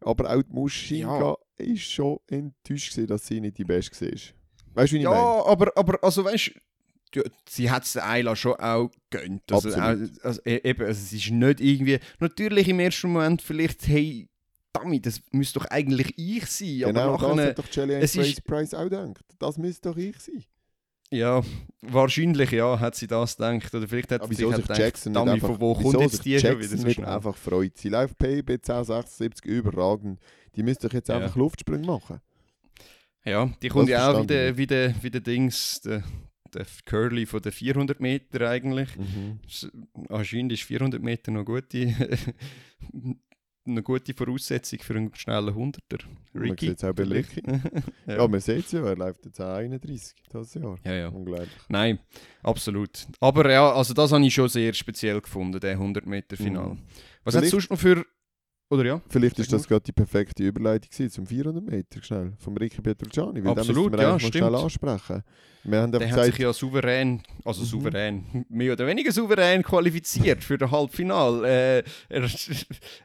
Aber 0.02 0.30
auch 0.36 0.42
die 0.42 0.52
Muschinka 0.54 1.36
ist 1.58 1.84
schon 1.84 2.18
enttäuscht 2.28 2.92
gewesen, 2.94 3.08
dass 3.08 3.26
sie 3.28 3.40
nicht 3.40 3.58
die 3.58 3.64
Beste 3.64 4.06
war. 4.06 4.12
Weißt 4.74 4.92
du, 4.92 4.96
wie 4.96 5.00
ich 5.00 5.06
meine? 5.06 5.16
Ja, 5.18 5.46
aber, 5.46 5.72
aber 5.78 6.04
also 6.04 6.26
weißt 6.26 6.52
du, 7.12 7.22
sie 7.48 7.70
hat 7.70 7.84
es 7.84 7.96
Ayla 7.96 8.36
schon 8.36 8.54
auch 8.56 8.90
gönnt. 9.10 9.50
Also, 9.52 9.70
Absolut. 9.70 10.26
also, 10.26 10.42
e- 10.46 10.62
eben, 10.70 10.82
also 10.82 11.00
es 11.00 11.14
ist 11.14 11.30
nicht 11.32 11.62
irgendwie. 11.62 12.00
Natürlich 12.20 12.68
im 12.68 12.80
ersten 12.80 13.12
Moment 13.12 13.42
vielleicht, 13.42 13.88
hey, 13.88 14.28
damit, 14.74 15.06
das 15.06 15.22
müsste 15.32 15.60
doch 15.60 15.66
eigentlich 15.68 16.18
ich 16.18 16.46
sein. 16.48 16.80
Genau, 16.80 17.14
aber 17.14 17.28
das 17.28 17.36
nachher, 17.36 17.50
hat 17.50 17.60
doch 17.60 17.72
Jelly 17.72 18.00
ist- 18.04 18.44
Price 18.46 18.74
auch 18.74 18.84
gedacht. 18.84 19.24
Das 19.40 19.58
müsste 19.58 19.90
doch 19.90 19.98
ich 19.98 20.20
sein. 20.20 20.44
Ja, 21.14 21.42
wahrscheinlich 21.82 22.52
ja, 22.52 22.80
hat 22.80 22.96
sie 22.96 23.08
das 23.08 23.38
gedacht. 23.38 23.74
Oder 23.76 23.88
vielleicht 23.88 24.12
hat 24.12 24.22
Aber 24.22 24.34
sie 24.34 24.44
sich 24.46 24.56
gedacht, 24.56 24.78
Jackson 24.78 25.14
Dummy, 25.14 25.32
einfach, 25.32 25.48
von 25.50 25.62
wo 25.62 25.74
kommt 25.76 26.00
jetzt 26.02 26.26
die 26.26 26.40
schon 26.40 26.52
Jackson 26.52 26.72
wieder 26.72 26.82
so 26.82 26.88
nicht 26.88 27.04
einfach 27.04 27.36
freut? 27.36 27.78
Sie 27.78 27.90
läuft 27.90 28.18
PB 28.18 28.50
1076 28.50 29.46
überragend. 29.46 30.20
Die 30.56 30.64
müsste 30.64 30.88
doch 30.88 30.94
jetzt 30.96 31.10
Ja. 31.10 31.18
einfach 31.18 31.36
Luftsprünge 31.36 31.86
machen. 31.86 32.20
Ja, 33.26 33.50
die 33.62 33.70
kommt 33.70 33.90
ja 33.90 34.12
auch 34.12 34.24
wieder, 34.24 34.58
wieder, 34.58 35.04
wieder 35.04 35.20
Dings, 35.20 35.82
der, 35.82 36.04
der 36.54 36.66
Curly 36.86 37.26
von 37.26 37.42
den 37.42 37.52
400 37.52 38.00
Meter 38.00 38.50
eigentlich. 38.50 38.90
S- 39.48 39.70
Anscheinend 40.10 40.52
ist 40.52 40.64
400 40.64 41.02
Meter 41.02 41.32
noch 41.32 41.46
gute, 41.46 41.96
eine 43.66 43.82
gute 43.84 44.14
Voraussetzung 44.14 44.80
für 44.80 44.96
einen 44.96 45.14
schnellen 45.16 45.54
Hunderter. 45.56 45.98
Man 46.34 46.44
Ricky. 46.44 46.68
sieht 46.68 46.78
es 46.78 46.84
auch 46.84 46.94
bei 46.94 47.04
ja. 47.04 47.62
Ja, 48.08 48.28
man 48.28 48.40
sieht 48.40 48.66
es 48.66 48.72
ja, 48.72 48.86
er 48.86 48.96
läuft 48.96 49.26
jetzt 49.26 49.40
auch 49.40 49.56
31 49.56 50.16
das 50.30 50.54
Jahr. 50.56 50.78
ja, 50.84 50.94
ja. 50.94 51.08
Unglaublich. 51.10 51.50
Nein, 51.70 52.00
absolut. 52.42 53.08
Aber 53.20 53.50
ja, 53.52 53.72
also 53.74 53.94
das 53.94 54.12
habe 54.12 54.26
ich 54.26 54.34
schon 54.34 54.50
sehr 54.50 54.74
speziell 54.74 55.22
gefunden, 55.22 55.60
der 55.60 55.72
100 55.72 56.06
Meter 56.06 56.36
Final. 56.38 56.70
Mhm. 56.76 56.80
Was 57.24 57.36
hat 57.36 57.44
es 57.44 57.50
Vielleicht- 57.50 57.68
sonst 57.68 57.70
noch 57.72 57.80
für... 57.80 58.06
Oder 58.74 58.86
ja? 58.86 59.02
Vielleicht 59.08 59.38
ist 59.38 59.54
das 59.54 59.68
gerade 59.68 59.84
die 59.84 59.92
perfekte 59.92 60.44
Überleitung 60.44 60.90
gewesen 60.90 61.12
zum 61.12 61.28
400 61.28 61.64
Meter 61.64 62.02
schnell, 62.04 62.34
vom 62.40 62.58
Ricky 62.58 62.82
Petrucciani, 62.82 63.36
weil 63.44 63.54
den 63.54 63.60
Absolut, 63.60 63.92
müssen 63.92 63.98
wir 64.00 64.02
ja, 64.04 64.12
noch 64.14 64.20
schnell 64.20 64.32
stimmt. 64.32 64.56
ansprechen. 64.56 65.24
Wir 65.66 65.82
haben 65.82 65.92
Der 65.92 66.02
einfach 66.02 66.18
hat 66.18 66.26
sich 66.26 66.36
gesagt, 66.36 66.40
ja 66.44 66.54
souverän, 66.54 67.22
also 67.46 67.62
Mhm. 67.62 67.66
souverän, 67.68 68.46
mehr 68.50 68.74
oder 68.74 68.88
weniger 68.88 69.12
souverän 69.12 69.62
qualifiziert 69.64 70.44
für 70.44 70.58
das 70.58 70.72
Halbfinale. 70.72 71.48
Äh, 71.48 71.84
er, 72.10 72.30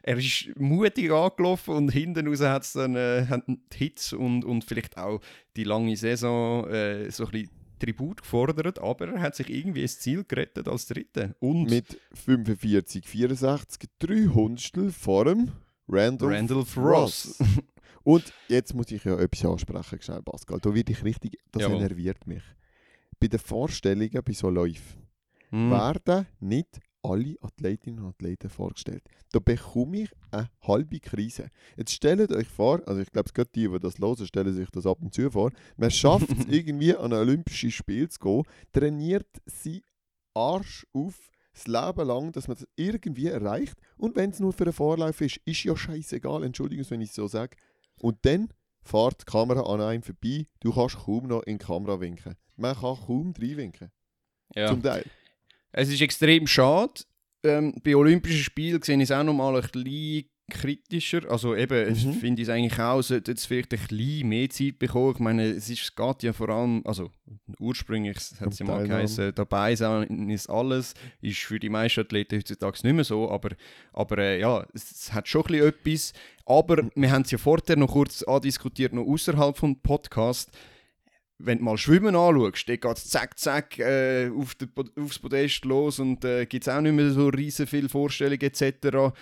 er 0.03 0.17
ist 0.17 0.49
mutig 0.57 1.11
angelaufen 1.11 1.75
und 1.75 1.89
hinten 1.91 2.27
raus 2.27 2.41
hat 2.41 2.63
es 2.63 2.73
dann 2.73 2.95
äh, 2.95 3.25
Hits 3.73 4.11
und, 4.13 4.43
und 4.43 4.63
vielleicht 4.65 4.97
auch 4.97 5.21
die 5.55 5.63
lange 5.65 5.95
Saison 5.95 6.67
äh, 6.67 7.09
so 7.11 7.25
ein 7.25 7.31
bisschen 7.31 7.49
Tribut 7.79 8.21
gefordert, 8.21 8.79
aber 8.79 9.07
er 9.07 9.21
hat 9.21 9.35
sich 9.35 9.49
irgendwie 9.49 9.81
ins 9.81 9.99
Ziel 9.99 10.23
gerettet 10.23 10.67
als 10.67 10.85
Dritter. 10.87 11.35
Und 11.39 11.69
mit 11.69 11.99
45, 12.13 13.07
64, 13.07 13.89
3 13.99 14.27
Hundertstel 14.27 14.91
vor 14.91 15.25
dem 15.25 15.51
Randolph, 15.87 16.31
Randolph 16.31 16.77
Ross. 16.77 17.39
Und 18.03 18.31
jetzt 18.47 18.73
muss 18.73 18.91
ich 18.91 19.03
ja 19.03 19.17
etwas 19.19 19.45
ansprechen, 19.45 20.01
schnell 20.01 20.21
Pascal. 20.21 20.59
Da 20.61 20.73
wird 20.73 20.89
ich 20.89 21.03
richtig, 21.03 21.37
das 21.51 21.63
Jawohl. 21.63 21.77
enerviert 21.77 22.25
mich. 22.27 22.43
Bei 23.19 23.27
den 23.27 23.39
Vorstellungen 23.39 24.21
bei 24.23 24.33
so 24.33 24.49
Läufen 24.49 25.07
Hm. 25.51 25.71
werden 25.71 26.27
nicht 26.39 26.79
alle 27.01 27.35
Athletinnen 27.41 27.99
und 28.03 28.09
Athleten 28.09 28.49
vorgestellt. 28.49 29.03
Da 29.31 29.39
bekomme 29.39 30.01
ich 30.01 30.09
eine 30.31 30.49
halbe 30.61 30.99
Krise. 30.99 31.49
Jetzt 31.77 31.93
stellt 31.93 32.31
euch 32.31 32.47
vor, 32.47 32.81
also 32.87 33.01
ich 33.01 33.11
glaube, 33.11 33.27
es 33.27 33.33
geht 33.33 33.55
die, 33.55 33.67
die 33.67 33.79
das 33.79 33.99
hören, 33.99 34.25
stellen 34.25 34.53
sich 34.53 34.69
das 34.71 34.85
ab 34.85 34.97
und 35.01 35.13
zu 35.13 35.29
vor, 35.31 35.51
man 35.77 35.91
schafft 35.91 36.29
es 36.29 36.45
irgendwie 36.49 36.95
an 36.95 37.13
ein 37.13 37.19
Olympisches 37.19 37.73
Spiel 37.73 38.09
zu 38.09 38.19
gehen, 38.19 38.43
trainiert 38.71 39.27
sie 39.45 39.83
Arsch 40.33 40.85
auf 40.93 41.31
das 41.53 41.67
Leben 41.67 42.07
lang, 42.07 42.31
dass 42.31 42.47
man 42.47 42.57
das 42.57 42.67
irgendwie 42.75 43.27
erreicht 43.27 43.75
und 43.97 44.15
wenn 44.15 44.29
es 44.29 44.39
nur 44.39 44.53
für 44.53 44.63
einen 44.63 44.73
Vorlauf 44.73 45.19
ist, 45.21 45.37
ist 45.45 45.63
ja 45.63 45.75
scheißegal, 45.75 46.43
Entschuldigung, 46.43 46.85
wenn 46.89 47.01
ich 47.01 47.09
es 47.09 47.15
so 47.15 47.27
sage. 47.27 47.57
Und 48.01 48.17
dann 48.21 48.49
fährt 48.81 49.21
die 49.21 49.25
Kamera 49.25 49.61
an 49.61 49.81
einem 49.81 50.03
vorbei, 50.03 50.47
du 50.61 50.73
kannst 50.73 50.97
kaum 50.97 51.27
noch 51.27 51.43
in 51.43 51.57
die 51.57 51.65
Kamera 51.65 51.99
winken. 51.99 52.35
Man 52.55 52.75
kann 52.75 52.97
kaum 52.97 53.33
reinwinken, 53.37 53.91
ja. 54.55 54.67
zum 54.67 54.81
Teil. 54.81 55.05
Es 55.71 55.89
ist 55.89 56.01
extrem 56.01 56.47
schade. 56.47 56.93
Ähm, 57.43 57.75
bei 57.83 57.95
Olympischen 57.95 58.43
Spielen 58.43 58.81
sehe 58.81 58.97
ich 58.97 59.03
es 59.03 59.11
auch 59.11 59.23
noch 59.23 59.33
mal 59.33 59.55
ein 59.55 59.61
bisschen 59.61 60.25
kritischer. 60.49 61.29
Also 61.29 61.55
eben, 61.55 61.93
ich 61.93 62.05
Mhm. 62.05 62.13
finde 62.13 62.41
ich 62.41 62.47
es 62.47 62.53
eigentlich 62.53 62.79
auch, 62.79 63.01
sollte 63.01 63.31
jetzt 63.31 63.45
vielleicht 63.45 63.71
ein 63.73 63.79
bisschen 63.79 64.27
mehr 64.27 64.49
Zeit 64.49 64.79
bekommen. 64.79 65.11
Ich 65.13 65.19
meine, 65.19 65.43
es, 65.43 65.69
ist, 65.69 65.95
geht 65.95 66.23
ja 66.23 66.33
vor 66.33 66.49
allem, 66.49 66.81
also 66.85 67.11
ursprünglich 67.59 68.17
hat 68.39 68.51
es 68.51 68.59
ja 68.59 68.65
mal 68.65 68.85
geheißen, 68.87 69.33
dabei 69.35 69.75
sein 69.75 70.29
ist 70.29 70.49
alles. 70.49 70.95
Ist 71.21 71.39
für 71.39 71.59
die 71.59 71.69
meisten 71.69 72.01
Athleten 72.01 72.37
heutzutage 72.39 72.79
nicht 72.83 72.95
mehr 72.95 73.03
so, 73.03 73.29
aber, 73.29 73.49
aber 73.93 74.17
äh, 74.17 74.39
ja, 74.39 74.65
es, 74.73 74.91
es 74.91 75.13
hat 75.13 75.27
schon 75.27 75.43
ein 75.45 75.47
bisschen 75.53 75.67
etwas. 75.67 76.13
Aber 76.45 76.89
wir 76.95 77.11
haben 77.11 77.21
es 77.21 77.31
ja 77.31 77.37
vorher 77.37 77.77
noch 77.77 77.91
kurz 77.91 78.23
andiskutiert, 78.23 78.91
noch 78.93 79.05
außerhalb 79.05 79.55
vom 79.55 79.79
Podcast 79.81 80.49
wenn 81.39 81.59
du 81.59 81.63
mal 81.63 81.77
Schwimmen 81.77 82.15
anschaust, 82.15 82.67
dann 82.67 82.79
geht 82.79 82.97
es 82.97 83.09
zack, 83.09 83.39
zack 83.39 83.79
äh, 83.79 84.29
auf 84.29 84.55
den, 84.55 84.69
aufs 85.01 85.19
Podest 85.19 85.63
los 85.65 85.99
und 85.99 86.23
äh, 86.25 86.45
gibt 86.45 86.67
es 86.67 86.73
auch 86.73 86.81
nicht 86.81 86.93
mehr 86.93 87.09
so 87.11 87.29
riesen 87.29 87.65
viele 87.65 87.87
Vorstellungen 87.87 88.41
etc. 88.41 89.15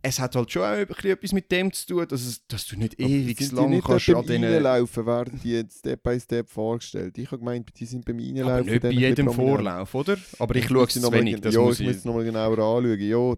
Es 0.00 0.20
hat 0.20 0.36
halt 0.36 0.52
schon 0.52 0.62
auch 0.62 1.04
etwas 1.04 1.32
mit 1.32 1.50
dem 1.50 1.72
zu 1.72 1.86
tun, 1.88 2.06
dass, 2.08 2.24
es, 2.24 2.46
dass 2.46 2.66
du 2.68 2.76
nicht 2.76 2.94
Aber 3.00 3.08
ewig 3.08 3.38
sind 3.38 3.50
die 3.50 3.56
lang 3.56 3.70
nicht 3.70 3.84
kannst 3.84 4.08
an 4.08 4.22
diesen... 4.24 4.44
Reinlaufen 4.44 5.06
werden 5.06 5.40
die 5.42 5.52
jetzt 5.52 5.80
Step 5.80 6.04
by 6.04 6.20
Step 6.20 6.48
vorgestellt. 6.48 7.18
Ich 7.18 7.26
habe 7.26 7.40
gemeint, 7.40 7.68
die 7.76 7.84
sind 7.84 8.04
beim 8.04 8.18
Reinlaufen. 8.18 8.52
Aber 8.52 8.62
nicht 8.62 8.82
bei 8.82 8.90
jedem. 8.90 9.32
Vorlauf, 9.32 9.94
oder? 9.96 10.16
Aber 10.38 10.54
ich 10.54 10.62
Das 10.62 10.70
schaue 10.72 10.86
es 10.86 10.96
noch 10.96 11.10
zu 11.10 11.16
wenig, 11.16 11.40
das 11.40 11.54
ja, 11.54 11.60
muss 11.60 11.74
ich 11.74 11.80
ich... 11.80 11.86
muss 11.88 11.96
es 11.96 12.04
nochmal 12.04 12.24
genauer 12.24 12.58
anschauen. 12.58 13.00
Ja, 13.00 13.34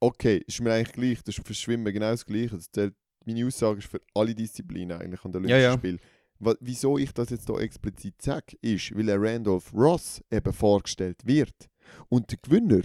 okay, 0.00 0.42
ist 0.44 0.60
mir 0.60 0.72
eigentlich 0.72 0.92
gleich. 0.92 1.22
Das 1.22 1.38
ist 1.38 1.46
für 1.46 1.54
Schwimmen 1.54 1.92
genau 1.92 2.10
das 2.10 2.26
Gleiche. 2.26 2.56
Das 2.56 2.68
zählt, 2.72 2.94
meine 3.24 3.46
Aussage 3.46 3.78
ist 3.78 3.88
für 3.88 4.00
alle 4.14 4.34
Disziplinen 4.34 5.00
eigentlich 5.00 5.24
an 5.24 5.30
den 5.30 5.44
Ja, 5.44 5.56
Olympischen 5.56 5.70
ja. 5.70 5.78
Spielen. 5.78 6.00
Wieso 6.60 6.96
ich 6.98 7.12
das 7.12 7.30
jetzt 7.30 7.46
hier 7.48 7.58
explizit 7.60 8.20
sage, 8.22 8.56
ist, 8.62 8.96
weil 8.96 9.10
ein 9.10 9.22
Randolph 9.22 9.72
Ross 9.74 10.22
eben 10.30 10.52
vorgestellt 10.52 11.26
wird. 11.26 11.68
Und 12.08 12.30
der 12.30 12.38
Gewinner, 12.40 12.80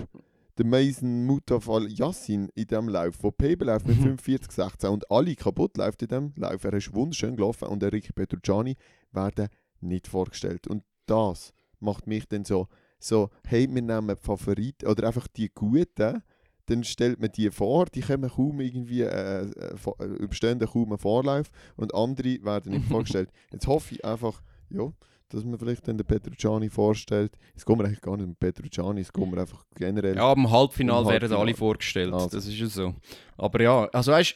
der 0.58 0.66
Mason 0.66 1.26
Mutaf 1.26 1.70
Al-Yassin 1.70 2.50
in 2.56 2.68
diesem 2.68 2.90
Lauf, 2.90 3.18
der 3.18 3.32
PB 3.32 3.64
läuft 3.64 3.88
mit 3.88 3.98
Mhm. 4.00 4.18
45,16 4.18 4.88
und 4.90 5.10
alle 5.10 5.36
kaputt 5.36 5.78
läuft 5.78 6.02
in 6.02 6.08
diesem 6.10 6.34
Lauf. 6.36 6.64
Er 6.64 6.74
ist 6.74 6.94
wunderschön 6.94 7.36
gelaufen 7.36 7.68
und 7.70 7.82
der 7.82 7.94
Ricky 7.94 8.12
Petrucciani 8.14 8.76
werden 9.12 9.48
nicht 9.80 10.08
vorgestellt. 10.08 10.68
Und 10.68 10.84
das 11.06 11.54
macht 11.80 12.08
mich 12.08 12.28
dann 12.28 12.44
so, 12.46 12.68
so 13.00 13.30
hey, 13.48 13.68
wir 13.74 13.82
nehmen 13.82 14.18
Favoriten 14.18 14.88
oder 14.88 15.08
einfach 15.08 15.28
die 15.28 15.50
Guten, 15.54 16.24
dann 16.68 16.84
stellt 16.84 17.20
man 17.20 17.32
die 17.32 17.50
vor, 17.52 17.86
die 17.86 18.02
kommen 18.02 18.30
kaum 18.30 18.60
irgendwie, 18.60 19.02
äh, 19.02 19.42
äh, 19.44 19.76
äh, 20.00 20.06
überstehen 20.06 20.60
kaum 20.60 20.88
einen 20.90 20.98
Vorlauf 20.98 21.50
und 21.76 21.94
andere 21.94 22.44
werden 22.44 22.74
nicht 22.74 22.86
vorgestellt. 22.90 23.30
Jetzt 23.52 23.68
hoffe 23.68 23.96
ich 23.96 24.04
einfach, 24.06 24.42
ja, 24.70 24.92
dass 25.30 25.44
man 25.44 25.58
vielleicht 25.58 25.88
dann 25.88 25.98
den 25.98 26.06
Petrucciani 26.06 26.70
vorstellt. 26.70 27.38
Es 27.56 27.66
mir 27.78 27.86
eigentlich 27.86 28.02
gar 28.02 28.16
nicht 28.16 28.26
um 28.28 28.36
Petrucciani, 28.36 29.02
es 29.02 29.12
mir 29.32 29.40
einfach 29.42 29.66
generell. 29.76 30.16
Ja, 30.16 30.32
im 30.34 30.50
Halbfinale 30.50 31.02
Im 31.02 31.06
werden 31.08 31.12
Halbfinale. 31.22 31.42
alle 31.42 31.54
vorgestellt, 31.56 32.14
Also. 32.14 32.30
das 32.30 32.46
ist 32.46 32.54
ja 32.56 32.68
so. 32.68 32.94
Aber 33.38 33.62
ja, 33.62 33.86
also 33.92 34.12
weißt 34.12 34.36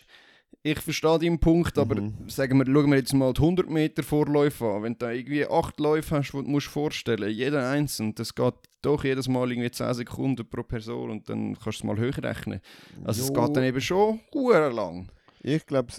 ich 0.62 0.80
verstehe 0.80 1.18
deinen 1.20 1.40
Punkt, 1.40 1.78
aber 1.78 2.02
Mhm. 2.02 2.14
sagen 2.30 2.58
wir, 2.58 2.66
schauen 2.66 2.90
wir 2.92 2.98
jetzt 2.98 3.14
mal 3.14 3.32
die 3.34 3.42
100 3.42 3.70
Meter 3.70 4.04
Vorläufe 4.04 4.66
an. 4.66 4.84
Wenn 4.84 4.94
du 4.94 5.00
da 5.00 5.12
irgendwie 5.12 5.46
acht 5.46 5.80
Läufe 5.80 6.18
hast, 6.18 6.32
die 6.34 6.38
du 6.38 6.44
musst 6.44 6.68
vorstellen 6.68 7.30
jeder 7.32 7.70
einzeln, 7.70 8.14
das 8.16 8.36
geht 8.36 8.54
doch 8.82 9.04
jedes 9.04 9.28
Mal 9.28 9.52
irgendwie 9.52 9.72
10 9.72 9.94
Sekunden 9.94 10.48
pro 10.50 10.64
Person 10.64 11.10
und 11.12 11.30
dann 11.30 11.54
kannst 11.54 11.66
du 11.66 11.70
es 11.70 11.84
mal 11.84 11.98
hochrechnen. 11.98 12.60
Also 13.04 13.22
es 13.24 13.30
Jo, 13.30 13.34
geht 13.36 13.56
dann 13.56 13.64
eben 13.64 13.82
schon 13.82 14.20
hure 14.34 14.70
lang. 14.70 15.10
Ich 15.42 15.66
glaube, 15.66 15.94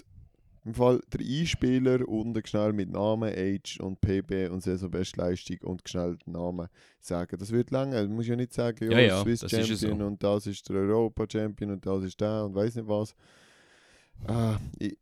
im 0.63 0.75
Fall 0.75 1.01
der 1.11 1.21
Einspieler 1.21 2.07
unten 2.07 2.45
schnell 2.45 2.71
mit 2.73 2.91
Namen, 2.91 3.33
Age 3.35 3.79
und 3.79 3.99
PB 3.99 4.49
und 4.51 4.61
Saisonbestleistung 4.61 5.57
und 5.63 5.81
schnell 5.89 6.17
den 6.17 6.33
Namen 6.33 6.67
sagen. 6.99 7.35
Das 7.39 7.51
wird 7.51 7.71
lange. 7.71 7.99
Du 8.07 8.13
musst 8.13 8.29
ja 8.29 8.35
nicht 8.35 8.53
sagen, 8.53 8.91
ja, 8.91 8.99
Ja, 8.99 8.99
ja, 9.07 9.21
Swiss 9.23 9.39
das 9.39 9.53
ist 9.53 9.57
ja 9.59 9.75
Champion 9.77 9.99
so. 9.99 10.05
und 10.05 10.23
das 10.23 10.45
ist 10.45 10.69
der 10.69 10.75
Europa 10.75 11.25
Champion 11.31 11.71
und 11.71 11.83
das 11.83 12.03
ist 12.03 12.21
der 12.21 12.45
und 12.45 12.53
weiß 12.53 12.75
nicht 12.75 12.87
was. 12.87 13.15
Ah, 14.27 14.57
ich, 14.79 14.97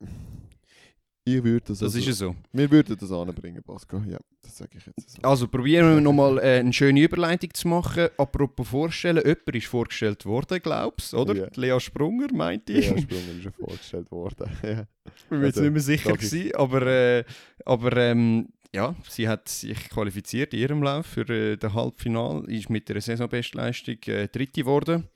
ich 1.25 1.43
würde 1.43 1.65
das, 1.67 1.79
Das 1.79 1.83
also, 1.95 1.99
ist 1.99 2.05
ja 2.07 2.13
so. 2.13 2.35
Wir 2.53 2.71
würden 2.71 2.97
das 2.99 3.11
anbringen, 3.11 3.61
Pascal. 3.63 4.03
Ja, 4.09 4.17
das 4.41 4.57
sage 4.57 4.77
ich 4.77 4.85
jetzt 4.85 5.09
so. 5.11 5.21
Also 5.21 5.47
probieren 5.47 5.93
wir 5.95 6.01
nochmal 6.01 6.39
äh, 6.39 6.59
eine 6.59 6.73
schöne 6.73 7.01
Überleitung 7.01 7.53
zu 7.53 7.67
machen. 7.67 8.07
Apropos 8.17 8.67
vorstellen, 8.67 9.17
jemand 9.23 9.55
ist 9.55 9.67
vorgestellt 9.67 10.25
worden, 10.25 10.59
glaubst 10.61 11.13
oder? 11.13 11.35
Ja. 11.35 11.47
Die 11.47 11.59
Lea 11.59 11.79
Sprunger, 11.79 12.27
meinte 12.33 12.73
ich. 12.73 12.87
Ja, 12.89 12.97
Sprung 12.97 13.19
ist 13.37 13.43
schon 13.43 13.53
vorgestellt 13.53 14.11
worden. 14.11 14.49
ja. 14.63 14.85
Ich 15.17 15.25
bin 15.25 15.39
mir 15.39 15.45
jetzt 15.47 15.57
Also, 15.57 15.61
nicht 15.69 15.73
mehr 15.73 15.81
sicher, 15.81 16.13
gewesen, 16.13 16.55
aber, 16.55 16.81
äh, 16.87 17.23
aber 17.65 17.97
ähm, 17.97 18.49
ja, 18.73 18.95
sie 19.07 19.27
hat 19.27 19.49
sich 19.49 19.89
qualifiziert 19.89 20.53
in 20.53 20.59
ihrem 20.61 20.83
Lauf 20.83 21.05
für 21.05 21.27
äh, 21.29 21.57
das 21.57 21.73
Halbfinale, 21.73 22.45
ist 22.47 22.69
mit 22.69 22.87
der 22.89 23.01
Saisonbestleistung 23.01 23.97
äh, 24.07 24.27
Dritte 24.29 24.61
geworden. 24.61 25.07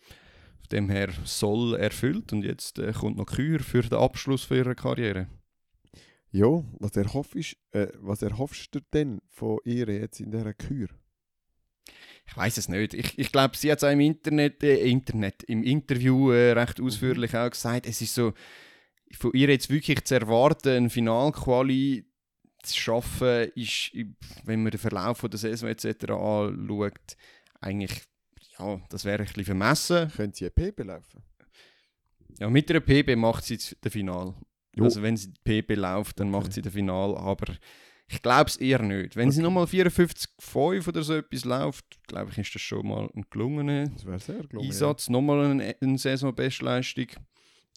Dem 0.74 0.90
her 0.90 1.10
soll 1.24 1.76
erfüllt 1.76 2.34
und 2.34 2.44
jetzt 2.44 2.80
äh, 2.80 2.92
kommt 2.92 3.18
noch 3.18 3.28
Kür 3.28 3.60
für 3.60 3.84
den 3.84 4.00
Abschluss 4.00 4.44
von 4.44 4.58
ihrer 4.58 4.74
Karriere. 4.74 5.28
Ja, 6.32 6.64
was 6.80 6.96
erhoffst, 6.98 7.58
äh, 7.72 7.90
was 8.00 8.24
erhoffst 8.24 8.74
du 8.74 8.80
denn 8.92 9.22
von 9.30 9.60
ihr 9.66 9.88
jetzt 9.88 10.20
in 10.20 10.32
dieser 10.32 10.56
Kür? 10.56 10.88
Ich 12.26 12.36
weiß 12.36 12.58
es 12.58 12.70
nicht. 12.70 12.96
Ich, 12.96 13.20
ich 13.20 13.32
glaube, 13.32 13.56
sie 13.56 13.72
hat 13.72 13.78
es 13.78 13.84
auch 13.84 13.92
im 13.92 14.00
Internet, 14.00 14.64
äh, 14.64 14.78
Internet, 14.78 15.44
im 15.44 15.64
Interview 15.64 16.32
äh, 16.32 16.54
recht 16.54 16.82
ausführlich 16.82 17.38
auch 17.38 17.52
gesagt. 17.52 17.86
Es 17.86 18.02
ist 18.02 18.16
so, 18.16 18.34
von 19.16 19.32
ihr 19.34 19.50
jetzt 19.50 19.70
wirklich 19.70 20.04
zu 20.06 20.16
erwarten, 20.16 20.86
ein 20.86 20.90
Finalquali 20.90 22.06
zu 22.64 22.76
schaffen, 22.76 23.52
ist, 23.56 23.92
wenn 24.44 24.64
man 24.64 24.72
den 24.72 24.80
Verlauf 24.80 25.22
der 25.22 25.38
Saison 25.38 25.70
etc. 25.70 26.14
anschaut, 26.14 27.16
eigentlich, 27.62 28.02
ja, 28.66 28.82
das 28.90 29.06
wäre 29.06 29.20
ein 29.20 29.26
bisschen 29.26 29.46
vermessen. 29.46 30.10
Können 30.16 30.34
sie 30.34 30.46
ein 30.46 30.52
PB 30.52 30.80
laufen? 30.86 31.24
Ja, 32.40 32.50
mit 32.50 32.70
einer 32.70 32.80
PB 32.80 33.16
macht 33.16 33.44
sie 33.46 33.58
das 33.58 33.94
Finale. 33.94 34.34
Jo. 34.76 34.86
Also 34.86 35.02
wenn 35.02 35.16
sie 35.18 35.32
die 35.32 35.62
PB 35.62 35.76
läuft, 35.78 36.20
dann 36.20 36.30
Okay. 36.30 36.38
macht 36.38 36.54
sie 36.54 36.62
das 36.62 36.74
Finale, 36.74 37.16
aber 37.18 37.54
Ich 38.08 38.22
glaube 38.22 38.50
es 38.50 38.58
eher 38.58 38.82
nicht. 38.82 39.16
Wenn 39.16 39.30
okay. 39.30 39.36
sie 39.38 39.42
nochmal 39.42 39.66
54,5 39.66 40.88
oder 40.88 41.04
so 41.04 41.14
etwas 41.16 41.46
läuft, 41.46 41.86
glaube 42.08 42.32
ich, 42.32 42.38
ist 42.38 42.54
das 42.54 42.62
schon 42.62 42.88
mal 42.88 43.10
ein 43.16 43.24
gelungener 43.30 43.86
gelungen, 43.86 44.66
Einsatz. 44.68 45.08
Ja. 45.08 45.12
Nochmal 45.14 45.46
eine, 45.46 45.76
eine 45.80 45.98
Saisonbestleistung. 45.98 47.08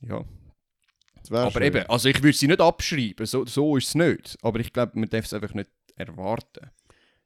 Ja. 0.02 0.24
Aber 1.30 1.50
schön. 1.50 1.62
eben, 1.62 1.86
also 1.86 2.08
ich 2.08 2.22
würde 2.22 2.36
sie 2.36 2.48
nicht 2.48 2.60
abschreiben, 2.60 3.24
so, 3.26 3.46
so 3.46 3.76
ist 3.76 3.88
es 3.88 3.94
nicht. 3.94 4.36
Aber 4.42 4.60
ich 4.60 4.72
glaube, 4.72 4.98
man 4.98 5.08
darf 5.08 5.24
es 5.24 5.32
einfach 5.32 5.54
nicht 5.54 5.70
erwarten. 5.96 6.70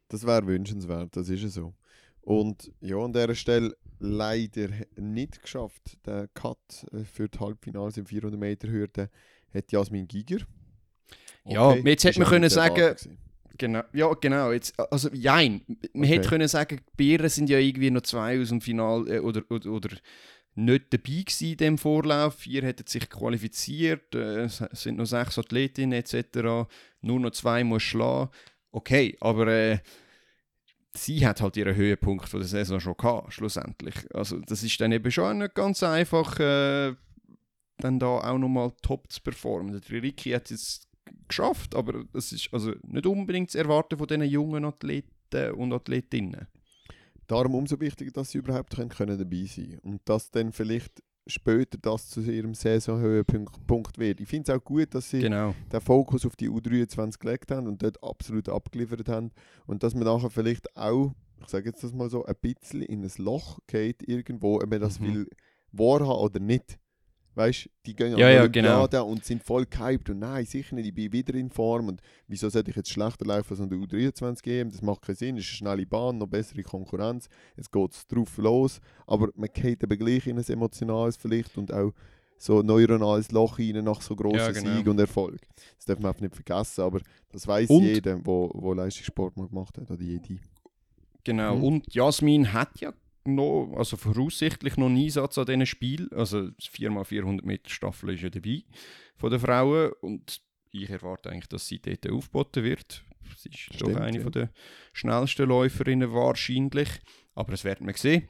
Das 0.09 0.27
wäre 0.27 0.47
wünschenswert, 0.47 1.17
das 1.17 1.29
ist 1.29 1.53
so. 1.53 1.75
Und 2.23 2.73
ja, 2.81 2.97
an 2.97 3.13
dieser 3.13 3.35
Stelle 3.35 3.77
leider 3.99 4.69
nicht 4.97 5.43
geschafft. 5.43 5.99
Der 6.07 6.29
Cut 6.29 6.59
äh, 6.93 7.05
für 7.05 7.29
die 7.29 7.39
Halbfinals 7.39 7.97
im 7.97 8.07
400 8.07 8.41
Meter 8.41 8.69
Hürde 8.69 9.11
hat 9.55 9.73
Jasmin 9.73 10.09
Giger. 10.09 10.39
Okay, 11.45 11.55
ja, 11.55 11.75
jetzt 11.75 12.05
hätte 12.05 12.21
man 12.21 12.29
können 12.29 12.51
sagen, 12.51 12.95
genau, 13.57 13.83
ja 13.93 14.13
genau, 14.15 14.53
jetzt, 14.53 14.79
also 14.93 15.09
jein, 15.13 15.63
man 15.67 16.05
okay. 16.05 16.07
hätte 16.07 16.29
können 16.29 16.49
sagen, 16.49 16.77
die 16.79 16.97
Bieren 16.97 17.29
sind 17.29 17.49
ja 17.49 17.59
irgendwie 17.59 17.91
noch 17.91 18.03
zwei 18.03 18.41
aus 18.41 18.51
dem 18.51 18.61
Final 18.61 19.09
äh, 19.09 19.19
oder, 19.21 19.43
oder, 19.51 19.71
oder 19.71 19.97
nicht 20.55 20.93
dabei 20.93 21.23
gewesen 21.23 21.51
in 21.51 21.57
dem 21.57 21.79
Vorlauf. 21.79 22.37
Vier 22.37 22.63
hätten 22.63 22.87
sich 22.87 23.09
qualifiziert, 23.09 24.15
äh, 24.15 24.45
es 24.45 24.63
sind 24.73 24.99
noch 24.99 25.07
sechs 25.07 25.39
Athletinnen 25.39 25.93
etc. 25.93 26.69
Nur 27.01 27.21
noch 27.21 27.31
zwei 27.31 27.65
muss 27.65 27.83
schlagen. 27.83 28.31
Okay, 28.71 29.17
aber 29.21 29.47
äh, 29.49 29.79
sie 30.95 31.27
hat 31.27 31.41
halt 31.41 31.57
ihren 31.57 31.77
Höhepunkt 31.77 32.29
von 32.29 32.41
der 32.41 32.49
Saison 32.49 32.81
schon 32.81 32.97
gehabt, 32.97 33.33
schlussendlich. 33.33 33.95
Also 34.15 34.39
das 34.41 34.63
ist 34.63 34.81
dann 34.81 34.93
eben 34.93 35.11
schon 35.11 35.39
nicht 35.39 35.55
ganz 35.55 35.83
einfach, 35.83 36.39
äh, 36.41 36.95
dann 37.79 37.99
da 37.99 38.07
auch 38.07 38.39
nochmal 38.39 38.73
top 38.83 39.11
zu 39.11 39.21
performen. 39.21 39.81
Der 39.81 40.03
Ricky 40.03 40.31
hat 40.31 40.51
es 40.51 40.89
geschafft, 41.29 41.75
aber 41.75 42.05
das 42.13 42.33
ist 42.33 42.53
also 42.53 42.73
nicht 42.83 43.07
unbedingt 43.07 43.51
zu 43.51 43.59
erwarten 43.59 43.99
von 43.99 44.07
diesen 44.07 44.25
jungen 44.25 44.65
Athleten 44.65 45.53
und 45.55 45.73
Athletinnen. 45.73 46.47
Darum 47.27 47.55
umso 47.55 47.79
wichtiger, 47.81 48.11
dass 48.11 48.33
sie 48.33 48.39
überhaupt 48.39 48.75
können, 48.75 48.89
können 48.89 49.19
dabei 49.19 49.45
sein 49.45 49.67
können. 49.67 49.79
Und 49.83 50.01
dass 50.05 50.31
dann 50.31 50.53
vielleicht 50.53 51.03
später 51.31 51.79
das 51.81 52.09
zu 52.09 52.21
ihrem 52.21 52.55
Saisonhöhepunkt 52.55 53.99
wird. 53.99 54.21
Ich 54.21 54.29
finde 54.29 54.53
es 54.53 54.59
auch 54.59 54.63
gut, 54.63 54.95
dass 54.95 55.11
sie 55.11 55.21
genau. 55.21 55.55
den 55.73 55.81
Fokus 55.81 56.27
auf 56.27 56.37
die 56.37 56.51
U23 56.51 57.19
gelegt 57.19 57.51
haben 57.51 57.67
und 57.67 57.83
dort 57.83 58.03
absolut 58.03 58.49
abgeliefert 58.49 59.09
haben. 59.09 59.31
Und 59.67 59.83
dass 59.83 59.95
man 59.95 60.05
nachher 60.05 60.31
vielleicht 60.31 60.77
auch, 60.77 61.13
ich 61.41 61.49
sage 61.49 61.69
jetzt 61.69 61.83
das 61.83 61.93
mal 61.93 62.11
so, 62.11 62.25
ein 62.25 62.35
bisschen 62.41 62.83
in 62.83 63.03
ein 63.03 63.13
Loch 63.19 63.59
geht 63.67 64.07
irgendwo, 64.07 64.57
ob 64.57 64.69
man 64.69 64.81
das 64.81 65.01
mhm. 65.01 65.07
will 65.07 65.27
wahrhaben 65.73 66.21
oder 66.21 66.41
nicht. 66.41 66.79
Weißt 67.35 67.67
du, 67.67 67.69
die 67.87 67.95
gehen 67.95 68.19
ja, 68.19 68.29
ja, 68.29 68.47
genau. 68.49 68.85
und 69.07 69.25
sind 69.25 69.45
voll 69.45 69.65
gehypt 69.65 70.11
und 70.11 70.19
nein, 70.19 70.45
sicher 70.45 70.75
nicht, 70.75 70.89
ich 70.89 70.95
bin 70.95 71.13
wieder 71.13 71.35
in 71.35 71.49
Form 71.49 71.89
und 71.89 72.03
wieso 72.27 72.49
sollte 72.49 72.71
ich 72.71 72.77
jetzt 72.77 72.91
schlechter 72.91 73.25
laufen 73.25 73.51
als 73.53 73.61
an 73.61 73.69
der 73.69 73.79
U23 73.79 74.43
geben? 74.43 74.71
Das 74.71 74.83
macht 74.83 75.03
keinen 75.03 75.17
Sinn, 75.17 75.37
es 75.37 75.45
ist 75.45 75.51
eine 75.51 75.57
schnelle 75.57 75.87
Bahn, 75.87 76.19
noch 76.19 76.27
bessere 76.27 76.63
Konkurrenz, 76.63 77.29
jetzt 77.57 77.71
geht 77.71 77.93
es 77.93 78.07
drauf 78.09 78.37
los, 78.39 78.81
aber 79.07 79.29
man 79.37 79.49
geht 79.53 79.83
eben 79.83 79.99
gleich 79.99 80.27
in 80.27 80.39
ein 80.39 80.45
emotionales 80.45 81.17
vielleicht 81.17 81.57
und 81.57 81.73
auch 81.73 81.93
so 82.37 82.63
neuronales 82.63 83.31
Loch 83.31 83.59
rein 83.59 83.85
nach 83.85 84.01
so 84.01 84.17
grossen 84.17 84.39
ja, 84.39 84.51
genau. 84.51 84.77
Sieg 84.77 84.87
und 84.89 84.99
Erfolg. 84.99 85.41
Das 85.77 85.85
darf 85.85 86.01
man 86.01 86.15
auch 86.15 86.21
nicht 86.21 86.35
vergessen, 86.35 86.81
aber 86.81 87.01
das 87.31 87.47
weiß 87.47 87.69
jeder, 87.69 88.17
der 88.17 88.75
Leistungssport 88.75 89.37
mal 89.37 89.47
gemacht 89.47 89.77
hat 89.79 89.91
oder 89.91 90.03
jede. 90.03 90.39
Genau, 91.23 91.57
mhm. 91.57 91.65
und 91.65 91.95
Jasmin 91.95 92.53
hat 92.53 92.81
ja 92.81 92.93
noch, 93.25 93.75
also 93.77 93.97
voraussichtlich 93.97 94.77
noch 94.77 94.87
einen 94.87 95.05
Einsatz 95.05 95.39
an 95.39 95.47
diesem 95.47 95.67
Spiel. 95.67 96.09
Also 96.13 96.51
4x400 96.61 97.45
Meter 97.45 97.71
Staffel 97.71 98.15
ist 98.15 98.23
ja 98.23 98.31
dabei 98.31 98.65
von 99.17 99.31
den 99.31 99.41
Frauen 99.41 99.93
und 100.01 100.41
ich 100.73 100.89
erwarte 100.89 101.31
eigentlich, 101.31 101.49
dass 101.49 101.67
sie 101.67 101.81
dort 101.81 102.09
aufgeboten 102.11 102.65
wird. 102.65 103.05
Sie 103.37 103.51
ist 103.51 103.59
Stimmt, 103.59 103.83
doch 103.83 104.01
eine 104.01 104.21
ja. 104.21 104.31
der 104.31 104.51
schnellsten 104.93 105.49
Läuferinnen 105.49 106.13
wahrscheinlich, 106.13 106.89
aber 107.35 107.53
das 107.53 107.65
werden 107.65 107.87
wir 107.87 107.95
sehen. 107.97 108.29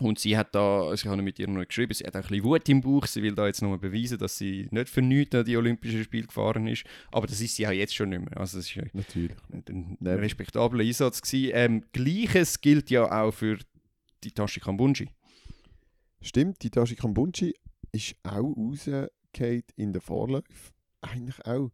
Und 0.00 0.18
sie 0.18 0.36
hat 0.36 0.54
da, 0.54 0.82
also 0.82 0.94
ich 0.94 1.06
habe 1.06 1.22
mit 1.22 1.38
ihr 1.38 1.48
noch 1.48 1.66
geschrieben, 1.66 1.92
sie 1.92 2.04
hat 2.04 2.14
auch 2.14 2.20
ein 2.20 2.28
bisschen 2.28 2.44
Wut 2.44 2.68
im 2.68 2.80
Bauch, 2.80 3.06
sie 3.06 3.22
will 3.22 3.34
da 3.34 3.46
jetzt 3.46 3.62
nur 3.62 3.78
beweisen, 3.78 4.18
dass 4.18 4.38
sie 4.38 4.68
nicht 4.70 4.88
für 4.88 5.02
nichts 5.02 5.34
an 5.34 5.44
die 5.44 5.56
Olympischen 5.56 6.04
Spiele 6.04 6.26
gefahren 6.26 6.68
ist. 6.68 6.84
Aber 7.10 7.26
das 7.26 7.40
ist 7.40 7.56
sie 7.56 7.64
ja 7.64 7.72
jetzt 7.72 7.94
schon 7.94 8.10
nicht 8.10 8.20
mehr. 8.24 8.36
Also 8.36 8.58
das 8.58 8.70
ist 8.70 8.94
Natürlich. 8.94 9.36
ein, 9.52 9.98
ein 10.00 10.06
respektabler 10.06 10.84
Einsatz 10.84 11.20
gewesen. 11.20 11.50
Ähm, 11.54 11.84
Gleiches 11.92 12.60
gilt 12.60 12.90
ja 12.90 13.10
auch 13.10 13.32
für 13.32 13.58
die 14.24 14.32
Tashi 14.32 14.60
Kambunji. 14.60 15.08
Stimmt, 16.20 16.62
die 16.62 16.70
Tashi 16.70 16.96
Kambunji 16.96 17.54
ist 17.92 18.16
auch 18.22 18.54
rausgefallen 18.56 19.08
in 19.76 19.92
den 19.92 20.02
Vorläufen. 20.02 20.72
Eigentlich 21.00 21.44
auch 21.46 21.70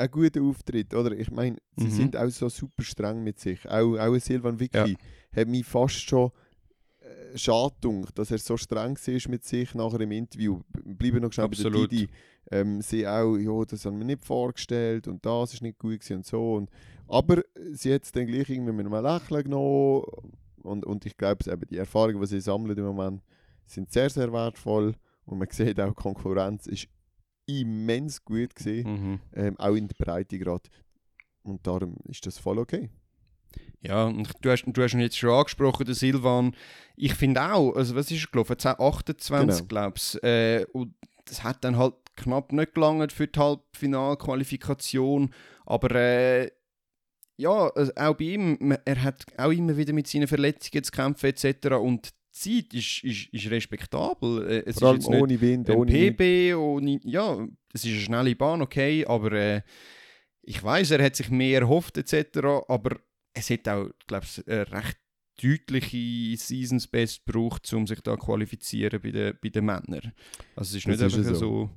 ein 0.00 0.10
guter 0.10 0.40
Auftritt, 0.42 0.94
oder? 0.94 1.12
Ich 1.12 1.30
meine, 1.30 1.58
sie 1.76 1.84
mhm. 1.84 1.90
sind 1.90 2.16
auch 2.16 2.30
so 2.30 2.48
super 2.48 2.82
streng 2.82 3.22
mit 3.22 3.38
sich. 3.38 3.68
Auch, 3.68 3.98
auch 3.98 4.18
Silvan 4.18 4.58
Vicky 4.58 4.78
ja. 4.78 4.96
hat 5.36 5.48
mich 5.48 5.66
fast 5.66 6.00
schon 6.00 6.30
äh, 7.00 7.36
schade 7.36 7.74
gedacht, 7.82 8.18
dass 8.18 8.30
er 8.30 8.38
so 8.38 8.56
streng 8.56 8.96
war 8.96 9.30
mit 9.30 9.44
sich 9.44 9.74
nachher 9.74 10.00
im 10.00 10.12
Interview. 10.12 10.60
Bleiben 10.72 11.20
noch 11.20 11.32
schnell 11.32 11.46
Absolut. 11.46 11.90
bei 11.90 11.96
der 11.96 12.06
Didi. 12.06 12.12
Ähm, 12.50 12.80
sie 12.80 13.06
auch, 13.06 13.36
ja, 13.36 13.64
das 13.64 13.84
haben 13.84 13.98
wir 13.98 14.06
nicht 14.06 14.24
vorgestellt 14.24 15.06
und 15.06 15.24
das 15.24 15.54
ist 15.54 15.62
nicht 15.62 15.78
gut 15.78 16.10
und 16.10 16.24
so. 16.24 16.54
Und, 16.54 16.70
aber 17.06 17.42
sie 17.72 17.92
hat 17.92 18.04
es 18.04 18.12
dann 18.12 18.26
gleich 18.26 18.48
irgendwie 18.48 18.72
mit 18.72 18.86
einem 18.86 19.04
Lächeln 19.04 19.44
genommen 19.44 20.04
und, 20.62 20.84
und 20.84 21.06
ich 21.06 21.16
glaube, 21.16 21.44
die 21.66 21.76
Erfahrungen, 21.76 22.20
die 22.20 22.26
sie 22.26 22.40
sammeln 22.40 22.76
im 22.76 22.84
Moment, 22.84 23.22
sind 23.66 23.92
sehr, 23.92 24.10
sehr 24.10 24.32
wertvoll. 24.32 24.94
Und 25.24 25.38
man 25.38 25.48
sieht 25.50 25.80
auch, 25.80 25.88
die 25.88 25.94
Konkurrenz 25.94 26.66
ist 26.66 26.88
immens 27.46 28.24
gut 28.24 28.54
gesehen, 28.54 28.88
mhm. 28.88 29.20
ähm, 29.34 29.58
auch 29.58 29.74
in 29.74 29.88
der 29.88 29.96
Breite 29.96 30.38
gerade. 30.38 30.68
Und 31.42 31.66
darum 31.66 31.96
ist 32.08 32.26
das 32.26 32.38
voll 32.38 32.58
okay. 32.58 32.90
Ja, 33.82 34.04
und 34.04 34.30
du 34.42 34.50
hast, 34.50 34.64
du 34.66 34.82
hast 34.82 34.92
ihn 34.92 35.00
jetzt 35.00 35.16
schon 35.16 35.30
angesprochen, 35.30 35.86
der 35.86 35.94
Silvan. 35.94 36.54
Ich 36.96 37.14
finde 37.14 37.42
auch, 37.42 37.74
also 37.74 37.94
was 37.94 38.10
ist 38.10 38.30
gelaufen? 38.30 38.56
28, 38.58 39.32
genau. 39.32 39.66
glaube 39.66 39.94
ich. 39.96 40.22
Äh, 40.22 40.66
und 40.72 40.94
das 41.24 41.42
hat 41.42 41.64
dann 41.64 41.78
halt 41.78 41.94
knapp 42.16 42.52
nicht 42.52 42.74
gelangt 42.74 43.12
für 43.12 43.26
die 43.26 43.38
Halbfinalqualifikation. 43.38 45.32
Aber 45.64 45.90
äh, 45.92 46.50
ja, 47.40 47.68
also 47.70 47.92
auch 47.96 48.14
bei 48.14 48.24
ihm, 48.24 48.76
er 48.84 49.02
hat 49.02 49.24
auch 49.36 49.50
immer 49.50 49.76
wieder 49.76 49.92
mit 49.92 50.06
seinen 50.06 50.28
Verletzungen 50.28 50.84
zu 50.84 50.92
kämpfen 50.92 51.26
etc. 51.26 51.68
Und 51.80 52.10
die 52.10 52.10
Zeit 52.32 52.74
ist, 52.74 53.02
ist, 53.02 53.32
ist 53.32 53.50
respektabel. 53.50 54.46
Äh, 54.46 54.62
es 54.66 54.78
Vor 54.78 54.88
allem 54.88 54.98
ist 54.98 55.08
jetzt 55.08 55.20
ohne 55.20 55.40
Wind, 55.40 55.70
ohne 55.70 56.12
PB, 56.12 56.56
ohne, 56.56 57.00
ja, 57.02 57.46
es 57.72 57.84
ist 57.84 57.92
eine 57.92 58.00
schnelle 58.00 58.36
Bahn, 58.36 58.62
okay, 58.62 59.04
aber 59.06 59.32
äh, 59.32 59.62
ich 60.42 60.62
weiß, 60.62 60.90
er 60.92 61.04
hat 61.04 61.16
sich 61.16 61.30
mehr 61.30 61.62
erhofft 61.62 61.96
etc. 61.96 62.38
Aber 62.68 62.96
es 63.32 63.50
hat 63.50 63.68
auch, 63.68 63.88
glaube 64.06 64.26
ich, 64.26 64.46
recht 64.46 64.98
deutliche 65.42 66.36
Seasons 66.36 66.86
Best 66.86 67.24
gebraucht, 67.24 67.72
um 67.72 67.86
sich 67.86 68.00
da 68.00 68.16
qualifizieren 68.16 69.00
bei 69.00 69.10
den, 69.10 69.38
bei 69.42 69.48
den 69.48 69.64
Männern. 69.64 70.12
Also 70.56 70.76
es 70.76 70.84
ist 70.84 70.86
das 70.86 71.00
nicht 71.00 71.00
ist 71.02 71.26
einfach 71.26 71.34
so. 71.34 71.66
so 71.66 71.70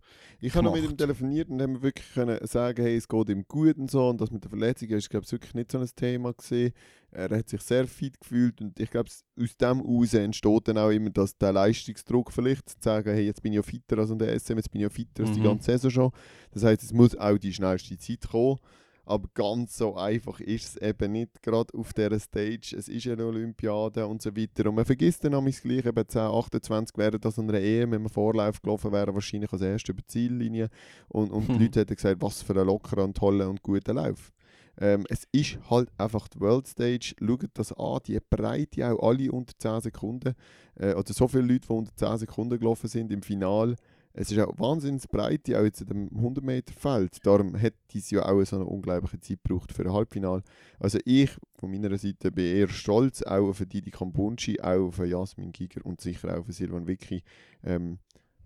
ich 0.46 0.54
habe 0.56 0.66
noch 0.66 0.76
mit 0.76 0.84
ihm 0.84 0.98
telefoniert 0.98 1.50
und 1.50 1.62
haben 1.62 1.82
wirklich 1.82 2.14
können 2.14 2.38
sagen, 2.46 2.84
hey, 2.84 2.98
es 2.98 3.08
geht 3.08 3.30
ihm 3.30 3.46
gut 3.48 3.78
und 3.78 3.90
so. 3.90 4.10
Und 4.10 4.20
das 4.20 4.30
mit 4.30 4.44
der 4.44 4.50
Verletzung 4.50 4.90
ist, 4.90 5.10
glaube 5.10 5.26
ich, 5.26 5.32
wirklich 5.32 5.54
nicht 5.54 5.72
so 5.72 5.80
ein 5.80 5.90
Thema 5.96 6.34
gesehen. 6.34 6.74
Er 7.12 7.30
hat 7.30 7.48
sich 7.48 7.62
sehr 7.62 7.88
fit 7.88 8.20
gefühlt 8.20 8.60
und 8.60 8.78
ich 8.78 8.90
glaube, 8.90 9.10
aus 9.10 9.58
dem 9.58 9.80
heraus 9.80 10.14
entsteht 10.14 10.68
dann 10.68 10.80
auch 10.80 10.90
immer 10.90 11.12
dass 11.12 11.38
der 11.38 11.54
Leistungsdruck 11.54 12.34
vielleicht, 12.34 12.68
zu 12.68 12.76
sagen, 12.82 13.14
hey, 13.14 13.26
jetzt 13.26 13.42
bin 13.42 13.54
ich 13.54 13.58
ja 13.58 13.64
fitter 13.64 13.98
als 14.00 14.18
der 14.18 14.38
SM, 14.38 14.58
jetzt 14.58 14.70
bin 14.70 14.82
ich 14.82 14.84
ja 14.84 14.90
fitter 14.90 15.24
als 15.24 15.30
mhm. 15.30 15.36
die 15.36 15.44
ganze 15.44 15.72
Saison 15.72 15.92
schon. 15.92 16.12
Das 16.52 16.64
heißt, 16.64 16.84
es 16.84 16.92
muss 16.92 17.16
auch 17.16 17.38
die 17.38 17.54
schnellste 17.54 17.98
Zeit 17.98 18.28
kommen. 18.30 18.60
Aber 19.06 19.28
ganz 19.34 19.78
so 19.78 19.96
einfach 19.96 20.40
ist 20.40 20.76
es 20.76 20.78
eben 20.78 21.12
nicht, 21.12 21.42
gerade 21.42 21.74
auf 21.78 21.94
dieser 21.94 22.20
Stage. 22.20 22.76
Es 22.78 22.88
ist 22.88 23.08
eine 23.08 23.26
Olympiade 23.26 24.08
und 24.08 24.22
so 24.22 24.36
weiter. 24.36 24.70
Und 24.70 24.76
man 24.76 24.86
vergisst 24.86 25.26
dann 25.26 25.34
nämlich 25.34 25.62
gleich, 25.62 25.86
eben 25.86 26.08
10, 26.08 26.22
28 26.22 26.98
wären 26.98 27.20
das 27.20 27.38
an 27.38 27.50
einer 27.50 27.60
EM, 27.60 27.92
wenn 27.92 28.04
man 28.04 28.12
Vorlauf 28.12 28.62
gelaufen 28.62 28.94
wäre, 28.94 29.14
wahrscheinlich 29.14 29.52
als 29.52 29.62
erster 29.62 29.92
über 29.92 30.02
die 30.02 30.08
Ziellinie. 30.08 30.70
Und, 31.10 31.32
und 31.32 31.50
die 31.50 31.64
Leute 31.64 31.82
hätten 31.82 31.96
gesagt, 31.96 32.22
was 32.22 32.42
für 32.42 32.60
ein 32.60 32.66
lockerer 32.66 33.04
und 33.04 33.18
toller 33.18 33.50
und 33.50 33.62
guter 33.62 33.94
Lauf. 33.94 34.32
Ähm, 34.80 35.06
es 35.10 35.28
ist 35.32 35.60
halt 35.70 35.90
einfach 35.98 36.28
die 36.30 36.40
World 36.40 36.68
Stage. 36.68 37.14
Schaut 37.20 37.50
das 37.54 37.74
an, 37.74 38.00
die 38.08 38.20
Breite 38.30 38.92
auch 38.92 39.10
alle 39.10 39.32
unter 39.32 39.54
10 39.58 39.82
Sekunden. 39.82 40.34
Äh, 40.76 40.94
oder 40.94 41.14
so 41.14 41.28
viele 41.28 41.44
Leute, 41.44 41.68
die 41.68 41.74
unter 41.74 41.96
10 41.96 42.20
Sekunden 42.20 42.58
gelaufen 42.58 42.88
sind 42.88 43.12
im 43.12 43.22
Finale 43.22 43.76
es 44.14 44.32
ist 44.32 44.40
auch 44.40 44.58
wahnsinnig 44.60 45.08
breit, 45.10 45.50
auch 45.50 45.64
jetzt 45.64 45.82
in 45.82 45.88
dem 45.88 46.10
100 46.16 46.44
Meter 46.44 46.74
Feld. 46.74 47.26
Darum 47.26 47.60
hat 47.60 47.74
dies 47.92 48.12
ja 48.12 48.24
auch 48.26 48.44
so 48.44 48.58
eine 48.58 48.66
unglaubliche 48.66 49.20
Zeit 49.20 49.40
gebraucht 49.44 49.72
für 49.72 49.84
ein 49.84 49.92
Halbfinale. 49.92 50.44
Also 50.80 51.00
ich 51.04 51.32
von 51.56 51.72
meiner 51.72 51.98
Seite 51.98 52.32
bin 52.32 52.46
eher 52.46 52.70
stolz 52.70 53.24
auch 53.24 53.50
auf 53.50 53.64
Didi 53.66 53.90
Kambunchi, 53.90 54.62
auch 54.62 54.88
auf 54.88 55.00
Jasmin 55.00 55.52
Giger 55.52 55.84
und 55.86 56.00
sicher 56.00 56.36
auch 56.36 56.42
auf 56.42 56.48
Silvan 56.50 56.88
Vicky. 56.88 57.24
Ähm, 57.64 57.98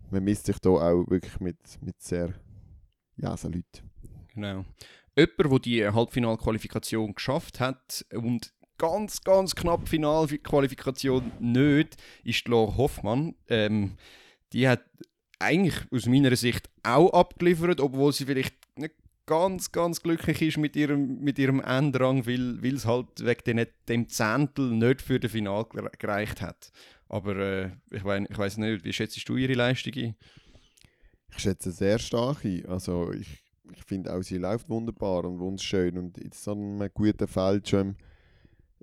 man 0.09 0.24
misst 0.24 0.45
sich 0.45 0.57
da 0.59 0.70
auch 0.70 1.09
wirklich 1.09 1.38
mit, 1.41 1.57
mit 1.82 2.01
sehr 2.01 2.34
ja, 3.18 3.36
so 3.36 3.49
Leuten. 3.49 3.91
Genau. 4.34 4.63
Jemand, 5.18 5.51
der 5.51 5.59
die 5.59 5.88
Halbfinalqualifikation 5.88 7.13
geschafft 7.13 7.59
hat 7.59 8.05
und 8.13 8.53
ganz, 8.78 9.22
ganz 9.22 9.55
knapp 9.55 9.89
Finalqualifikation 9.89 11.32
nicht, 11.39 11.97
ist 12.24 12.47
Laura 12.47 12.78
Hoffmann. 12.78 13.36
Ähm, 13.49 13.97
die 14.53 14.68
hat 14.68 14.82
eigentlich 15.40 15.76
aus 15.92 16.06
meiner 16.06 16.36
Sicht 16.36 16.70
auch 16.84 17.12
abgeliefert, 17.12 17.80
obwohl 17.80 18.12
sie 18.14 18.26
vielleicht 18.26 18.56
nicht 18.78 18.96
ganz, 19.26 19.72
ganz 19.72 20.02
glücklich 20.02 20.42
ist 20.42 20.58
mit 20.58 20.76
ihrem, 20.76 21.20
mit 21.20 21.38
ihrem 21.38 21.60
Endrang, 21.60 22.26
weil 22.26 22.66
es 22.66 22.86
halt 22.86 23.08
wegen 23.20 23.68
dem, 23.88 24.08
Zehntel 24.08 24.72
nicht 24.72 25.02
für 25.02 25.20
das 25.20 25.32
Final 25.32 25.66
gereicht 26.00 26.42
hat. 26.42 26.72
Aber 27.10 27.36
äh, 27.36 27.72
ich, 27.92 28.04
mein, 28.04 28.28
ich 28.30 28.38
weiß 28.38 28.58
nicht, 28.58 28.84
wie 28.84 28.94
schätzt 28.94 29.28
du 29.28 29.36
ihre 29.36 29.54
Leistung 29.54 29.94
ein? 29.96 30.16
Ich 31.32 31.40
schätze 31.40 31.72
sehr 31.72 32.00
stark 32.00 32.44
ein. 32.44 32.66
Also 32.66 33.12
ich, 33.12 33.44
ich 33.74 33.84
finde 33.84 34.14
auch, 34.14 34.22
sie 34.22 34.38
läuft 34.38 34.70
wunderbar 34.70 35.26
und 35.26 35.40
wunderschön 35.40 35.98
und 35.98 36.18
in 36.18 36.32
so 36.32 36.54
einem 36.54 36.90
guten 36.94 37.28
Feld 37.28 37.68
schon 37.70 37.96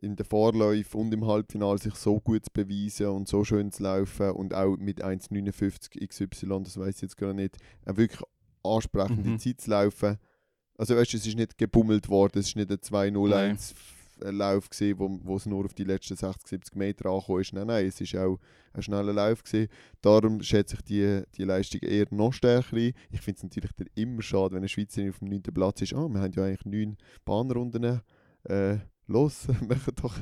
in 0.05 0.17
den 0.17 0.27
Vorläufen 0.27 1.01
und 1.01 1.15
im 1.15 1.27
Halbfinale 1.27 1.79
sich 1.79 1.95
so 1.95 2.21
gut 2.21 2.45
zu 2.45 2.51
beweisen 2.53 3.07
und 3.09 3.29
so 3.29 3.43
schön 3.45 3.73
zu 3.73 3.83
laufen 3.83 4.31
und 4.31 4.55
auch 4.55 4.77
mit 4.77 5.05
1,59 5.05 6.07
XY, 6.07 6.63
das 6.63 6.79
weiß 6.79 6.97
ich 6.97 7.03
jetzt 7.03 7.17
gar 7.17 7.33
nicht, 7.33 7.57
eine 7.85 7.97
wirklich 7.97 8.23
ansprechende 8.63 9.31
mhm. 9.31 9.39
Zeit 9.39 9.61
zu 9.61 9.71
laufen. 9.71 10.19
Also 10.77 10.97
weißt 10.97 11.13
du, 11.13 11.17
es 11.17 11.27
ist 11.27 11.37
nicht 11.37 11.59
gebummelt 11.59 12.09
worden, 12.09 12.39
es 12.39 12.49
ist 12.49 12.57
nicht 12.57 12.71
ein 12.71 12.79
2-0-1 12.79 13.75
Lauf 14.21 14.71
gewesen, 14.71 14.99
wo, 14.99 15.19
wo 15.25 15.37
es 15.37 15.47
nur 15.47 15.65
auf 15.65 15.75
die 15.75 15.85
letzten 15.85 16.17
60, 16.17 16.47
70 16.47 16.77
Meter 16.77 17.11
angekommen 17.11 17.41
ist. 17.41 17.53
Nein, 17.53 17.67
nein, 17.67 17.87
es 17.87 18.01
ist 18.01 18.15
auch 18.17 18.39
ein 18.73 18.83
schneller 18.83 19.13
Lauf 19.13 19.43
gewesen. 19.43 19.69
Darum 20.03 20.43
schätze 20.43 20.77
ich 20.77 20.83
die, 20.83 21.23
die 21.37 21.45
Leistung 21.45 21.81
eher 21.81 22.07
noch 22.11 22.33
stärker 22.33 22.77
ein. 22.77 22.93
Ich 23.11 23.21
finde 23.21 23.39
es 23.39 23.43
natürlich 23.43 23.73
immer 23.97 24.23
schade, 24.23 24.55
wenn 24.55 24.63
ein 24.63 24.69
Schweizer 24.69 25.09
auf 25.09 25.19
dem 25.19 25.29
9. 25.29 25.43
Platz 25.53 25.83
ist. 25.83 25.95
Ah, 25.95 26.09
wir 26.09 26.21
haben 26.21 26.33
ja 26.33 26.45
eigentlich 26.45 26.65
9 26.65 26.97
Bahnrunden. 27.25 28.03
Äh, 28.45 28.79
los, 29.07 29.49
machen 29.69 29.95
doch 30.01 30.17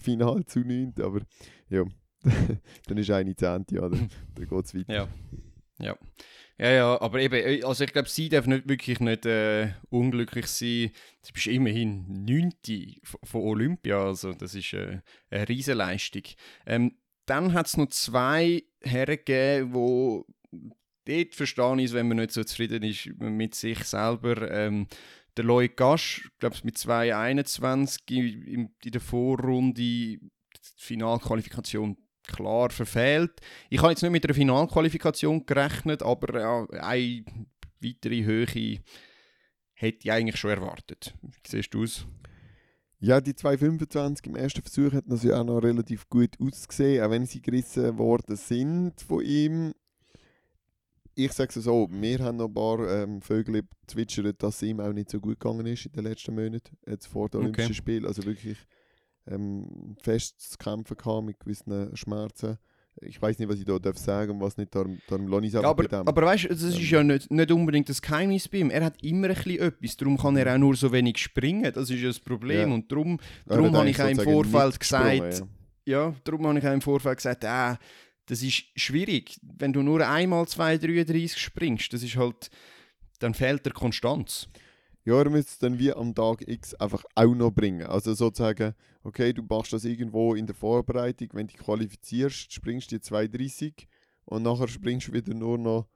Final 0.00 0.44
zu 0.44 0.60
9. 0.60 0.94
Aber 1.02 1.20
ja, 1.68 1.84
dann 2.86 2.98
ist 2.98 3.10
eine 3.10 3.36
Zehnte, 3.36 3.76
ja, 3.76 3.88
dann, 3.88 4.08
geht 4.34 4.64
es 4.64 4.74
weiter. 4.74 4.92
Ja. 4.92 5.08
ja. 5.80 5.98
Ja, 6.60 6.70
ja, 6.72 7.00
aber 7.00 7.20
eben, 7.20 7.36
äh, 7.36 7.62
also 7.62 7.84
ich 7.84 7.92
glaube, 7.92 8.08
sie 8.08 8.28
darf 8.28 8.48
nicht 8.48 8.68
wirklich 8.68 8.98
nicht 8.98 9.24
äh, 9.26 9.74
unglücklich 9.90 10.48
sein. 10.48 10.90
Sie 11.20 11.32
bist 11.32 11.46
immerhin 11.46 12.24
Neunte 12.24 12.96
von 13.22 13.42
Olympia, 13.42 14.06
also 14.06 14.32
das 14.32 14.56
ist 14.56 14.72
äh, 14.72 15.00
eine 15.30 15.48
Riesenleistung. 15.48 16.24
Ähm, 16.66 16.96
dann 17.26 17.52
hat 17.52 17.66
es 17.66 17.76
noch 17.76 17.90
zwei 17.90 18.64
Herren 18.80 19.18
gegeben, 19.24 19.72
wo 19.72 20.26
dort 21.04 21.34
verstehe 21.34 21.80
ich 21.80 21.92
wenn 21.92 22.08
man 22.08 22.18
nicht 22.18 22.32
so 22.32 22.42
zufrieden 22.42 22.82
ist 22.82 23.06
mit 23.18 23.54
sich 23.54 23.84
selber. 23.84 24.50
Ähm, 24.50 24.88
der 25.38 25.44
Lloyd 25.44 25.76
Gasch, 25.76 26.30
glaube 26.38 26.56
mit 26.64 26.76
2,21 26.76 28.10
in, 28.10 28.70
in 28.82 28.90
der 28.90 29.00
Vorrunde, 29.00 29.74
die 29.74 30.20
Finalqualifikation 30.76 31.96
klar 32.26 32.70
verfehlt. 32.70 33.40
Ich 33.70 33.80
habe 33.80 33.90
jetzt 33.90 34.02
nicht 34.02 34.12
mit 34.12 34.24
einer 34.24 34.34
Finalqualifikation 34.34 35.46
gerechnet, 35.46 36.02
aber 36.02 36.68
eine 36.82 37.24
weitere 37.80 38.24
Höhe 38.24 38.46
hätte 39.74 39.98
ich 40.02 40.12
eigentlich 40.12 40.36
schon 40.36 40.50
erwartet. 40.50 41.14
Wie 41.22 41.32
siehst 41.46 41.72
du 41.72 41.84
es? 41.84 42.06
Ja, 43.00 43.20
die 43.20 43.32
2,25 43.32 44.26
im 44.26 44.34
ersten 44.34 44.62
Versuch 44.62 44.92
hat 44.92 45.06
natürlich 45.06 45.36
auch 45.36 45.44
noch 45.44 45.60
relativ 45.60 46.08
gut 46.08 46.36
ausgesehen, 46.40 47.04
auch 47.04 47.10
wenn 47.10 47.26
sie 47.26 47.40
gerissen 47.40 47.96
worden 47.96 48.34
sind 48.34 49.00
von 49.00 49.24
ihm. 49.24 49.72
Ich 51.20 51.32
sage 51.32 51.48
es 51.48 51.64
so, 51.64 51.88
wir 51.90 52.20
haben 52.20 52.36
noch 52.36 52.46
ein 52.46 52.54
paar 52.54 52.88
ähm, 52.88 53.20
Vögel 53.20 53.62
zwitschert, 53.88 54.40
dass 54.40 54.54
es 54.54 54.62
ihm 54.62 54.78
auch 54.78 54.92
nicht 54.92 55.10
so 55.10 55.18
gut 55.18 55.40
gegangen 55.40 55.66
ist 55.66 55.84
in 55.84 55.90
den 55.90 56.04
letzten 56.04 56.32
Monaten, 56.32 56.76
jetzt 56.86 57.08
vor 57.08 57.28
den 57.28 57.40
Olympischen 57.40 57.72
okay. 57.72 57.74
Spielen. 57.74 58.04
Also 58.06 58.24
wirklich 58.24 58.56
ähm, 59.26 59.96
fest 60.00 60.40
zu 60.40 60.56
kämpfen 60.58 60.96
gehabt 60.96 61.26
mit 61.26 61.40
gewissen 61.40 61.96
Schmerzen. 61.96 62.58
Ich 63.00 63.20
weiß 63.20 63.36
nicht, 63.40 63.48
was 63.48 63.58
ich 63.58 63.64
da 63.64 63.80
darf 63.80 63.98
sagen 63.98 64.30
und 64.30 64.40
was 64.40 64.56
nicht, 64.58 64.72
darum, 64.72 65.00
darum 65.08 65.26
lohne 65.26 65.48
ich 65.48 65.52
ja, 65.54 65.62
aber, 65.64 65.92
aber 65.92 66.22
weißt 66.22 66.44
du, 66.44 66.48
das 66.50 66.62
ist 66.62 66.88
ja 66.88 67.02
nicht, 67.02 67.28
nicht 67.32 67.50
unbedingt 67.50 67.88
das 67.88 68.00
Geheimnis 68.00 68.46
bei 68.46 68.58
ihm. 68.58 68.70
Er 68.70 68.84
hat 68.84 69.02
immer 69.02 69.28
ein 69.28 69.34
bisschen 69.34 69.58
etwas, 69.58 69.96
darum 69.96 70.18
kann 70.18 70.36
er 70.36 70.54
auch 70.54 70.58
nur 70.58 70.76
so 70.76 70.92
wenig 70.92 71.18
springen. 71.18 71.72
Das 71.74 71.90
ist 71.90 72.00
ja 72.00 72.08
das 72.08 72.20
Problem. 72.20 72.68
Ja. 72.68 72.74
Und 72.74 72.92
darum, 72.92 73.18
darum 73.44 73.76
habe 73.76 73.90
ich 73.90 74.00
auch 74.00 74.08
im 74.08 74.20
Vorfeld 74.20 74.78
gesagt, 74.78 75.44
ja. 75.84 76.08
ja, 76.08 76.14
darum 76.22 76.46
habe 76.46 76.60
ich 76.60 76.68
auch 76.68 76.72
im 76.72 76.80
Vorfeld 76.80 77.16
gesagt, 77.16 77.42
äh, 77.42 77.74
das 78.28 78.42
ist 78.42 78.64
schwierig. 78.76 79.38
Wenn 79.42 79.72
du 79.72 79.82
nur 79.82 80.06
einmal 80.06 80.44
2,33 80.44 81.36
springst, 81.36 81.92
das 81.92 82.02
ist 82.02 82.16
halt, 82.16 82.50
dann 83.18 83.34
fehlt 83.34 83.64
der 83.64 83.72
Konstanz. 83.72 84.48
Ja, 85.04 85.18
er 85.22 85.30
müsste 85.30 85.52
es 85.52 85.58
dann 85.58 85.78
wie 85.78 85.92
am 85.92 86.14
Tag 86.14 86.46
X 86.46 86.74
einfach 86.74 87.02
auch 87.14 87.34
noch 87.34 87.50
bringen. 87.50 87.86
Also 87.86 88.12
sozusagen, 88.12 88.74
okay, 89.02 89.32
du 89.32 89.42
machst 89.42 89.72
das 89.72 89.84
irgendwo 89.84 90.34
in 90.34 90.46
der 90.46 90.54
Vorbereitung, 90.54 91.28
wenn 91.32 91.46
du 91.46 91.54
dich 91.54 91.64
qualifizierst, 91.64 92.52
springst 92.52 92.92
du 92.92 92.98
die 92.98 93.04
2,30 93.04 93.86
und 94.26 94.42
nachher 94.42 94.68
springst 94.68 95.08
du 95.08 95.14
wieder 95.14 95.32
nur 95.32 95.56
noch 95.56 95.88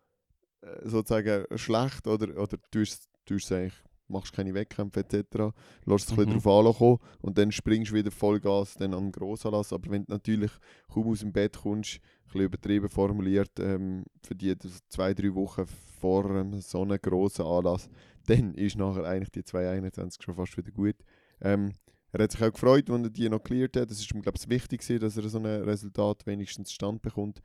äh, 0.62 0.89
sozusagen 0.89 1.45
schlecht 1.59 2.07
oder, 2.07 2.35
oder 2.41 2.57
tust, 2.70 3.11
es 3.28 3.53
eigentlich, 3.53 3.74
machst 4.09 4.32
keine 4.32 4.55
Wettkämpfe 4.55 5.00
etc., 5.00 5.55
lässt 5.84 6.11
es 6.11 6.16
mhm. 6.16 6.22
ein 6.22 6.26
bisschen 6.26 6.42
drauf 6.42 6.66
ankommen 6.66 6.98
und 7.20 7.38
dann 7.38 7.53
springst 7.53 7.90
du 7.90 7.96
wieder 7.96 8.11
Vollgas 8.11 8.74
dann 8.74 8.94
am 8.94 9.11
Grossanlass. 9.12 9.72
Aber 9.72 9.90
wenn 9.90 10.05
du 10.05 10.12
natürlich 10.12 10.50
kaum 10.92 11.09
aus 11.09 11.20
dem 11.20 11.32
Bett 11.32 11.59
kommst, 11.59 11.96
ein 11.96 12.24
bisschen 12.24 12.40
übertrieben 12.42 12.88
formuliert, 12.88 13.59
ähm, 13.59 14.05
für 14.22 14.34
die 14.34 14.57
zwei, 14.88 15.14
drei 15.14 15.34
Wochen 15.34 15.66
vor 16.00 16.30
ähm, 16.30 16.61
so 16.61 16.82
einem 16.82 16.98
grossen 17.00 17.46
Anlass, 17.46 17.88
dann 18.26 18.55
ist 18.55 18.76
nachher 18.76 19.05
eigentlich 19.05 19.30
die 19.30 19.44
221 19.44 20.22
schon 20.22 20.34
fast 20.34 20.57
wieder 20.57 20.70
gut. 20.70 20.96
Ähm, 21.40 21.72
er 22.12 22.24
hat 22.24 22.32
sich 22.32 22.42
auch 22.42 22.53
gefreut, 22.53 22.90
als 22.90 23.03
er 23.05 23.11
die 23.11 23.28
noch 23.28 23.42
cleared 23.42 23.76
hat. 23.76 23.90
Das 23.90 23.98
ist 23.98 24.12
ihm, 24.12 24.20
glaube 24.20 24.38
ich, 24.38 24.48
wichtig, 24.48 24.86
dass 25.00 25.16
er 25.16 25.28
so 25.28 25.38
ein 25.38 25.46
Resultat 25.46 26.26
wenigstens 26.26 26.70
stand 26.70 27.00
bekommt. 27.00 27.40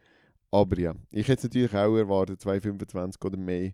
Aber 0.51 0.77
ja, 0.77 0.93
ich 1.11 1.27
hätte 1.27 1.39
es 1.39 1.43
natürlich 1.43 1.73
auch 1.73 1.95
erwartet, 1.95 2.41
225 2.41 3.23
oder 3.23 3.37
mehr. 3.37 3.71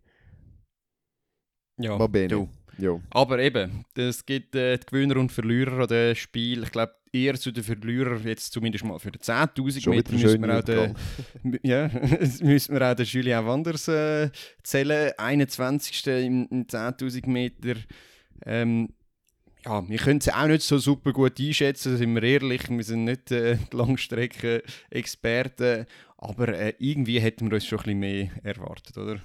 Ja, 1.77 1.97
du. 2.27 2.47
Ja. 2.77 2.99
Aber 3.11 3.39
eben, 3.39 3.85
es 3.95 4.25
gibt 4.25 4.55
äh, 4.55 4.77
die 4.77 4.85
Gewinner 4.85 5.17
und 5.17 5.31
Verlierer 5.31 5.81
an 5.81 5.87
dem 5.87 6.15
Spiel. 6.15 6.63
Ich 6.63 6.71
glaube, 6.71 6.93
eher 7.11 7.35
zu 7.35 7.51
den 7.51 7.63
Verlierern, 7.63 8.21
jetzt 8.25 8.51
zumindest 8.51 8.83
mal 8.83 8.97
für 8.99 9.11
die 9.11 9.19
10.000 9.19 9.89
Meter, 9.89 10.13
müssen 10.13 10.41
wir, 10.41 10.57
auch 10.57 10.63
den, 10.63 10.95
ja, 11.63 11.87
müssen 12.41 12.73
wir 12.73 12.91
auch 12.91 12.95
den 12.95 13.05
Julien 13.05 13.45
Wanders 13.45 13.87
äh, 13.87 14.31
zählen. 14.63 15.11
21. 15.17 16.07
in, 16.07 16.45
in 16.47 16.65
10.000 16.65 17.29
Meter. 17.29 17.75
Ähm, 18.45 18.89
ja, 19.65 19.87
wir 19.87 19.97
können 19.97 20.19
es 20.19 20.29
auch 20.29 20.47
nicht 20.47 20.63
so 20.63 20.77
super 20.77 21.13
gut 21.13 21.39
einschätzen, 21.39 21.95
sind 21.95 22.13
wir 22.15 22.23
ehrlich. 22.23 22.69
Wir 22.69 22.83
sind 22.83 23.05
nicht 23.05 23.31
äh, 23.31 23.57
Langstrecken-Experten. 23.71 25.85
Aber 26.17 26.49
äh, 26.49 26.73
irgendwie 26.79 27.19
hätten 27.19 27.49
wir 27.49 27.55
uns 27.55 27.65
schon 27.65 27.79
ein 27.79 27.83
bisschen 27.83 27.99
mehr 27.99 28.29
erwartet, 28.43 28.97
oder? 28.97 29.21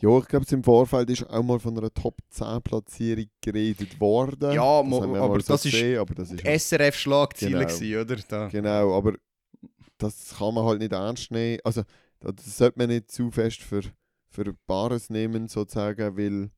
Ja, 0.00 0.16
ich 0.18 0.28
glaube, 0.28 0.46
im 0.48 0.62
Vorfeld 0.62 1.10
ist 1.10 1.28
auch 1.28 1.42
mal 1.42 1.58
von 1.58 1.76
einer 1.76 1.92
Top 1.92 2.18
10 2.30 2.62
Platzierung 2.62 3.26
geredet 3.40 4.00
worden. 4.00 4.52
Ja, 4.52 4.82
das 4.82 4.92
aber, 4.92 5.40
so 5.40 5.52
das 5.52 5.62
gesehen, 5.64 5.98
aber, 5.98 6.14
das 6.14 6.30
ist 6.30 6.44
SRF-Schlagziele, 6.44 7.66
genau. 7.66 8.00
oder? 8.00 8.16
Da. 8.28 8.48
Genau, 8.48 8.96
aber 8.96 9.14
das 9.98 10.36
kann 10.38 10.54
man 10.54 10.64
halt 10.64 10.78
nicht 10.78 10.92
ernst 10.92 11.32
nehmen. 11.32 11.58
Also, 11.64 11.82
das 12.20 12.58
sollte 12.58 12.78
man 12.78 12.88
nicht 12.88 13.10
zu 13.10 13.30
fest 13.32 13.60
für, 13.60 13.82
für 14.30 14.54
Bares 14.66 15.10
nehmen, 15.10 15.48
sozusagen, 15.48 16.16
weil 16.16 16.50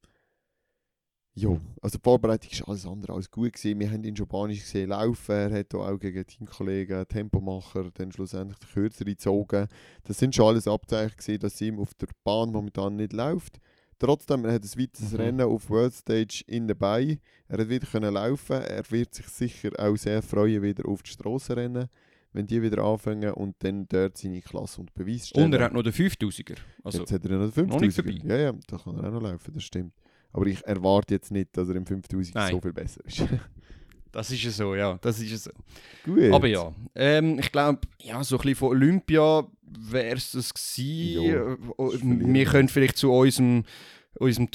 ja, 1.41 1.61
also 1.80 1.99
die 1.99 2.03
Vorbereitung 2.03 2.51
war 2.61 2.68
alles 2.68 2.86
andere 2.86 3.14
als 3.14 3.30
gut. 3.30 3.55
Gewesen. 3.55 3.80
Wir 3.80 3.91
haben 3.91 4.05
ihn 4.05 4.16
schon 4.16 4.28
banisch 4.28 4.61
gesehen 4.61 4.91
laufen. 4.91 5.32
Er 5.32 5.51
hat 5.51 5.74
auch 5.74 5.99
gegen 5.99 6.26
Teamkollegen, 6.26 7.09
Tempomacher, 7.09 7.91
dann 7.95 8.12
schlussendlich 8.12 8.59
die 8.59 8.66
Kürzere 8.66 9.11
gezogen. 9.11 9.68
Das 10.05 10.18
sind 10.18 10.34
schon 10.34 10.49
alles 10.49 10.68
Abzeichen, 10.68 11.16
gewesen, 11.16 11.41
dass 11.41 11.61
ihm 11.61 11.78
auf 11.78 11.95
der 11.95 12.09
Bahn 12.24 12.53
momentan 12.53 12.97
nicht 12.97 13.12
läuft. 13.12 13.59
Trotzdem, 13.99 14.45
er 14.45 14.55
hat 14.55 14.64
ein 14.64 14.80
weiteres 14.80 15.12
mhm. 15.12 15.16
Rennen 15.16 15.47
auf 15.47 15.68
World 15.70 15.95
Stage 15.95 16.43
in 16.47 16.68
dabei. 16.68 17.18
Er 17.49 17.59
hat 17.59 17.68
wieder 17.68 17.86
können 17.86 18.14
laufen. 18.14 18.57
Er 18.57 18.91
wird 18.91 19.14
sich 19.14 19.28
sicher 19.28 19.70
auch 19.78 19.97
sehr 19.97 20.22
freuen, 20.22 20.62
wieder 20.62 20.88
auf 20.88 21.03
die 21.03 21.11
Strassenrennen, 21.11 21.88
wenn 22.32 22.47
die 22.47 22.62
wieder 22.62 22.82
anfangen 22.82 23.32
und 23.32 23.57
dann 23.61 23.86
dort 23.88 24.16
seine 24.16 24.41
Klasse 24.41 24.80
und 24.80 24.95
Beweis 24.95 25.28
stellen. 25.28 25.47
Und 25.47 25.53
er 25.55 25.64
hat 25.64 25.72
noch 25.72 25.82
den 25.82 25.93
5000er. 25.93 26.57
Also 26.82 27.01
Jetzt 27.01 27.12
hat 27.12 27.24
er 27.24 27.38
noch 27.38 27.53
den 27.53 27.68
5000er. 27.68 28.26
Ja, 28.26 28.36
ja, 28.36 28.53
da 28.66 28.78
kann 28.78 28.97
er 28.97 29.05
auch 29.05 29.12
noch 29.12 29.22
laufen, 29.22 29.53
das 29.53 29.64
stimmt. 29.64 29.95
Aber 30.33 30.47
ich 30.47 30.64
erwarte 30.64 31.14
jetzt 31.14 31.31
nicht, 31.31 31.57
dass 31.57 31.68
er 31.68 31.76
im 31.76 31.87
5000 31.87 32.35
Nein. 32.35 32.53
so 32.53 32.61
viel 32.61 32.72
besser 32.72 33.05
ist. 33.05 33.24
das 34.12 34.31
ist 34.31 34.43
ja 34.43 34.51
so, 34.51 34.74
ja. 34.74 34.99
Das 35.01 35.20
ist 35.20 35.31
ja 35.31 35.37
so. 35.37 35.51
Gut. 36.05 36.33
Aber 36.33 36.47
ja, 36.47 36.72
ähm, 36.95 37.39
ich 37.39 37.51
glaube, 37.51 37.81
ja, 38.01 38.22
so 38.22 38.37
ein 38.37 38.43
bisschen 38.43 38.57
von 38.57 38.68
Olympia 38.68 39.47
wäre 39.62 40.16
es 40.16 40.33
das 40.33 40.55
gewesen. 40.55 41.22
Jo, 41.22 41.57
wir 42.03 42.45
können 42.45 42.68
vielleicht 42.68 42.97
zu 42.97 43.12
unserem, 43.12 43.64
unserem 44.14 44.51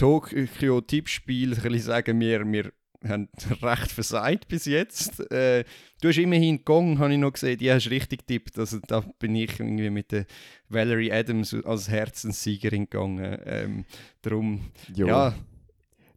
bisschen 1.64 1.82
sagen, 1.82 2.20
wir, 2.20 2.46
wir 2.46 2.72
haben 3.08 3.30
recht 3.62 3.92
versagt 3.92 4.48
bis 4.48 4.66
jetzt. 4.66 5.20
Äh, 5.32 5.66
du 6.02 6.08
hast 6.08 6.18
immerhin 6.18 6.64
Gong, 6.64 7.00
habe 7.00 7.14
ich 7.14 7.20
noch 7.20 7.34
gesehen, 7.34 7.58
die 7.58 7.72
hast 7.72 7.90
richtig 7.90 8.26
tippt. 8.28 8.58
Also 8.58 8.80
da 8.88 9.02
bin 9.20 9.36
ich 9.36 9.60
irgendwie 9.60 9.90
mit 9.90 10.12
der 10.14 10.26
Valerie 10.70 11.12
Adams 11.12 11.54
als 11.66 11.90
Herzenssiegerin 11.90 12.86
gegangen. 12.90 13.40
Ähm, 13.46 13.86
darum, 14.22 14.62
jo. 14.94 15.08
ja 15.08 15.36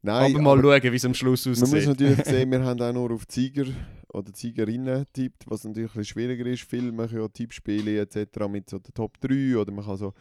Nein, 0.08 0.34
aber 0.34 0.42
mal 0.42 0.58
aber 0.58 0.80
schauen, 0.80 0.92
wie 0.92 0.96
es 0.96 1.04
am 1.04 1.14
Schluss 1.14 1.46
aussieht. 1.46 1.62
Man 1.62 1.70
muss 1.70 1.86
natürlich 1.86 2.24
sehen, 2.24 2.50
wir 2.50 2.62
haben 2.64 2.80
auch 2.80 2.92
nur 2.92 3.10
auf 3.12 3.26
Tiger 3.26 3.64
oder 4.12 4.32
Tigerinnen 4.32 5.06
tippt, 5.12 5.44
was 5.50 5.64
natürlich 5.64 5.90
ein 5.90 5.98
bisschen 5.98 6.04
schwieriger 6.04 6.46
ist. 6.46 6.62
Viele 6.62 6.90
machen 6.92 7.18
ja 7.18 7.28
Tippspiele 7.28 8.00
etc. 8.00 8.48
mit 8.48 8.70
so 8.70 8.78
der 8.78 8.94
Top 8.94 9.20
3 9.20 9.56
oder 9.56 9.70
man 9.72 9.84
kann 9.84 9.96
so, 9.96 10.14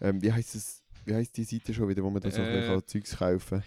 ähm, 0.00 0.22
wie 0.22 0.32
heißt 0.32 0.54
es, 0.54 0.82
wie 1.04 1.14
heißt 1.14 1.36
die 1.36 1.44
Seite 1.44 1.74
schon 1.74 1.88
wieder, 1.88 2.02
wo 2.02 2.10
man 2.10 2.22
da 2.22 2.30
so 2.30 2.40
äh, 2.40 2.68
ein 2.70 2.82
Zeugs 2.86 3.16
kaufen 3.16 3.62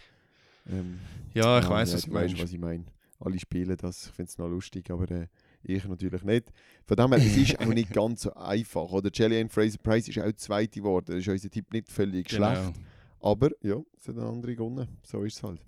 Ähm, 0.69 0.99
Ja, 1.33 1.59
ich 1.59 1.65
ja, 1.65 1.69
weiß 1.69 1.89
ja, 1.89 1.95
was 1.97 2.05
du 2.05 2.11
meinst. 2.11 2.41
was 2.41 2.51
ich 2.51 2.59
meine. 2.59 2.85
Alle 3.19 3.39
spielen 3.39 3.77
das, 3.77 4.07
ich 4.07 4.11
finde 4.13 4.29
es 4.29 4.37
noch 4.39 4.47
lustig, 4.47 4.89
aber 4.89 5.09
äh, 5.11 5.27
ich 5.63 5.85
natürlich 5.85 6.23
nicht. 6.23 6.51
Von 6.87 6.97
dem 6.97 7.13
her, 7.13 7.17
es 7.23 7.37
ist 7.37 7.59
auch 7.59 7.65
nicht 7.67 7.89
ganz 7.93 8.21
so 8.23 8.33
einfach. 8.33 8.91
Oder 8.91 9.11
Jillian 9.13 9.47
Fraser 9.49 9.77
Price 9.77 10.07
ist 10.07 10.17
auch 10.17 10.31
Zweite 10.33 10.79
geworden. 10.79 11.05
Das 11.09 11.17
ist 11.17 11.27
unser 11.27 11.49
Tipp 11.51 11.71
nicht 11.71 11.87
völlig 11.87 12.27
Genau. 12.27 12.55
schlecht. 12.55 12.79
Aber 13.21 13.49
ja, 13.61 13.77
es 13.97 14.07
hat 14.07 14.17
eine 14.17 14.27
andere 14.27 14.55
gewonnen. 14.55 14.87
So 15.03 15.23
ist 15.23 15.37
es 15.37 15.43
halt. 15.43 15.59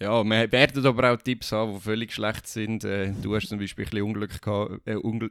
Ja, 0.00 0.24
wir 0.24 0.50
werden 0.52 0.84
aber 0.84 1.12
auch 1.12 1.16
Tipps 1.22 1.52
haben, 1.52 1.74
die 1.74 1.80
völlig 1.80 2.12
schlecht 2.12 2.46
sind. 2.48 2.84
Äh, 2.84 3.12
du 3.22 3.34
hast 3.34 3.48
zum 3.48 3.58
Beispiel 3.60 3.84
ein 3.84 3.90
bisschen 3.90 4.06
Unglück 4.06 4.42
gehabt. 4.42 4.86
Äh, 4.86 4.96
Ungl 4.96 5.30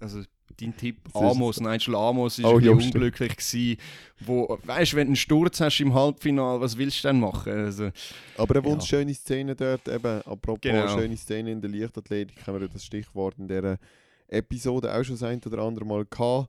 also 0.00 0.22
dein 0.58 0.74
Tipp 0.76 0.96
Amos, 1.14 1.60
Nigel 1.60 1.94
Amos, 1.94 2.38
ist 2.38 2.44
Oh, 2.46 2.56
ein 2.58 2.64
ja, 2.64 2.72
bisschen 2.72 2.94
unglücklich 2.94 3.36
gewesen. 3.36 3.76
Wo, 4.20 4.58
weißt 4.64 4.92
du, 4.92 4.96
wenn 4.96 5.06
du 5.06 5.10
einen 5.10 5.16
Sturz 5.16 5.60
hast 5.60 5.78
im 5.80 5.92
Halbfinale, 5.94 6.58
was 6.60 6.76
willst 6.78 7.04
du 7.04 7.08
denn 7.08 7.20
machen? 7.20 7.52
Also, 7.52 7.90
Aber 8.38 8.56
eine 8.56 8.64
Ja. 8.64 8.70
wunderschöne 8.72 9.14
Szene 9.14 9.54
dort, 9.54 9.86
eben, 9.86 10.22
apropos 10.22 10.62
Genau. 10.62 10.88
schöne 10.88 11.16
Szene 11.16 11.52
in 11.52 11.60
der 11.60 11.70
Leichtathletik, 11.70 12.44
haben 12.46 12.58
wir 12.60 12.66
das 12.68 12.84
Stichwort 12.84 13.38
in 13.38 13.46
dieser 13.46 13.78
Episode 14.26 14.92
auch 14.92 15.04
schon 15.04 15.14
das 15.16 15.22
ein 15.22 15.40
oder 15.46 15.58
andere 15.58 15.84
Mal 15.84 16.06
gehabt. 16.06 16.48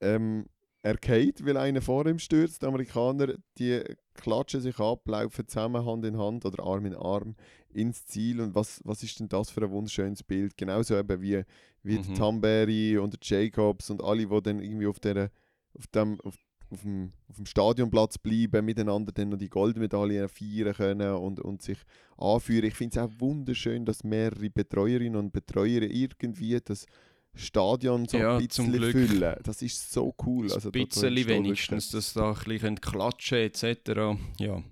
Ähm, 0.00 0.46
er 0.82 0.96
geht, 0.96 1.44
weil 1.44 1.56
einer 1.56 1.82
vor 1.82 2.06
ihm 2.06 2.18
stürzt. 2.18 2.62
Die 2.62 2.66
Amerikaner, 2.66 3.34
die 3.58 3.82
klatschen 4.14 4.60
sich 4.60 4.78
ab, 4.78 5.06
laufen 5.06 5.46
zusammen 5.46 5.84
Hand 5.84 6.04
in 6.04 6.18
Hand 6.18 6.44
oder 6.44 6.62
Arm 6.62 6.86
in 6.86 6.94
Arm 6.94 7.34
ins 7.70 8.06
Ziel. 8.06 8.40
Und 8.40 8.54
was, 8.54 8.80
was 8.84 9.02
ist 9.02 9.18
denn 9.20 9.28
das 9.28 9.50
für 9.50 9.62
ein 9.62 9.70
wunderschönes 9.70 10.22
Bild? 10.22 10.56
Genauso 10.56 10.96
eben 10.96 11.20
wie, 11.20 11.42
wie 11.82 11.98
Mhm. 11.98 12.14
Tamberi 12.14 12.98
und 12.98 13.18
Jacobs 13.22 13.90
und 13.90 14.02
alle, 14.02 14.26
die 14.26 14.42
dann 14.42 14.60
irgendwie 14.60 14.86
auf, 14.86 15.00
der, 15.00 15.30
auf, 15.76 15.86
dem, 15.88 16.20
auf, 16.20 16.36
auf, 16.70 16.82
dem, 16.82 17.12
auf 17.28 17.36
dem 17.36 17.46
Stadionplatz 17.46 18.18
bleiben, 18.18 18.64
miteinander 18.64 19.12
dann 19.12 19.30
noch 19.30 19.38
die 19.38 19.48
Goldmedaillen 19.48 20.28
feiern 20.28 20.74
können 20.74 21.14
und, 21.16 21.40
und 21.40 21.62
sich 21.62 21.78
anführen. 22.16 22.66
Ich 22.66 22.74
finde 22.74 22.98
es 22.98 23.04
auch 23.04 23.12
wunderschön, 23.18 23.84
dass 23.84 24.04
mehrere 24.04 24.50
Betreuerinnen 24.50 25.16
und 25.16 25.32
Betreuer 25.32 25.82
irgendwie 25.82 26.58
das 26.60 26.86
Stadion 27.34 28.06
so 28.08 28.18
Ja, 28.18 28.36
ein 28.36 28.46
bisschen 28.46 28.72
füllen. 28.72 29.36
Das 29.44 29.62
ist 29.62 29.92
so 29.92 30.14
cool. 30.26 30.50
Also, 30.52 30.68
ein 30.68 30.72
da- 30.72 30.78
da 30.80 30.84
bisschen 30.84 31.12
stolz 31.16 31.26
wenigstens, 31.28 31.90
dass 31.90 32.12
da 32.14 32.30
ein 32.32 32.44
bisschen 32.44 32.80
klatschen 32.80 33.38
etc. 33.38 34.18
Ja, 34.38 34.62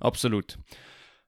absolut. 0.00 0.58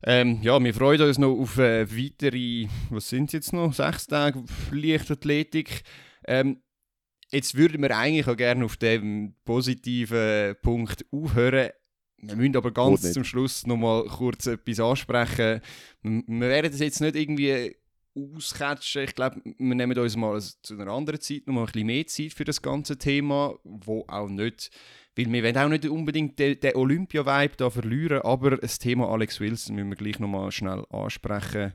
Ähm, 0.04 0.40
ja, 0.42 0.62
wir 0.62 0.74
freuen 0.74 1.00
uns 1.02 1.18
noch 1.18 1.36
auf 1.36 1.58
äh, 1.58 1.86
weitere, 1.90 2.68
was 2.90 3.08
sind 3.08 3.26
es 3.26 3.32
jetzt 3.32 3.52
noch, 3.52 3.72
sechs 3.72 4.06
Tage 4.06 4.44
Leichtathletik. 4.70 5.82
Ähm, 6.26 6.62
jetzt 7.30 7.56
würden 7.56 7.82
wir 7.82 7.96
eigentlich 7.96 8.28
auch 8.28 8.36
gerne 8.36 8.64
auf 8.64 8.76
dem 8.76 9.34
positiven 9.44 10.54
Punkt 10.62 11.04
aufhören. 11.10 11.70
Wir 12.20 12.36
müssen 12.36 12.56
aber 12.56 12.72
ganz 12.72 13.12
zum 13.12 13.22
Schluss 13.24 13.66
noch 13.66 13.76
mal 13.76 14.04
kurz 14.06 14.46
etwas 14.46 14.80
ansprechen. 14.80 15.60
Wir 16.02 16.40
werden 16.48 16.70
das 16.72 16.80
jetzt 16.80 17.00
nicht 17.00 17.14
irgendwie 17.14 17.76
auscatchen. 18.34 19.04
Ich 19.04 19.14
glaube, 19.14 19.40
wir 19.44 19.74
nehmen 19.74 19.98
uns 19.98 20.16
mal 20.16 20.40
zu 20.40 20.74
einer 20.74 20.92
anderen 20.92 21.20
Zeit 21.20 21.46
noch 21.46 21.54
mal 21.54 21.60
ein 21.62 21.66
bisschen 21.66 21.86
mehr 21.86 22.06
Zeit 22.06 22.32
für 22.32 22.44
das 22.44 22.62
ganze 22.62 22.98
Thema, 22.98 23.54
wo 23.64 24.04
auch 24.08 24.28
nicht, 24.28 24.70
weil 25.16 25.32
wir 25.32 25.42
wollen 25.42 25.56
auch 25.58 25.68
nicht 25.68 25.86
unbedingt 25.86 26.38
den, 26.38 26.58
den 26.60 26.76
Olympia-Vibe 26.76 27.56
da 27.56 27.70
verlieren, 27.70 28.22
aber 28.22 28.56
das 28.56 28.78
Thema 28.78 29.08
Alex 29.08 29.40
Wilson 29.40 29.76
müssen 29.76 29.90
wir 29.90 29.96
gleich 29.96 30.18
noch 30.18 30.28
mal 30.28 30.50
schnell 30.50 30.84
ansprechen. 30.90 31.74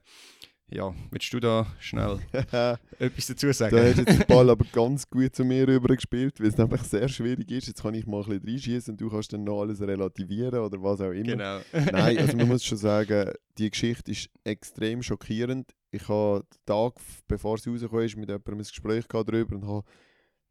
Ja, 0.72 0.94
willst 1.12 1.32
du 1.34 1.40
da 1.40 1.68
schnell 1.80 2.20
etwas 3.00 3.28
dazu 3.28 3.52
sagen? 3.52 3.76
Da 3.76 3.84
hast 3.84 3.98
jetzt 3.98 4.20
den 4.20 4.28
Ball 4.28 4.50
aber 4.50 4.66
ganz 4.72 5.08
gut 5.08 5.36
zu 5.36 5.44
mir 5.44 5.68
rüber 5.68 5.96
gespielt, 5.96 6.40
weil 6.40 6.48
es 6.48 6.58
nämlich 6.58 6.82
sehr 6.82 7.08
schwierig 7.10 7.52
ist. 7.52 7.68
Jetzt 7.68 7.84
kann 7.84 7.94
ich 7.94 8.08
mal 8.08 8.24
ein 8.24 8.40
bisschen 8.40 8.48
reinschießen 8.48 8.94
und 8.94 9.02
du 9.02 9.10
kannst 9.10 9.34
dann 9.34 9.44
noch 9.44 9.62
alles 9.62 9.82
relativieren 9.82 10.60
oder 10.60 10.82
was 10.82 11.02
auch 11.02 11.12
immer. 11.12 11.24
genau. 11.24 11.60
Nein, 11.92 12.18
also 12.18 12.38
man 12.38 12.48
muss 12.48 12.66
schon 12.66 12.78
sagen, 12.78 13.32
die 13.58 13.70
Geschichte 13.70 14.12
ist 14.12 14.30
extrem 14.44 15.04
schockierend. 15.04 15.72
Ich 15.92 16.08
habe 16.08 16.44
den 16.52 16.66
Tag, 16.66 16.94
bevor 17.28 17.58
sie 17.60 17.70
rausgekommen 17.70 18.06
ist, 18.06 18.18
mit 18.18 18.30
jemandem 18.30 18.56
ein 18.56 18.64
Gespräch 18.64 19.06
darüber 19.08 19.56
und 19.56 19.68
habe 19.68 19.84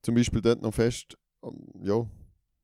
zum 0.03 0.15
Beispiel 0.15 0.41
dort 0.41 0.63
noch 0.63 0.75
fest, 0.75 1.17
ähm, 1.45 1.67
ja, 1.83 2.07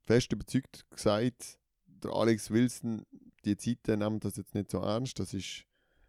fest 0.05 0.33
überzeugt 0.33 0.85
gesagt, 0.91 1.59
der 1.87 2.13
Alex 2.13 2.51
Wilson, 2.51 3.03
die 3.45 3.57
Zeiten 3.57 3.99
nehmen 3.99 4.21
das 4.21 4.37
jetzt 4.37 4.55
nicht 4.55 4.71
so 4.71 4.79
ernst, 4.79 5.19
das 5.19 5.35
ist 5.35 5.65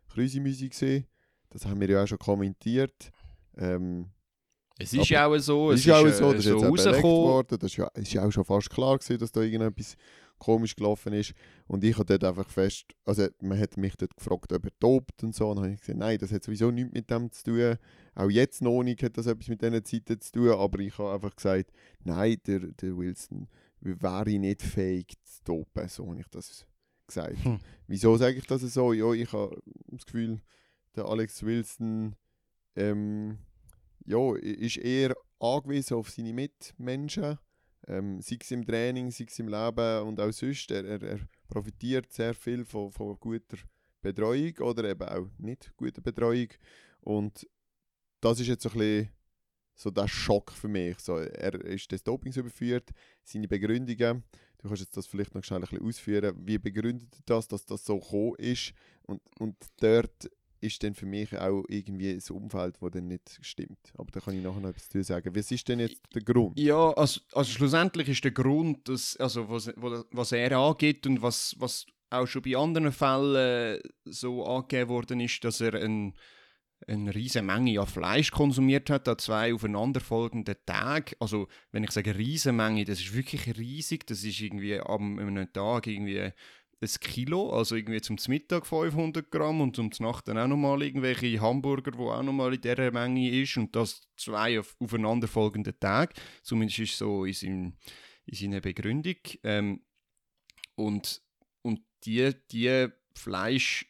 Krüsimüsi 0.10 0.70
gesehen. 0.70 1.06
Das 1.50 1.66
haben 1.66 1.80
wir 1.80 1.89
ja 1.89 2.04
auch 2.04 2.08
schon 2.08 2.20
kommentiert. 2.20 3.12
Ähm, 3.58 4.12
Es 4.78 4.93
ist 4.93 5.10
ja 5.10 5.26
auch 5.26 5.38
so, 5.39 5.72
es 5.72 5.82
ist 5.86 5.91
auch 5.91 6.06
äh, 6.06 6.12
so, 6.12 6.32
das 6.32 6.45
ist 6.45 6.52
so 6.52 6.76
jetzt 6.76 6.88
auch 6.88 7.04
worden. 7.04 7.58
Das 7.60 7.72
ist 7.72 7.78
ja, 7.78 7.88
ist 7.95 8.14
ja 8.14 8.26
auch 8.26 8.32
schon 8.32 8.45
fast 8.45 8.70
klar 8.70 8.97
gewesen, 8.97 9.20
dass 9.20 9.32
da 9.32 9.41
irgendetwas 9.41 9.95
komisch 10.38 10.76
gelaufen 10.76 11.12
ist. 11.14 11.34
Und 11.68 11.84
ich 11.84 11.97
habe 11.97 12.06
dort 12.06 12.24
einfach 12.24 12.50
fest, 12.50 12.86
also 13.06 13.28
man 13.41 13.60
hat 13.60 13.76
mich 13.76 13.95
dort 13.97 14.16
gefragt, 14.16 14.54
ob 14.54 14.64
er 14.64 14.80
tobt 14.80 15.22
und 15.24 15.36
so. 15.36 15.50
Und 15.50 15.58
dann 15.58 15.66
habe 15.66 15.74
ich 15.74 15.82
gesagt, 15.82 16.00
nein, 16.00 16.18
das 16.18 16.32
hat 16.32 16.43
sowieso 16.43 16.72
nichts 16.72 16.93
mit 16.93 17.10
dem 17.10 17.32
zu 17.32 17.43
tun. 17.43 17.76
Auch 18.16 18.30
jetzt 18.30 18.62
noch 18.62 18.82
nicht 18.84 19.04
hat 19.04 19.18
das 19.18 19.28
etwas 19.28 19.50
mit 19.50 19.62
diesen 19.62 19.84
Zeiten 19.84 20.22
zu 20.22 20.32
tun. 20.32 20.52
Aber 20.52 20.80
ich 20.80 20.97
habe 20.97 21.14
einfach 21.14 21.36
gesagt, 21.36 21.72
nein, 22.04 22.38
der, 22.47 22.60
der 22.60 22.95
Wilson 22.97 23.50
wäre 23.82 24.39
nicht 24.39 24.62
fähig 24.62 25.14
zu 25.24 25.43
toben. 25.43 25.88
So 25.89 26.08
habe 26.08 26.22
ich 26.22 26.28
das 26.30 26.66
gesagt. 27.06 27.43
Hm. 27.43 27.60
Wieso 27.88 28.16
sage 28.16 28.38
ich 28.38 28.45
das 28.47 28.62
so? 28.62 28.93
Ja, 28.93 29.12
ich 29.12 29.34
habe 29.34 29.62
das 29.88 30.06
Gefühl, 30.06 30.39
der 30.96 31.06
Alex 31.06 31.44
Wilson 31.44 32.16
ähm, 32.76 33.38
ja, 34.06 34.36
ist 34.36 34.78
eher 34.78 35.16
angewiesen 35.40 35.96
auf 35.96 36.10
seine 36.10 36.34
Mitmenschen, 36.34 37.38
ähm, 37.88 38.22
sei 38.22 38.38
es 38.42 38.52
im 38.52 38.66
Training, 38.66 39.12
sei 39.12 39.26
es 39.28 39.40
im 39.40 39.48
Leben 39.48 40.08
und 40.08 40.20
auch 40.20 40.32
sonst. 40.32 40.72
Er, 40.72 40.86
er, 40.86 41.02
er 41.02 41.20
profitiert 41.48 42.12
sehr 42.12 42.34
viel 42.34 42.66
von, 42.66 42.92
von 42.92 43.20
guter 43.20 43.58
Betreuung 44.02 44.58
oder 44.60 44.90
eben 44.90 45.08
auch 45.08 45.28
nicht 45.38 45.72
guter 45.76 46.02
Betreuung. 46.02 46.50
Und 47.02 47.48
das 48.22 48.40
ist 48.40 48.48
jetzt 48.48 48.64
so 48.64 48.70
ein 48.70 48.78
bisschen 48.78 49.10
so 49.76 49.90
der 49.90 50.08
Schock 50.08 50.52
für 50.52 50.68
mich. 50.68 51.00
So, 51.00 51.18
er 51.18 51.54
ist 51.66 51.92
des 51.92 52.04
Dopings 52.04 52.38
überführt, 52.38 52.90
seine 53.24 53.48
Begründungen. 53.48 54.24
Du 54.58 54.68
kannst 54.68 54.82
jetzt 54.82 54.98
das 54.98 55.08
vielleicht 55.08 55.34
noch 55.34 55.44
schnell 55.44 55.60
ein 55.60 55.70
bisschen 55.70 55.86
ausführen. 55.86 56.36
Wie 56.46 56.58
begründet 56.58 57.18
das, 57.26 57.48
dass 57.48 57.66
das 57.66 57.86
so 57.86 57.98
gekommen 57.98 58.36
ist? 58.38 58.74
Und, 59.04 59.22
und 59.40 59.56
dort 59.80 60.30
ist 60.62 60.84
dann 60.84 60.93
für 60.93 61.05
mich 61.05 61.38
auch 61.38 61.64
irgendwie 61.68 62.12
ein 62.12 62.36
Umfeld, 62.36 62.78
das 62.82 62.91
dann 62.91 63.07
nicht 63.07 63.39
stimmt. 63.41 63.93
Aber 63.97 64.12
da 64.12 64.20
kann 64.20 64.36
ich 64.36 64.43
nachher 64.43 64.60
noch 64.60 64.70
etwas 64.70 64.89
dazu 64.89 65.03
sagen. 65.03 65.36
Was 65.36 65.51
ist 65.51 65.68
denn 65.68 65.80
jetzt 65.80 66.01
der 66.14 66.22
Grund? 66.22 66.60
Ja, 66.60 66.91
also, 66.91 67.22
also 67.34 67.51
schlussendlich 67.51 68.10
ist 68.10 68.24
der 68.24 68.32
Grund, 68.32 68.88
dass, 68.88 69.16
also 69.18 69.49
was, 69.49 69.72
was 69.76 70.32
er 70.32 70.57
angeht 70.57 71.05
und 71.07 71.22
was, 71.22 71.55
was 71.60 71.86
auch 72.10 72.28
schon 72.28 72.41
bei 72.41 72.57
anderen 72.57 72.91
Fällen 72.91 73.36
äh, 73.36 73.80
so 74.05 74.45
angegeben 74.45 74.89
worden 74.89 75.20
ist, 75.20 75.43
dass 75.43 75.62
er 75.62 75.76
ein, 75.76 76.16
eine 76.88 77.14
riesige 77.14 77.43
Menge 77.43 77.80
an 77.80 77.88
Fleisch 77.88 78.32
konsumiert 78.32 78.89
hat 78.89 79.07
an 79.07 79.18
zwei 79.20 79.53
aufeinanderfolgenden 79.53 80.55
Tagen. 80.66 81.16
Also 81.20 81.47
wenn 81.72 81.84
ich 81.84 81.91
sage 81.91 82.18
riesige 82.18 82.53
Menge, 82.53 82.86
das 82.86 82.99
ist 82.99 83.14
wirklich 83.14 83.57
riesig. 83.57 84.07
Das 84.07 84.24
ist 84.24 84.39
irgendwie 84.39 84.80
am 84.80 85.20
einem 85.20 85.51
Tag 85.53 85.88
irgendwie 85.88 86.32
ein 86.82 86.89
Kilo, 87.01 87.51
also 87.51 87.75
irgendwie 87.75 88.01
zum 88.01 88.17
Mittag 88.27 88.65
500 88.65 89.30
Gramm 89.30 89.61
und 89.61 89.75
zum 89.75 89.89
Nacht 89.99 90.27
dann 90.27 90.38
auch 90.38 90.47
nochmal 90.47 90.82
irgendwelche 90.82 91.39
Hamburger, 91.41 91.97
wo 91.97 92.11
auch 92.11 92.23
nochmal 92.23 92.53
in 92.53 92.61
dieser 92.61 92.91
Menge 92.91 93.30
ist 93.30 93.57
und 93.57 93.75
das 93.75 94.01
zwei 94.15 94.59
auf, 94.59 94.75
aufeinanderfolgenden 94.80 95.77
Tage. 95.80 96.13
Zumindest 96.41 96.80
ist 96.80 96.97
so 96.97 97.25
in, 97.25 97.34
seinem, 97.34 97.73
in 98.25 98.36
seiner 98.36 98.61
Begründung. 98.61 99.17
Ähm, 99.43 99.82
und, 100.75 101.21
und 101.61 101.82
die, 102.05 102.32
die 102.51 102.88
Fleisch, 103.13 103.86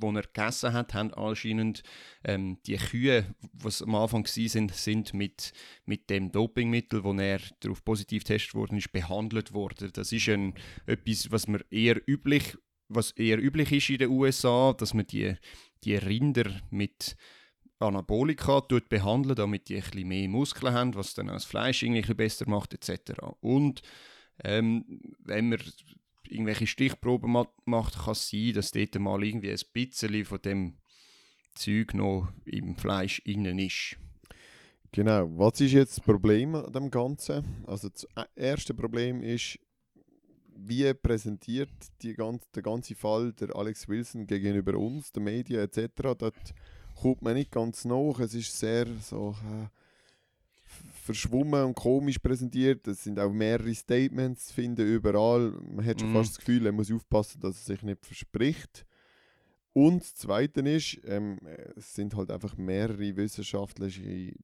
die 0.00 0.06
er 0.06 0.22
gegessen 0.22 0.72
hat, 0.72 0.94
haben 0.94 1.12
anscheinend 1.14 1.82
ähm, 2.24 2.58
die 2.66 2.76
Kühe, 2.76 3.34
die 3.40 3.82
am 3.82 3.94
Anfang 3.94 4.26
sind, 4.26 4.74
sind 4.74 5.14
mit, 5.14 5.52
mit 5.84 6.10
dem 6.10 6.32
Dopingmittel, 6.32 7.04
wo 7.04 7.12
er 7.14 7.40
darauf 7.60 7.84
positiv 7.84 8.24
getestet 8.24 8.54
worden 8.54 8.78
ist, 8.78 8.92
behandelt 8.92 9.52
worden. 9.52 9.90
Das 9.92 10.12
ist 10.12 10.28
ein, 10.28 10.54
etwas, 10.86 11.30
was 11.30 11.48
man 11.48 11.62
eher 11.70 12.00
üblich, 12.08 12.56
was 12.88 13.10
eher 13.12 13.38
üblich 13.42 13.72
ist 13.72 13.90
in 13.90 13.98
den 13.98 14.10
USA, 14.10 14.72
dass 14.72 14.94
man 14.94 15.06
die, 15.06 15.34
die 15.84 15.96
Rinder 15.96 16.60
mit 16.70 17.16
Anabolika 17.80 18.60
tut 18.62 18.88
behandeln, 18.88 19.36
damit 19.36 19.68
die 19.68 19.80
ein 19.80 20.08
mehr 20.08 20.28
Muskeln 20.28 20.74
haben, 20.74 20.94
was 20.94 21.14
dann 21.14 21.28
auch 21.28 21.34
das 21.34 21.44
Fleisch 21.44 21.82
irgendwie 21.82 22.14
besser 22.14 22.48
macht 22.48 22.74
etc. 22.74 23.20
Und 23.40 23.82
ähm, 24.44 24.84
wenn 25.20 25.50
man 25.50 25.60
irgendwelche 26.30 26.66
Stichproben 26.66 27.32
ma 27.32 27.46
macht, 27.64 27.98
kann 27.98 28.12
es 28.12 28.28
sein, 28.28 28.52
dass 28.54 28.70
dort 28.70 28.98
mal 28.98 29.22
irgendwie 29.22 29.50
ein 29.50 29.60
bisschen 29.72 30.24
von 30.24 30.42
dem 30.42 30.78
Zeug 31.54 31.94
noch 31.94 32.28
im 32.44 32.76
Fleisch 32.76 33.20
innen 33.20 33.58
ist. 33.58 33.96
Genau. 34.92 35.28
Was 35.38 35.60
ist 35.60 35.72
jetzt 35.72 35.98
das 35.98 36.04
Problem 36.04 36.54
an 36.54 36.72
dem 36.72 36.90
Ganzen? 36.90 37.44
Also 37.66 37.88
das 37.88 38.04
e- 38.16 38.40
erste 38.40 38.74
Problem 38.74 39.22
ist, 39.22 39.58
wie 40.54 40.92
präsentiert 40.94 41.70
die 42.02 42.14
ganze, 42.14 42.46
der 42.54 42.62
ganze 42.62 42.94
Fall 42.94 43.32
der 43.32 43.54
Alex 43.54 43.88
Wilson 43.88 44.26
gegenüber 44.26 44.76
uns, 44.78 45.12
den 45.12 45.24
Medien 45.24 45.60
etc. 45.60 46.14
Dort 46.18 46.54
kommt 47.00 47.22
man 47.22 47.34
nicht 47.34 47.52
ganz 47.52 47.84
nach. 47.84 48.18
Es 48.20 48.34
ist 48.34 48.58
sehr 48.58 48.86
so 49.02 49.36
äh, 49.44 49.68
verschwommen 51.08 51.64
und 51.64 51.74
komisch 51.74 52.18
präsentiert. 52.18 52.86
Es 52.86 53.02
sind 53.04 53.18
auch 53.18 53.32
mehrere 53.32 53.74
Statements 53.74 54.46
zu 54.48 54.54
finden 54.54 54.86
überall. 54.86 55.50
Man 55.62 55.84
hat 55.84 56.00
schon 56.00 56.10
Mhm. 56.10 56.14
fast 56.14 56.30
das 56.30 56.38
Gefühl, 56.38 56.66
er 56.66 56.72
muss 56.72 56.92
aufpassen, 56.92 57.40
dass 57.40 57.56
er 57.56 57.74
sich 57.74 57.82
nicht 57.82 58.04
verspricht. 58.04 58.84
Und 59.72 60.02
das 60.02 60.14
Zweite 60.14 60.60
ist, 60.60 60.98
ähm, 61.04 61.38
es 61.76 61.94
sind 61.94 62.14
halt 62.16 62.30
einfach 62.30 62.56
mehrere 62.56 63.16
wissenschaftliche 63.16 64.34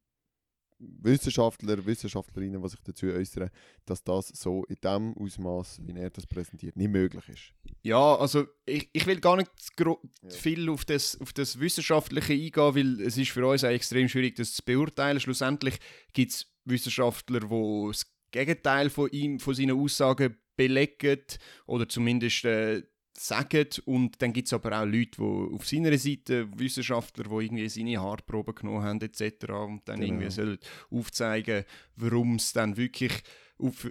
Wissenschaftler, 0.78 1.86
Wissenschaftlerinnen, 1.86 2.60
die 2.60 2.68
sich 2.68 2.80
dazu 2.82 3.06
äußern, 3.06 3.48
dass 3.86 4.02
das 4.02 4.28
so 4.28 4.64
in 4.64 4.76
dem 4.82 5.14
Ausmaß, 5.16 5.80
wie 5.86 5.98
er 5.98 6.10
das 6.10 6.26
präsentiert, 6.26 6.76
nicht 6.76 6.90
möglich 6.90 7.26
ist. 7.28 7.52
Ja, 7.82 8.16
also 8.16 8.46
ich, 8.66 8.90
ich 8.92 9.06
will 9.06 9.20
gar 9.20 9.36
nicht 9.36 9.50
Ja. 9.80 9.96
viel 10.30 10.68
auf 10.68 10.84
das, 10.84 11.18
auf 11.20 11.32
das 11.32 11.58
Wissenschaftliche 11.60 12.32
eingehen, 12.32 12.74
weil 12.74 13.00
es 13.06 13.16
ist 13.16 13.30
für 13.30 13.46
uns 13.46 13.64
auch 13.64 13.68
extrem 13.68 14.08
schwierig, 14.08 14.34
das 14.36 14.52
zu 14.52 14.62
beurteilen. 14.64 15.20
Schlussendlich 15.20 15.78
gibt 16.12 16.32
es 16.32 16.46
Wissenschaftler, 16.64 17.40
die 17.40 17.86
das 17.88 18.06
Gegenteil 18.30 18.90
von 18.90 19.10
ihm, 19.10 19.38
von 19.38 19.54
seinen 19.54 19.78
Aussagen 19.78 20.36
belegen 20.56 21.20
oder 21.66 21.88
zumindest 21.88 22.44
äh, 22.44 22.82
sagen. 23.16 23.68
Und 23.84 24.20
dann 24.20 24.32
gibt 24.32 24.46
es 24.48 24.52
aber 24.52 24.80
auch 24.80 24.84
Leute, 24.84 25.16
die 25.18 25.54
auf 25.54 25.66
seiner 25.66 25.96
Seite, 25.96 26.48
Wissenschaftler, 26.58 27.24
die 27.24 27.44
irgendwie 27.46 27.68
seine 27.68 28.00
Haarproben 28.00 28.54
genommen 28.54 28.82
haben 28.82 29.00
etc. 29.00 29.50
und 29.50 29.82
dann 29.86 30.00
Genau. 30.00 30.06
irgendwie 30.14 30.30
sollen 30.30 30.58
aufzeigen, 30.90 31.64
warum 31.96 32.36
es 32.36 32.52
dann 32.52 32.76
wirklich 32.76 33.12
auf, 33.58 33.88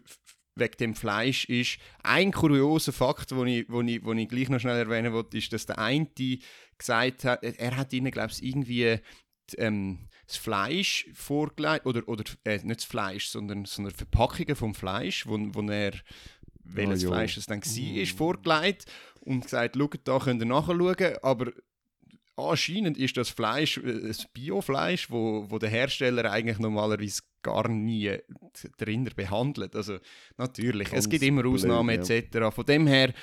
wegen 0.56 0.78
dem 0.78 0.96
Fleisch 0.96 1.46
ist. 1.46 1.78
Ein 2.04 2.32
kurioser 2.32 2.94
Fakt, 2.94 3.32
den 3.32 3.48
ich, 3.48 3.70
wo 3.70 3.82
ich, 3.82 4.04
wo 4.04 4.14
ich 4.14 4.28
gleich 4.28 4.50
noch 4.50 4.60
schnell 4.60 4.78
erwähnen 4.78 5.14
wollte, 5.14 5.38
ist, 5.38 5.52
dass 5.54 5.66
der 5.66 5.80
eine 5.80 6.08
gesagt 6.78 7.24
hat, 7.24 7.44
er 7.44 7.78
hat 7.78 7.94
ihnen, 7.94 8.12
glaube 8.12 8.32
ich, 8.32 8.44
irgendwie 8.44 9.00
ähm, 9.58 10.08
das 10.28 10.38
Fleisch 10.38 11.08
vorgelegt, 11.14 11.86
oder, 11.86 12.08
oder 12.08 12.24
äh, 12.44 12.58
nicht 12.64 12.82
das 12.82 12.86
Fleisch, 12.86 13.28
sondern, 13.28 13.66
sondern 13.66 13.94
Verpackungen 13.94 14.56
vom 14.56 14.74
Fleisch, 14.74 15.28
wo, 15.28 15.38
wo 15.38 15.62
er, 15.70 15.94
welches 16.64 17.04
ja. 17.04 17.10
Fleisch 17.10 17.38
es 17.38 17.46
dann 17.46 17.62
war, 17.62 18.04
Mm. 18.04 18.06
vorgelegt 18.06 18.86
und 19.22 19.42
gesagt, 19.42 19.76
schaut, 19.78 20.00
da 20.04 20.20
könnt 20.20 20.42
ihr 20.42 20.46
nachschauen, 20.46 21.18
aber 21.22 21.52
anscheinend 22.36 22.98
ist 22.98 23.18
das 23.18 23.30
Fleisch 23.30 23.78
äh, 23.78 24.10
ein 24.10 24.16
Biofleisch, 24.34 25.10
wo, 25.10 25.46
wo 25.50 25.60
der 25.60 25.70
Hersteller 25.70 26.32
eigentlich 26.32 26.60
normalerweise 26.60 27.22
gar 27.42 27.68
nie 27.68 28.18
drin 28.78 29.10
behandelt. 29.16 29.76
Also 29.76 29.98
natürlich, 30.38 30.88
es 30.88 30.94
Ganz 30.94 31.10
gibt 31.10 31.24
immer 31.24 31.42
blöd, 31.42 31.56
Ausnahmen 31.56 32.02
ja. 32.02 32.16
etc. 32.16 32.56
Von 32.56 32.66
dem 32.66 32.88
her, 32.88 33.14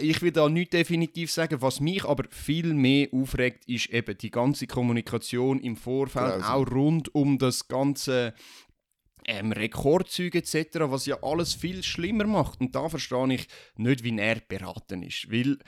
ich 0.00 0.22
will 0.22 0.32
da 0.32 0.48
nicht 0.48 0.72
definitiv 0.72 1.30
sagen. 1.30 1.60
Was 1.62 1.80
mich 1.80 2.04
aber 2.04 2.24
viel 2.30 2.74
mehr 2.74 3.08
aufregt, 3.12 3.68
ist 3.68 3.90
eben 3.90 4.16
die 4.16 4.30
ganze 4.30 4.66
Kommunikation 4.66 5.60
im 5.60 5.76
Vorfeld, 5.76 6.40
Grausam. 6.40 6.52
auch 6.52 6.70
rund 6.70 7.14
um 7.14 7.38
das 7.38 7.68
ganze 7.68 8.34
ähm, 9.26 9.52
Rekordzeug 9.52 10.34
etc., 10.34 10.80
was 10.80 11.06
ja 11.06 11.18
alles 11.22 11.54
viel 11.54 11.82
schlimmer 11.82 12.26
macht. 12.26 12.60
Und 12.60 12.74
da 12.74 12.88
verstehe 12.88 13.34
ich 13.34 13.46
nicht, 13.76 14.04
wie 14.04 14.18
er 14.18 14.40
beraten 14.40 15.02
ist. 15.02 15.30
Weil, 15.30 15.58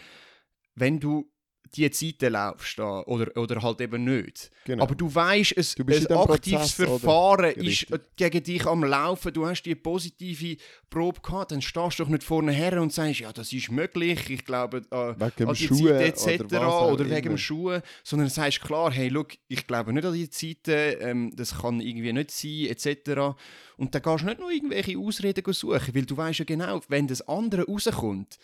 wenn 0.75 1.01
du 1.01 1.31
die 1.75 1.91
Zeiten 1.91 2.33
laufst 2.33 2.79
da, 2.79 3.01
oder, 3.03 3.37
oder 3.37 3.63
halt 3.63 3.81
eben 3.81 4.05
nicht, 4.05 4.51
Genau. 4.65 4.83
aber 4.83 4.95
du 4.95 5.13
weißt, 5.15 5.55
es, 5.57 5.75
Du 5.75 5.85
ein 5.85 6.07
aktives 6.07 6.75
Prozess, 6.75 6.81
oder? 6.81 6.89
Verfahren 6.99 7.45
Richtig. 7.45 7.83
ist 7.83 7.93
äh, 7.93 7.99
gegen 8.17 8.43
dich 8.43 8.67
am 8.67 8.83
Laufen, 8.85 9.33
du 9.33 9.47
hast 9.47 9.63
die 9.63 9.75
positive 9.75 10.57
Probe 10.91 11.21
gehabt, 11.21 11.53
dann 11.53 11.63
stehst 11.63 11.99
du 11.99 12.05
doch 12.05 12.11
nicht 12.11 12.25
vorne 12.25 12.53
her 12.53 12.81
und 12.81 12.93
sagst, 12.93 13.21
ja, 13.21 13.33
das 13.33 13.53
ist 13.53 13.71
möglich, 13.71 14.29
ich 14.31 14.45
glaube, 14.45 14.79
äh, 14.91 15.15
wegen 15.19 15.49
an 15.49 15.55
die 15.55 15.67
Schuhe 15.67 16.03
etc. 16.03 16.41
oder, 16.45 16.93
oder, 16.93 17.11
wegen 17.11 17.31
dem. 17.31 17.39
Schuhe, 17.39 17.83
sondern 18.03 18.29
sagst 18.29 18.61
klar, 18.63 18.91
hey, 18.93 19.09
look, 19.09 19.29
ich 19.49 19.67
glaube 19.67 19.93
nicht 19.93 20.05
an 20.05 20.15
die 20.15 20.31
Zeiten, 20.31 20.97
ähm, 21.01 21.33
das 21.35 21.59
kann 21.59 21.81
irgendwie 21.81 22.13
nicht 22.13 22.31
sein, 22.31 22.67
etc. 22.69 23.37
Und 23.77 23.95
dann 23.95 24.03
gehst 24.03 24.23
du 24.23 24.27
nicht 24.27 24.41
nur 24.41 24.51
irgendwelche 24.51 24.99
Ausreden 24.99 25.53
suchen, 25.53 25.95
weil 25.95 26.07
du 26.07 26.17
weißt 26.17 26.39
ja 26.41 26.45
genau, 26.45 26.81
wenn 26.89 27.07
das 27.07 27.27
andere 27.29 27.67
rauskommt, 27.67 28.39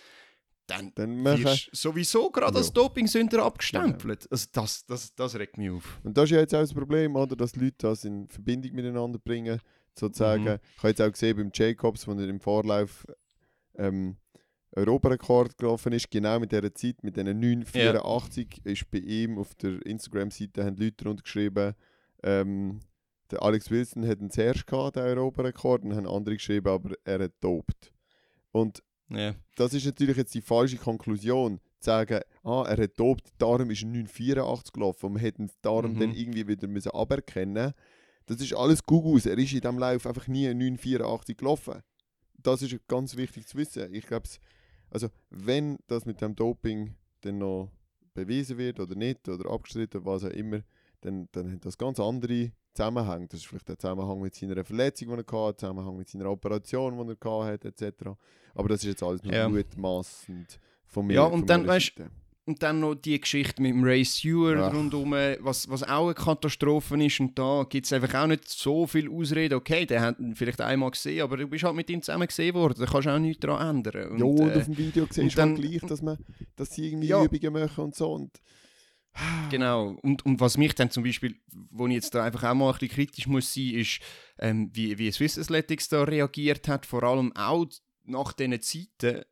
dann 0.79 0.93
Dann 0.95 1.25
wirst 1.25 1.68
du 1.73 1.77
sowieso 1.77 2.31
gerade 2.31 2.57
als. 2.57 2.73
Genau. 2.73 2.89
Dopingsünder 2.89 3.45
abgestempelt. 3.45 4.27
Also 4.31 4.47
das, 4.53 4.85
das, 4.87 5.14
das 5.14 5.35
regt 5.37 5.59
mich 5.59 5.70
auf. 5.70 6.01
Und 6.03 6.16
das 6.16 6.25
ist 6.25 6.31
ja 6.31 6.39
jetzt 6.39 6.55
auch 6.55 6.61
das 6.61 6.75
Problem, 6.75 7.16
oder, 7.16 7.37
dass 7.37 7.57
Leute 7.57 7.77
das 7.79 8.05
in 8.05 8.29
Verbindung 8.29 8.73
miteinander 8.73 9.18
bringen. 9.18 9.61
Sozusagen. 9.99 10.45
Mhm. 10.45 10.59
Ich 10.77 10.79
habe 10.79 10.89
jetzt 10.89 11.03
auch 11.03 11.12
gesehen 11.12 11.37
beim 11.37 11.51
Jacobs, 11.53 12.07
wo 12.07 12.12
er 12.12 12.29
im 12.29 12.41
Vorlauf 12.41 13.07
ähm, 13.77 14.16
Europarekord 14.75 15.59
gelaufen 15.59 15.93
ist, 15.93 16.11
genau 16.11 16.41
mit 16.41 16.53
dieser 16.53 16.75
Zeit, 16.75 17.03
mit 17.03 17.16
diesen 17.16 17.43
9,84, 17.43 18.64
ist 18.64 18.91
bei 18.91 18.99
ihm 18.99 19.39
auf 19.39 19.55
der 19.57 19.85
Instagram-Seite 19.85 20.64
haben 20.64 20.77
Leute 20.77 21.05
darunter 21.05 21.23
geschrieben, 21.23 21.75
ähm, 22.23 22.81
der 23.31 23.43
Alex 23.43 23.70
Wilson 23.70 24.07
hat 24.07 24.20
ihn 24.20 24.31
zuerst 24.31 24.66
gehabt, 24.66 24.97
den 24.97 25.05
Europarekord, 25.05 25.85
und 25.85 25.95
haben 25.95 26.07
andere 26.07 26.37
geschrieben, 26.37 26.68
aber 26.68 26.95
er 27.05 27.25
hat 27.25 27.33
dopt. 27.41 27.93
Und 28.51 28.83
Ja. 29.14 29.34
das 29.56 29.74
ist 29.74 29.84
natürlich 29.86 30.16
jetzt 30.16 30.34
die 30.34 30.40
falsche 30.40 30.76
Konklusion, 30.76 31.58
zu 31.80 31.86
sagen, 31.86 32.20
ah, 32.44 32.64
er 32.68 32.82
hat 32.84 32.98
dopt, 32.98 33.32
darum 33.38 33.70
ist 33.70 33.82
er 33.82 33.88
984 33.88 34.72
gelaufen 34.72 35.06
und 35.06 35.14
wir 35.14 35.20
hätten 35.22 35.44
es 35.46 35.60
darum 35.60 35.94
Mhm. 35.94 36.00
dann 36.00 36.14
irgendwie 36.14 36.46
wieder 36.46 36.68
müssen 36.68 36.90
aberkennen 36.92 37.72
Das 38.26 38.40
ist 38.40 38.54
alles 38.54 38.84
Gugus. 38.86 39.26
Er 39.26 39.36
ist 39.36 39.52
in 39.52 39.60
diesem 39.60 39.78
Lauf 39.78 40.06
einfach 40.06 40.28
nie 40.28 40.46
984 40.54 41.36
gelaufen. 41.36 41.82
Das 42.40 42.62
ist 42.62 42.76
ganz 42.86 43.16
wichtig 43.16 43.46
zu 43.48 43.56
wissen. 43.58 43.92
Ich 43.92 44.06
glaube, 44.06 44.28
also 44.90 45.08
wenn 45.30 45.78
das 45.88 46.06
mit 46.06 46.20
dem 46.20 46.36
Doping 46.36 46.94
dann 47.22 47.38
noch 47.38 47.70
bewiesen 48.14 48.58
wird 48.58 48.78
oder 48.78 48.94
nicht 48.94 49.28
oder 49.28 49.50
abgestritten, 49.50 50.04
was 50.04 50.24
auch 50.24 50.28
immer, 50.30 50.62
dann, 51.00 51.28
dann 51.32 51.52
hat 51.52 51.64
das 51.64 51.76
ganz 51.78 51.98
andere 51.98 52.52
Zusammenhänge. 52.75 53.27
Das 53.29 53.41
ist 53.41 53.47
vielleicht 53.47 53.68
der 53.68 53.79
Zusammenhang 53.79 54.20
mit 54.20 54.35
seiner 54.35 54.64
Verletzung, 54.64 55.09
die 55.09 55.14
er 55.14 55.18
hatte, 55.18 55.33
der 55.53 55.57
Zusammenhang 55.59 55.97
mit 55.97 56.09
seiner 56.09 56.31
Operation, 56.31 57.07
die 57.07 57.16
er 57.29 57.45
hatte, 57.45 57.68
etc. 57.68 58.11
Aber 58.55 58.68
das 58.68 58.81
ist 58.81 58.87
jetzt 58.91 59.03
alles 59.03 59.23
nur 59.23 59.33
Ja. 59.33 59.49
mutmaßend 59.49 60.59
von 60.87 61.07
mir. 61.07 61.14
Ja, 61.14 61.23
und 61.25 61.49
dann, 61.49 61.66
Seite. 61.66 62.11
Und 62.45 62.61
dann 62.61 62.81
noch 62.81 62.97
die 62.97 63.20
Geschichte 63.20 63.62
mit 63.62 63.70
dem 63.70 63.85
Ray 63.85 64.05
Stewart 64.05 64.59
Ach. 64.59 64.75
rundum, 64.75 65.12
was, 65.12 65.70
was 65.70 65.85
auch 65.85 66.07
eine 66.07 66.14
Katastrophe 66.14 67.01
ist. 67.05 67.20
Und 67.20 67.39
da 67.39 67.64
gibt 67.68 67.87
es 67.87 67.93
einfach 67.93 68.12
auch 68.20 68.27
nicht 68.27 68.49
so 68.49 68.85
viel 68.89 69.09
Ausreden. 69.09 69.55
Okay, 69.55 69.87
der 69.87 70.01
hat 70.01 70.18
ihn 70.18 70.35
vielleicht 70.35 70.61
einmal 70.61 70.91
gesehen, 70.91 71.23
aber 71.23 71.37
du 71.37 71.47
bist 71.47 71.62
halt 71.62 71.77
mit 71.77 71.89
ihm 71.89 72.03
zusammen 72.03 72.27
gesehen 72.27 72.55
worden. 72.55 72.75
Da 72.81 72.87
kannst 72.87 73.07
du 73.07 73.14
auch 73.14 73.18
nichts 73.20 73.41
daran 73.41 73.77
ändern. 73.77 74.11
Und, 74.11 74.18
ja, 74.18 74.25
und 74.25 74.51
äh, 74.51 74.57
auf 74.59 74.64
dem 74.64 74.77
Video 74.77 75.05
siehst 75.09 75.18
du 75.18 75.23
halt 75.23 75.39
dann- 75.39 75.55
gleich, 75.55 75.81
dass, 75.83 76.03
man, 76.03 76.18
dass 76.57 76.75
sie 76.75 76.89
irgendwie 76.89 77.07
Ja. 77.09 77.23
Übungen 77.23 77.53
machen 77.53 77.85
und 77.85 77.95
so. 77.95 78.12
Und 78.12 78.33
Genau. 79.50 79.90
Und, 80.02 80.24
und 80.24 80.40
was 80.40 80.56
mich 80.56 80.74
dann 80.74 80.90
zum 80.90 81.04
Beispiel, 81.04 81.36
wo 81.70 81.86
ich 81.86 81.94
jetzt 81.94 82.14
da 82.14 82.24
einfach 82.24 82.44
auch 82.44 82.54
mal 82.54 82.72
ein 82.72 82.78
bisschen 82.78 82.94
kritisch 82.94 83.26
muss 83.26 83.52
sein, 83.52 83.70
ist, 83.74 84.00
ähm, 84.38 84.70
wie, 84.72 84.96
wie 84.98 85.12
Swiss 85.12 85.38
Athletics 85.38 85.88
da 85.88 86.02
reagiert 86.04 86.66
hat, 86.68 86.86
vor 86.86 87.02
allem 87.02 87.34
auch 87.36 87.66
nach 88.04 88.32
diesen 88.32 88.60
Zeiten. 88.60 89.22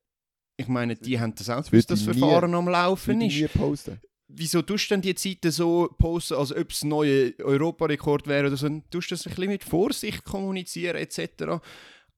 Ich 0.56 0.68
meine, 0.68 0.94
die 0.96 1.18
haben 1.18 1.34
das 1.34 1.48
auch 1.48 1.64
ich 1.72 1.86
das 1.86 2.00
nie- 2.00 2.18
Verfahren 2.18 2.54
am 2.54 2.66
das 2.66 2.72
Laufen 2.72 3.20
ist. 3.22 3.34
nie 3.34 3.48
posten. 3.48 4.00
Wieso 4.28 4.62
tust 4.62 4.88
du 4.90 4.94
denn 4.94 5.02
die 5.02 5.14
Zeiten 5.14 5.50
so 5.50 5.88
posten, 5.98 6.34
als 6.34 6.52
ob 6.54 6.70
es 6.70 6.82
ein 6.82 6.88
neuer 6.90 7.32
Europarekord 7.40 8.26
wäre 8.28 8.46
oder 8.48 8.56
so? 8.56 8.68
Tust 8.90 9.10
du 9.10 9.14
das 9.14 9.26
ein 9.26 9.30
bisschen 9.34 9.48
mit 9.50 9.64
Vorsicht 9.64 10.22
kommunizieren 10.24 10.96
etc. 10.98 11.60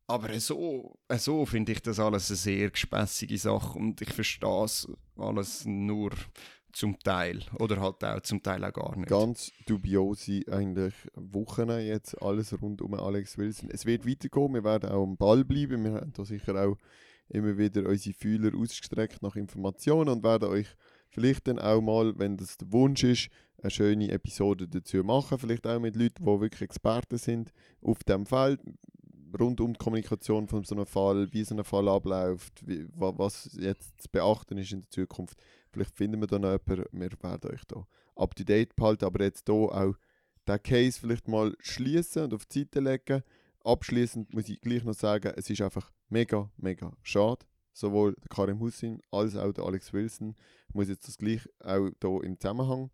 Aber 0.09 0.39
so, 0.41 0.99
so 1.17 1.47
finde 1.47 1.73
ich 1.73 1.81
das 1.81 1.99
alles 2.01 2.29
eine 2.29 2.37
sehr 2.37 2.71
gespässige 2.71 3.39
Sache 3.39 3.79
und 3.79 4.03
ich 4.03 4.11
verstehe 4.13 4.65
es 4.65 4.87
alles 5.17 5.65
nur 5.65 6.11
zum 6.73 6.99
Teil 6.99 7.41
oder 7.59 7.81
halt 7.81 8.03
auch 8.05 8.21
zum 8.21 8.43
Teil 8.43 8.65
auch 8.65 8.73
gar 8.73 8.97
nicht. 8.97 9.09
Ganz 9.09 9.53
dubiose 9.67 10.43
eigentlich 10.51 10.95
Wochen 11.15 11.69
jetzt, 11.71 12.21
alles 12.21 12.61
rund 12.61 12.83
um 12.83 12.95
Alex 12.95 13.39
Wilson. 13.39 13.71
Es 13.71 13.87
wird 13.87 14.07
weitergehen, 14.07 14.55
wir 14.55 14.65
werden 14.65 14.91
auch 14.91 15.03
am 15.03 15.17
Ball 15.17 15.45
bleiben. 15.45 15.85
Wir 15.85 15.95
haben 15.95 16.13
da 16.13 16.25
sicher 16.25 16.55
auch 16.57 16.77
immer 17.29 17.57
wieder 17.57 17.87
unsere 17.87 18.15
Fühler 18.15 18.57
ausgestreckt 18.57 19.23
nach 19.23 19.37
Informationen 19.37 20.09
und 20.09 20.25
werden 20.25 20.49
euch 20.49 20.69
vielleicht 21.09 21.47
dann 21.49 21.59
auch 21.59 21.81
mal, 21.81 22.19
wenn 22.19 22.37
das 22.37 22.57
der 22.57 22.73
Wunsch 22.73 23.05
ist, 23.05 23.29
eine 23.63 23.71
schöne 23.71 24.11
Episode 24.11 24.69
dazu 24.69 25.05
machen. 25.05 25.39
Vielleicht 25.39 25.67
auch 25.67 25.81
mit 25.81 25.97
Leuten, 25.97 26.25
die 26.25 26.41
wirklich 26.41 26.63
Experten 26.63 27.19
sind 27.19 27.53
auf 27.81 28.03
dem 28.05 28.27
Feld, 28.27 28.61
rund 29.39 29.61
um 29.61 29.73
die 29.73 29.79
Kommunikation 29.79 30.49
von 30.49 30.65
so 30.65 30.75
einem 30.75 30.87
Fall, 30.87 31.33
wie 31.33 31.45
so 31.45 31.55
ein 31.55 31.65
Fall 31.65 31.89
abläuft, 31.89 32.67
wie, 32.67 32.87
wa- 32.95 33.15
was 33.17 33.51
jetzt 33.59 34.01
zu 34.03 34.09
beachten 34.11 34.59
ist 34.59 34.73
in 34.73 34.81
der 34.83 34.91
Zukunft. 34.91 35.39
Vielleicht 35.71 35.95
finden 35.97 36.21
wir 36.21 36.27
da 36.27 36.39
noch 36.39 36.51
jemanden, 36.53 37.01
wir 37.01 37.11
werden 37.23 37.51
euch 37.51 37.65
da 37.67 37.87
up 38.17 38.35
to 38.35 38.45
date 38.45 38.77
behalten, 38.77 39.05
aber 39.05 39.25
jetzt 39.25 39.47
hier 39.47 39.55
auch 39.55 39.95
den 40.47 40.63
Case 40.63 41.01
vielleicht 41.01 41.29
mal 41.29 41.55
schließen 41.61 42.25
und 42.25 42.35
auf 42.35 42.45
die 42.47 42.61
Seite 42.61 42.81
legen. 42.81 43.23
Abschließend 43.65 44.35
muss 44.35 44.49
ich 44.49 44.61
gleich 44.61 44.85
noch 44.85 44.95
sagen, 44.95 45.33
es 45.37 45.49
ist 45.49 45.61
einfach 45.63 45.91
mega, 46.09 46.51
mega 46.57 46.93
schade. 47.03 47.47
Sowohl 47.73 48.15
der 48.15 48.29
Karim 48.29 48.61
Hussein 48.61 49.01
als 49.11 49.35
auch 49.37 49.53
der 49.53 49.65
Alex 49.65 49.93
Wilson. 49.93 50.35
Ich 50.69 50.75
muss 50.75 50.89
jetzt 50.89 51.09
das 51.09 51.17
gleich 51.17 51.49
auch 51.61 51.89
hier 52.03 52.25
im 52.25 52.39
Zusammenhang 52.39 52.91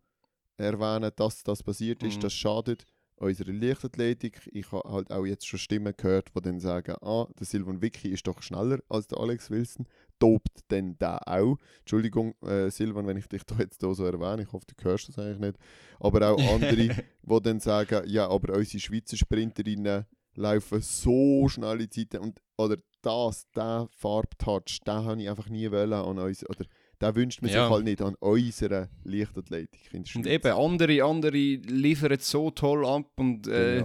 erwähnen, 0.57 1.11
dass 1.17 1.43
das 1.43 1.63
passiert 1.63 2.03
ist. 2.03 2.17
Mhm. 2.17 2.21
Das 2.21 2.33
schadet 2.35 2.85
unserer 3.21 3.53
Leichtathletik. 3.53 4.49
Ich 4.53 4.73
habe 4.73 4.89
halt 4.91 5.11
auch 5.11 5.25
jetzt 5.25 5.47
schon 5.47 5.59
Stimmen 5.59 5.95
gehört, 5.97 6.31
die 6.35 6.41
dann 6.41 6.61
sagen, 6.61 6.97
ah, 7.03 7.27
der 7.39 7.47
Silvan 7.47 7.83
Vicky 7.83 8.09
ist 8.09 8.27
doch 8.27 8.43
schneller 8.43 8.79
als 8.89 9.07
der 9.09 9.19
Alex 9.19 9.51
Wilson. 9.51 9.87
Tobt 10.19 10.71
denn 10.71 10.99
der 10.99 11.27
auch? 11.29 11.57
Entschuldigung, 11.81 12.35
äh, 12.43 12.71
Silvan, 12.71 13.07
wenn 13.07 13.17
ich 13.17 13.29
dich 13.29 13.45
da 13.45 13.57
jetzt 13.59 13.81
hier 13.81 13.95
so 13.95 14.05
erwähne, 14.05 14.43
ich 14.43 14.53
hoffe, 14.53 14.67
du 14.67 14.85
hörst 14.85 15.09
das 15.09 15.19
eigentlich 15.19 15.39
nicht. 15.39 15.59
Aber 16.01 16.31
auch 16.31 16.55
andere, 16.55 16.77
die 17.23 17.43
dann 17.43 17.61
sagen, 17.61 18.03
ja, 18.07 18.29
aber 18.29 18.55
unsere 18.57 18.81
Schweizer 18.81 19.17
Sprinterinnen 19.17 20.07
laufen 20.35 20.81
so 20.81 21.49
schnelle 21.49 21.89
Zeiten 21.89 22.19
und 22.19 22.41
oder 22.57 22.77
das, 23.03 23.49
der 23.55 23.89
Farbtouch, 23.93 24.81
den 24.87 24.95
habe 25.05 25.23
ich 25.23 25.29
einfach 25.29 25.49
nie 25.49 25.71
wollen 25.71 25.93
an 25.93 26.19
uns, 26.19 26.49
oder 26.49 26.65
den 27.01 27.15
wünscht 27.17 27.43
man 27.43 27.51
Ja. 27.51 27.65
sich 27.65 27.71
halt 27.73 27.85
nicht 27.85 28.03
an 28.03 28.15
unserer 28.17 28.89
Leichtathletik 29.05 29.81
Und 30.15 30.27
eben, 30.27 30.53
andere, 30.53 31.05
andere 31.05 31.37
liefern 31.37 32.19
so 32.21 32.51
toll 32.51 32.85
ab 32.87 33.11
und 33.17 33.47
äh, 33.49 33.85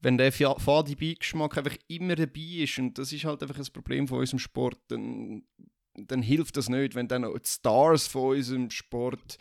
wenn 0.00 0.18
der 0.18 0.32
Fa- 0.32 0.58
fade 0.58 0.96
Beigeschmack 0.96 1.56
einfach 1.58 1.76
immer 1.88 2.16
dabei 2.16 2.62
ist 2.64 2.78
und 2.78 2.98
das 2.98 3.12
ist 3.12 3.24
halt 3.24 3.42
einfach 3.42 3.58
ein 3.58 3.72
Problem 3.72 4.08
von 4.08 4.18
unserem 4.18 4.40
Sport, 4.40 4.78
dann, 4.88 5.44
dann 5.94 6.22
hilft 6.22 6.56
das 6.56 6.68
nicht, 6.68 6.94
wenn 6.94 7.08
dann 7.08 7.24
auch 7.24 7.38
die 7.38 7.48
Stars 7.48 8.06
von 8.08 8.36
unserem 8.36 8.70
Sport 8.70 9.38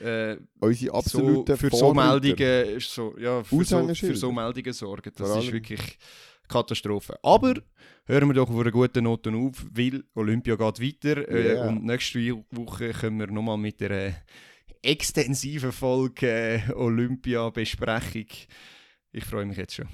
äh, 0.00 0.36
Unsere 0.60 0.90
so, 0.90 0.92
absoluten 0.98 1.56
für 1.56 1.70
so. 1.70 1.94
Meldungen 1.94 2.80
so, 2.80 3.16
ja, 3.18 3.42
für, 3.44 3.64
so, 3.64 3.94
für 3.94 4.16
so 4.16 4.32
Meldungen 4.32 4.72
sorgen. 4.72 5.12
Das 5.16 5.36
ist 5.36 5.52
wirklich 5.52 5.98
Katastrophe. 6.48 7.18
Aber 7.22 7.54
hören 8.06 8.28
wir 8.28 8.34
doch 8.34 8.50
auf 8.50 8.58
einer 8.60 8.70
guten 8.70 9.04
Note 9.04 9.32
auf, 9.34 9.64
weil 9.72 10.04
Olympia 10.14 10.56
geht 10.56 10.80
weiter 10.80 11.28
äh, 11.28 11.54
Yeah. 11.54 11.68
und 11.68 11.84
nächste 11.84 12.44
Woche 12.50 12.90
können 12.92 13.18
wir 13.20 13.26
nochmal 13.28 13.58
mit 13.58 13.82
einer 13.82 14.14
extensiven 14.82 15.72
Folge 15.72 16.26
äh, 16.68 16.72
Olympia-Besprechung. 16.72 18.26
Ich 19.12 19.24
freue 19.24 19.46
mich 19.46 19.56
jetzt 19.56 19.74
schon. 19.74 19.88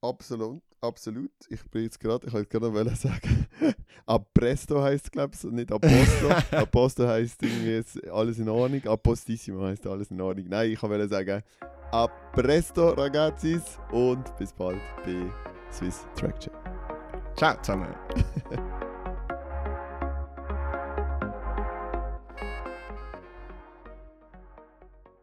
Absolut, 0.00 0.62
absolut. 0.82 1.30
Ich 1.48 1.62
bin 1.70 1.84
jetzt 1.84 1.98
gerade, 1.98 2.26
ich 2.26 2.32
wollte 2.32 2.58
gerade 2.58 2.94
sagen, 2.96 3.46
Apresto 4.06 4.82
heisst 4.82 5.06
es, 5.06 5.10
glaube 5.10 5.34
ich, 5.34 5.44
nicht 5.44 5.72
Aposto. 5.72 6.28
Aposto 6.56 7.06
heisst 7.06 7.42
irgendwie 7.42 7.70
jetzt 7.70 8.04
alles 8.08 8.38
in 8.38 8.48
Ordnung. 8.48 8.84
Apostissimo 8.86 9.64
heisst 9.64 9.86
alles 9.86 10.10
in 10.10 10.20
Ordnung. 10.20 10.46
Nein, 10.48 10.72
ich 10.72 10.82
wollte 10.82 11.08
sagen, 11.08 11.42
Apresto, 11.90 12.90
ragazzis, 12.90 13.78
und 13.90 14.36
bis 14.36 14.52
bald 14.52 14.80
bei 15.04 15.30
Swiss 15.70 16.06
Track 16.16 16.38
Check. 16.40 16.52
Ciao 17.36 17.56
zusammen. 17.62 17.94